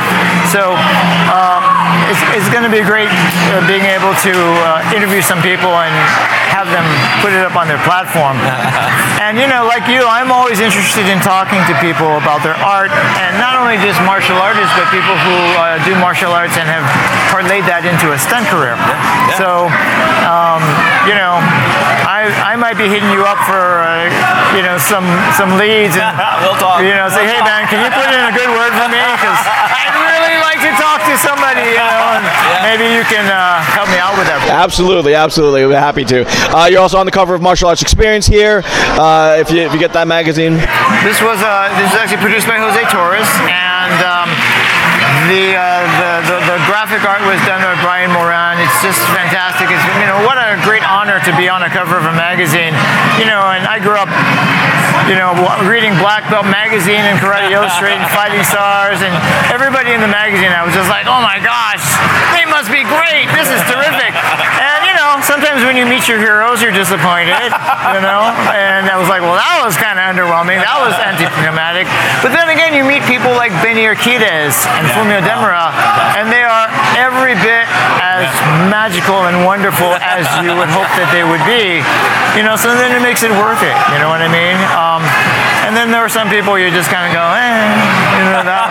So 0.54 0.74
um, 1.32 1.62
it's, 2.10 2.22
it's 2.38 2.50
going 2.54 2.64
to 2.64 2.74
be 2.74 2.82
great 2.86 3.10
uh, 3.10 3.62
being 3.66 3.86
able 3.86 4.14
to 4.26 4.34
uh, 4.34 4.96
interview 4.96 5.22
some 5.22 5.42
people 5.42 5.72
and 5.74 5.94
have 6.54 6.70
them 6.70 6.86
put 7.20 7.34
it 7.34 7.42
up 7.42 7.58
on 7.58 7.68
their 7.68 7.82
platform. 7.84 8.38
and 9.24 9.38
you 9.38 9.48
know, 9.50 9.66
like 9.66 9.90
you, 9.90 10.06
I'm 10.06 10.32
always 10.32 10.62
interested 10.62 11.10
in 11.10 11.20
talking 11.20 11.60
to 11.68 11.74
people 11.82 12.18
about 12.22 12.46
their 12.46 12.58
art, 12.62 12.94
and 13.20 13.38
not 13.42 13.58
only 13.58 13.82
just 13.82 14.00
martial 14.06 14.38
artists, 14.38 14.72
but 14.78 14.88
people 14.94 15.16
who 15.26 15.38
uh, 15.60 15.82
do 15.84 15.98
martial 15.98 16.32
arts 16.32 16.56
and 16.56 16.70
have 16.70 16.86
parlayed 17.34 17.66
that 17.66 17.84
into 17.84 18.14
a 18.14 18.20
stunt 18.20 18.46
career. 18.48 18.78
So, 19.36 19.68
um, 20.30 20.62
you 21.10 21.16
know, 21.18 21.42
I, 22.06 22.30
I 22.42 22.56
might 22.56 22.78
be 22.78 22.88
hitting 22.88 23.10
you 23.12 23.26
up 23.26 23.42
for 23.50 23.82
uh, 23.82 24.08
you 24.56 24.64
know 24.64 24.78
some 24.78 25.06
some 25.36 25.58
leads 25.58 25.98
and 25.98 26.16
We'll 26.46 26.58
talk. 26.62 26.82
you 26.82 26.94
know 26.94 27.10
say 27.10 27.26
hey 27.26 27.42
man 27.42 27.66
can 27.68 27.82
you 27.82 27.90
put 27.92 28.08
in 28.08 28.22
a 28.22 28.34
good 28.34 28.50
word 28.54 28.74
for 28.78 28.88
me 28.90 29.02
because 29.02 29.42
I'd 29.42 29.46
really 29.46 29.56
like 29.56 29.65
to 31.16 31.22
somebody 31.24 31.64
you 31.64 31.80
know 31.80 32.20
and 32.20 32.24
maybe 32.68 32.92
you 32.92 33.04
can 33.08 33.24
uh, 33.32 33.64
help 33.64 33.88
me 33.88 33.98
out 33.98 34.18
with 34.20 34.28
that. 34.28 34.44
Absolutely, 34.52 35.16
absolutely. 35.16 35.66
We're 35.66 35.80
happy 35.80 36.04
to. 36.06 36.26
Uh, 36.52 36.68
you're 36.68 36.82
also 36.84 36.98
on 36.98 37.06
the 37.06 37.16
cover 37.16 37.34
of 37.34 37.42
Martial 37.42 37.70
Arts 37.70 37.84
Xperience 37.84 38.28
here. 38.28 38.64
Uh, 39.00 39.38
if, 39.40 39.52
you, 39.52 39.62
if 39.64 39.72
you 39.72 39.80
get 39.80 39.94
that 39.94 40.08
magazine, 40.08 40.60
This 41.08 41.22
was 41.24 41.40
uh, 41.40 41.72
this 41.80 41.92
is 41.92 41.98
actually 41.98 42.20
produced 42.20 42.48
by 42.48 42.60
Jose 42.60 42.84
Torres 42.92 43.30
and. 43.48 43.98
Um, 44.04 44.30
the, 45.32 45.58
uh, 45.58 45.64
the, 45.98 46.12
the 46.30 46.38
the 46.54 46.58
graphic 46.70 47.02
art 47.02 47.24
was 47.26 47.42
done 47.50 47.58
by 47.58 47.74
Brian 47.82 48.14
Moran. 48.14 48.62
It's 48.62 48.78
just 48.86 49.02
fantastic. 49.10 49.66
It's 49.74 49.82
you 49.98 50.06
know 50.06 50.22
what 50.22 50.38
a 50.38 50.54
great 50.62 50.86
honor 50.86 51.18
to 51.26 51.32
be 51.34 51.50
on 51.50 51.66
a 51.66 51.70
cover 51.72 51.98
of 51.98 52.06
a 52.06 52.14
magazine. 52.14 52.78
You 53.18 53.26
know, 53.26 53.42
and 53.50 53.66
I 53.66 53.82
grew 53.82 53.98
up, 53.98 54.12
you 55.10 55.16
know, 55.16 55.34
reading 55.70 55.94
Black 56.02 56.26
Belt 56.30 56.46
magazine 56.50 57.02
and 57.06 57.18
Karate 57.22 57.54
Illustrated, 57.54 58.02
and 58.02 58.12
Fighting 58.12 58.44
Stars, 58.44 59.02
and 59.02 59.14
everybody 59.54 59.94
in 59.94 60.02
the 60.02 60.10
magazine. 60.10 60.50
I 60.50 60.66
was 60.66 60.74
just 60.74 60.90
like, 60.90 61.06
oh 61.06 61.22
my 61.22 61.38
gosh, 61.42 61.82
they 62.34 62.46
must 62.50 62.70
be 62.74 62.82
great. 62.86 63.30
This 63.34 63.50
is 63.50 63.62
terrific. 63.70 64.05
And 65.26 65.42
you 65.42 65.42
know, 65.42 65.42
sometimes 65.42 65.66
when 65.66 65.76
you 65.76 65.86
meet 65.86 66.08
your 66.08 66.20
heroes, 66.20 66.62
you're 66.62 66.72
disappointed. 66.76 67.50
You 67.96 68.02
know, 68.02 68.30
and 68.54 68.90
I 68.90 68.98
was 68.98 69.10
like, 69.10 69.22
well, 69.22 69.38
that 69.38 69.62
was 69.66 69.78
kind 69.78 69.98
of 69.98 70.06
underwhelming. 70.06 70.62
That 70.62 70.78
was 70.82 70.94
anticlimactic. 70.98 71.90
But 72.22 72.34
then 72.34 72.50
again, 72.50 72.74
you 72.74 72.84
meet 72.86 73.06
people 73.06 73.32
like 73.34 73.54
Benny 73.62 73.86
Urquidez 73.86 74.66
and 74.78 74.86
Fumio 74.94 75.22
Demura, 75.22 75.72
and 76.18 76.30
they 76.30 76.44
are 76.44 76.68
every 76.98 77.38
bit 77.42 77.66
as 78.02 78.30
magical 78.70 79.26
and 79.30 79.46
wonderful 79.46 79.94
as 80.02 80.26
you 80.42 80.54
would 80.58 80.70
hope 80.70 80.90
that 80.98 81.10
they 81.14 81.24
would 81.24 81.42
be. 81.46 81.82
You 82.38 82.44
know, 82.44 82.58
so 82.58 82.74
then 82.76 82.92
it 82.92 83.02
makes 83.02 83.24
it 83.24 83.32
worth 83.32 83.62
it. 83.64 83.76
You 83.94 83.98
know 84.02 84.10
what 84.10 84.22
I 84.22 84.30
mean? 84.30 84.58
Um, 84.76 85.02
and 85.66 85.74
then 85.74 85.90
there 85.90 86.02
are 86.04 86.12
some 86.12 86.30
people 86.30 86.58
you 86.60 86.70
just 86.70 86.90
kind 86.92 87.10
of 87.10 87.12
go, 87.16 87.26
eh, 87.26 88.22
you 88.22 88.26
know, 88.30 88.44
that, 88.46 88.70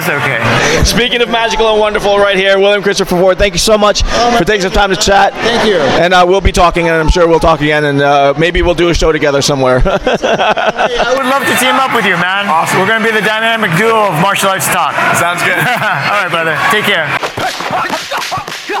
that's 0.00 0.08
okay. 0.08 0.84
speaking 0.84 1.20
of 1.20 1.28
magical 1.28 1.68
and 1.68 1.78
wonderful, 1.78 2.18
right 2.18 2.36
here, 2.36 2.58
William 2.58 2.82
Christopher 2.82 3.16
Ford. 3.16 3.38
Thank 3.38 3.52
you 3.54 3.58
so 3.58 3.76
much 3.76 4.02
for 4.38 4.44
taking 4.44 4.62
some 4.62 4.72
time 4.72 4.90
to 4.90 4.96
chat. 4.96 5.34
Thank 5.34 5.68
you. 5.68 5.76
And 5.76 6.14
uh, 6.14 6.24
we'll 6.26 6.40
be 6.40 6.52
talking, 6.52 6.88
and 6.88 6.96
I'm 6.96 7.08
sure 7.08 7.28
we'll 7.28 7.40
talk 7.40 7.60
again, 7.60 7.84
and 7.84 8.00
uh, 8.00 8.34
maybe 8.38 8.62
we'll 8.62 8.74
do 8.74 8.88
a 8.88 8.94
show 8.94 9.12
together 9.12 9.42
somewhere. 9.42 9.82
I 9.84 11.14
would 11.16 11.26
love 11.26 11.44
to 11.44 11.56
team 11.60 11.76
up 11.76 11.94
with 11.94 12.06
you, 12.06 12.16
man. 12.16 12.46
Awesome. 12.46 12.80
We're 12.80 12.86
going 12.86 13.02
to 13.02 13.06
be 13.06 13.14
the 13.14 13.26
dynamic 13.26 13.76
duo 13.76 14.08
of 14.08 14.20
martial 14.22 14.48
arts 14.48 14.66
talk. 14.66 14.94
Sounds 15.16 15.42
good. 15.42 15.58
All 15.58 16.24
right, 16.24 16.30
brother. 16.30 16.56
Take 16.70 16.84
care. 16.84 17.08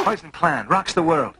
Poison 0.04 0.30
Plan 0.30 0.66
rocks 0.66 0.94
the 0.94 1.02
world. 1.02 1.36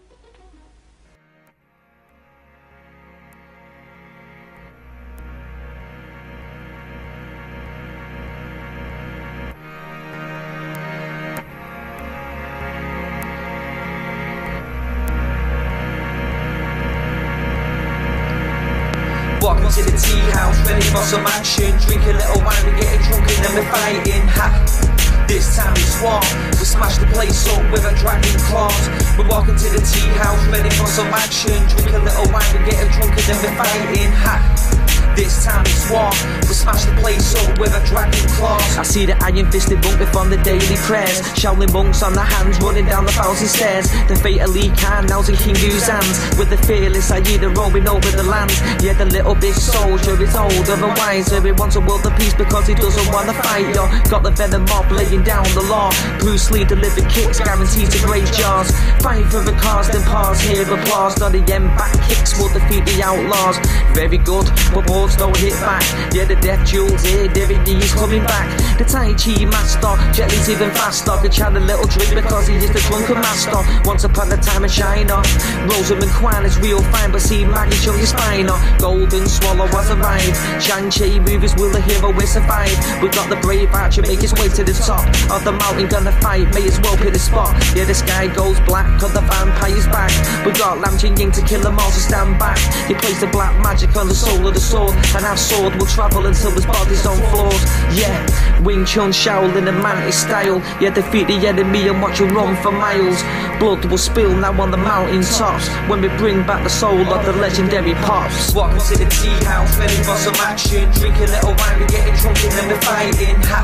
Walking 19.43 19.67
to 19.75 19.83
the 19.83 19.91
tea 19.99 20.23
house, 20.31 20.55
ready 20.71 20.87
for 20.95 21.03
some 21.03 21.27
action. 21.27 21.75
Drink 21.83 22.07
a 22.07 22.15
little 22.15 22.39
wine, 22.47 22.63
we 22.63 22.79
getting 22.79 23.03
drunk 23.03 23.27
and 23.27 23.43
then 23.43 23.53
we're 23.59 23.71
fighting. 23.75 24.23
Ha! 24.39 25.27
This 25.27 25.57
time 25.57 25.75
it's 25.75 25.99
war. 25.99 26.23
We 26.55 26.63
smash 26.63 26.99
the 26.99 27.07
place 27.07 27.43
up 27.51 27.67
with 27.73 27.83
a 27.83 27.91
dragon 27.99 28.39
claws. 28.47 28.87
We're 29.19 29.27
walking 29.27 29.57
to 29.57 29.69
the 29.69 29.83
tea 29.83 30.15
house, 30.15 30.47
ready 30.47 30.71
for 30.71 30.87
some 30.87 31.11
action. 31.11 31.59
Drink 31.75 31.91
a 31.91 31.99
little 31.99 32.31
wine, 32.31 32.47
we 32.55 32.71
getting 32.71 32.87
drunk 32.95 33.19
and 33.19 33.27
then 33.27 33.39
we're 33.43 33.57
fighting. 33.59 34.13
Ha! 34.23 34.83
This 35.17 35.45
time 35.45 35.61
it's 35.67 35.91
war. 35.91 36.09
We 36.49 36.55
smash 36.57 36.85
the 36.87 36.97
place 36.97 37.37
up 37.37 37.59
with 37.59 37.77
a 37.77 37.85
dragon 37.85 38.25
claws. 38.33 38.79
I 38.79 38.83
see 38.83 39.05
the 39.05 39.13
iron 39.23 39.51
fisted 39.53 39.85
monk 39.85 40.01
from 40.09 40.31
the 40.31 40.39
daily 40.39 40.77
prayers. 40.89 41.21
Shaolin 41.37 41.71
monks 41.73 42.03
on 42.03 42.15
the 42.15 42.25
hands 42.25 42.59
running 42.61 42.87
down 42.87 43.05
the 43.05 43.13
thousand 43.13 43.49
stairs. 43.49 43.93
The 44.09 44.17
fate 44.17 44.41
of 44.41 44.55
Lee 44.55 44.73
Khan 44.81 45.05
now's 45.07 45.29
in 45.29 45.37
King 45.37 45.57
Hu's 45.57 45.87
hands. 45.87 46.17
With 46.39 46.49
the 46.49 46.57
fearless 46.57 47.11
Aida 47.11 47.51
roaming 47.51 47.89
over 47.89 48.11
the 48.11 48.23
land. 48.23 48.53
Yeah, 48.81 48.95
the 48.95 49.05
little 49.05 49.32
big 49.35 49.55
soldier 49.55 50.21
is 50.21 50.35
older 50.35 50.75
and 50.75 50.97
wiser. 50.99 51.41
He 51.41 51.53
wants 51.53 51.77
a 51.77 51.81
world 51.81 52.05
of 52.07 52.17
peace 52.19 52.35
because 52.35 52.67
he 52.67 52.75
doesn't 52.75 53.13
want 53.13 53.29
to 53.29 53.35
fight. 53.43 53.75
Yo, 53.75 53.87
got 54.11 54.23
the 54.23 54.31
venom 54.31 54.65
mob 54.67 54.91
laying 54.91 55.23
down 55.23 55.45
the 55.55 55.63
law. 55.69 55.91
Bruce 56.19 56.51
Lee 56.51 56.65
delivered 56.65 57.09
kicks 57.09 57.39
guaranteed 57.39 57.91
to 57.91 58.07
break 58.07 58.25
jaws. 58.33 58.71
Fight 59.01 59.27
for 59.31 59.41
the 59.41 59.53
cause, 59.61 59.89
then 59.91 60.03
pause. 60.03 60.41
Hear 60.41 60.63
applause. 60.63 61.19
Not 61.19 61.33
the 61.33 61.43
end 61.53 61.69
back 61.79 61.95
kicks 62.09 62.39
will 62.39 62.53
defeat 62.53 62.85
the 62.85 63.03
outlaws. 63.03 63.59
Very 63.95 64.19
good, 64.19 64.51
but 64.75 64.87
balls 64.87 65.17
don't 65.17 65.37
hit 65.37 65.55
back. 65.61 65.85
Yeah, 66.13 66.25
the 66.25 66.37
death 66.37 66.67
jewels 66.67 67.03
here, 67.03 67.29
David 67.29 67.65
D 67.65 67.79
coming 67.95 68.25
back. 68.25 68.49
The 68.79 68.85
Tai 68.85 69.15
Chi 69.15 69.45
master, 69.47 69.95
Jet 70.13 70.31
Li's 70.31 70.49
even 70.49 70.71
faster. 70.71 71.13
Could 71.23 71.35
had 71.35 71.57
a 71.57 71.61
little 71.61 71.87
drink 71.87 72.15
because 72.15 72.47
he 72.49 72.57
is 72.57 72.71
the 72.71 72.81
drunken 72.89 73.17
master. 73.17 73.61
Once 73.85 74.05
upon 74.05 74.33
a 74.33 74.37
time 74.37 74.65
in 74.65 74.71
China, 74.71 75.23
Rosamund 75.69 76.11
Kwan 76.13 76.45
is 76.45 76.59
real 76.59 76.83
fine, 76.91 77.13
but 77.13 77.21
see 77.21 77.45
Maggie 77.45 77.77
show 77.77 77.95
your 77.95 78.07
spine. 78.07 78.47
Golden 78.79 79.22
Swallow 79.27 79.67
was 79.73 79.91
arrived. 79.91 80.37
Chang 80.61 80.91
Cheh 80.91 81.19
movies 81.21 81.55
will 81.57 81.71
the 81.71 81.81
hero 81.81 82.13
survive. 82.27 82.77
We 83.03 83.09
got 83.09 83.29
the 83.29 83.37
brave 83.37 83.71
archer 83.73 84.03
make 84.03 84.21
his 84.21 84.33
way 84.35 84.49
to 84.49 84.65
the 84.65 84.73
top 84.73 85.07
of 85.31 85.45
the 85.45 85.53
mountain, 85.53 85.89
gonna 85.89 86.13
fight. 86.21 86.53
May 86.55 86.67
as 86.67 86.81
well 86.81 86.97
pick 86.97 87.13
the 87.13 87.19
spot. 87.19 87.53
Yeah, 87.75 87.85
the 87.85 87.95
sky 87.95 88.29
goes 88.29 88.59
black, 88.61 88.87
cause 89.01 89.13
the 89.13 89.21
vampire's 89.21 89.87
back. 89.89 90.13
We 90.47 90.53
got 90.53 90.81
Lam 90.81 90.99
Ching 90.99 91.17
Ying 91.17 91.33
to 91.33 91.43
kill 91.43 91.61
them 91.61 91.79
all, 91.79 91.91
so 91.91 92.01
stand 92.01 92.39
back. 92.39 92.59
He 92.89 92.95
plays 92.95 93.21
the 93.21 93.27
black 93.29 93.53
magic 93.63 93.95
on 93.97 94.09
the 94.09 94.15
soul 94.15 94.47
of 94.47 94.55
the 94.55 94.61
sword, 94.61 94.95
and 95.17 95.25
our 95.25 95.37
sword 95.37 95.75
will 95.77 95.87
travel 95.87 96.27
until 96.27 96.51
his 96.53 96.67
body's 96.67 97.05
on 97.07 97.19
floors. 97.31 97.63
Yeah, 97.97 98.17
Wing 98.63 98.85
Chun 98.85 99.11
Shaolin 99.11 99.69
and 99.69 99.79
Mantis 99.83 100.21
style. 100.21 100.59
Yeah, 100.81 100.91
defeat 100.91 101.27
the 101.29 101.47
enemy 101.47 101.89
and 101.89 102.01
watch 102.01 102.21
him 102.21 102.35
run 102.35 102.57
for 102.63 102.73
miles. 102.73 103.23
Blood 103.59 103.85
will 103.85 103.99
spill 103.99 104.35
now 104.35 104.61
on 104.61 104.71
the 104.71 104.77
mountain 104.77 105.23
tops 105.23 105.69
when 105.89 106.01
we 106.01 106.09
bring 106.19 106.45
back 106.47 106.63
the 106.65 106.71
soul 106.71 107.07
of 107.13 107.25
the 107.27 107.33
legendary 107.35 107.95
pops. 108.07 108.55
Welcome 108.55 108.81
to 108.81 108.99
the 108.99 109.12
tea 109.21 109.37
house, 109.45 109.77
ready 109.77 109.97
for 110.03 110.17
some 110.17 110.35
action. 110.41 110.91
Drink 110.93 111.17
a 111.19 111.27
little 111.29 111.55
wine, 111.59 111.81
we 111.81 111.87
getting 111.87 112.15
drunk 112.17 112.39
and 112.45 112.53
then 112.53 112.69
we're 112.69 112.81
fighting. 112.81 113.37
Ha. 113.51 113.61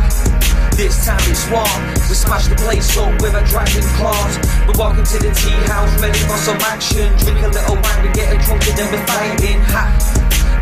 This 0.76 1.05
time 1.07 1.18
it's 1.26 1.44
war. 1.51 1.66
We 2.09 2.14
smash 2.14 2.46
the 2.46 2.57
place 2.57 2.96
up 2.96 3.20
with 3.22 3.34
our 3.34 3.44
dragon 3.46 3.82
claws. 3.96 4.38
We're 4.66 4.78
walking 4.78 5.05
to 5.05 5.18
the 5.18 5.32
tea 5.34 5.59
house, 5.66 5.90
ready 6.03 6.20
for 6.20 6.36
some 6.36 6.61
action. 6.68 7.16
Drink 7.18 7.40
a 7.42 7.49
little 7.49 7.76
wine, 7.80 8.03
we 8.03 8.11
getting 8.12 8.40
drunk 8.40 8.66
and 8.68 8.78
then 8.78 8.92
we're 8.92 9.07
fighting. 9.07 9.61
Ha. 9.72 10.17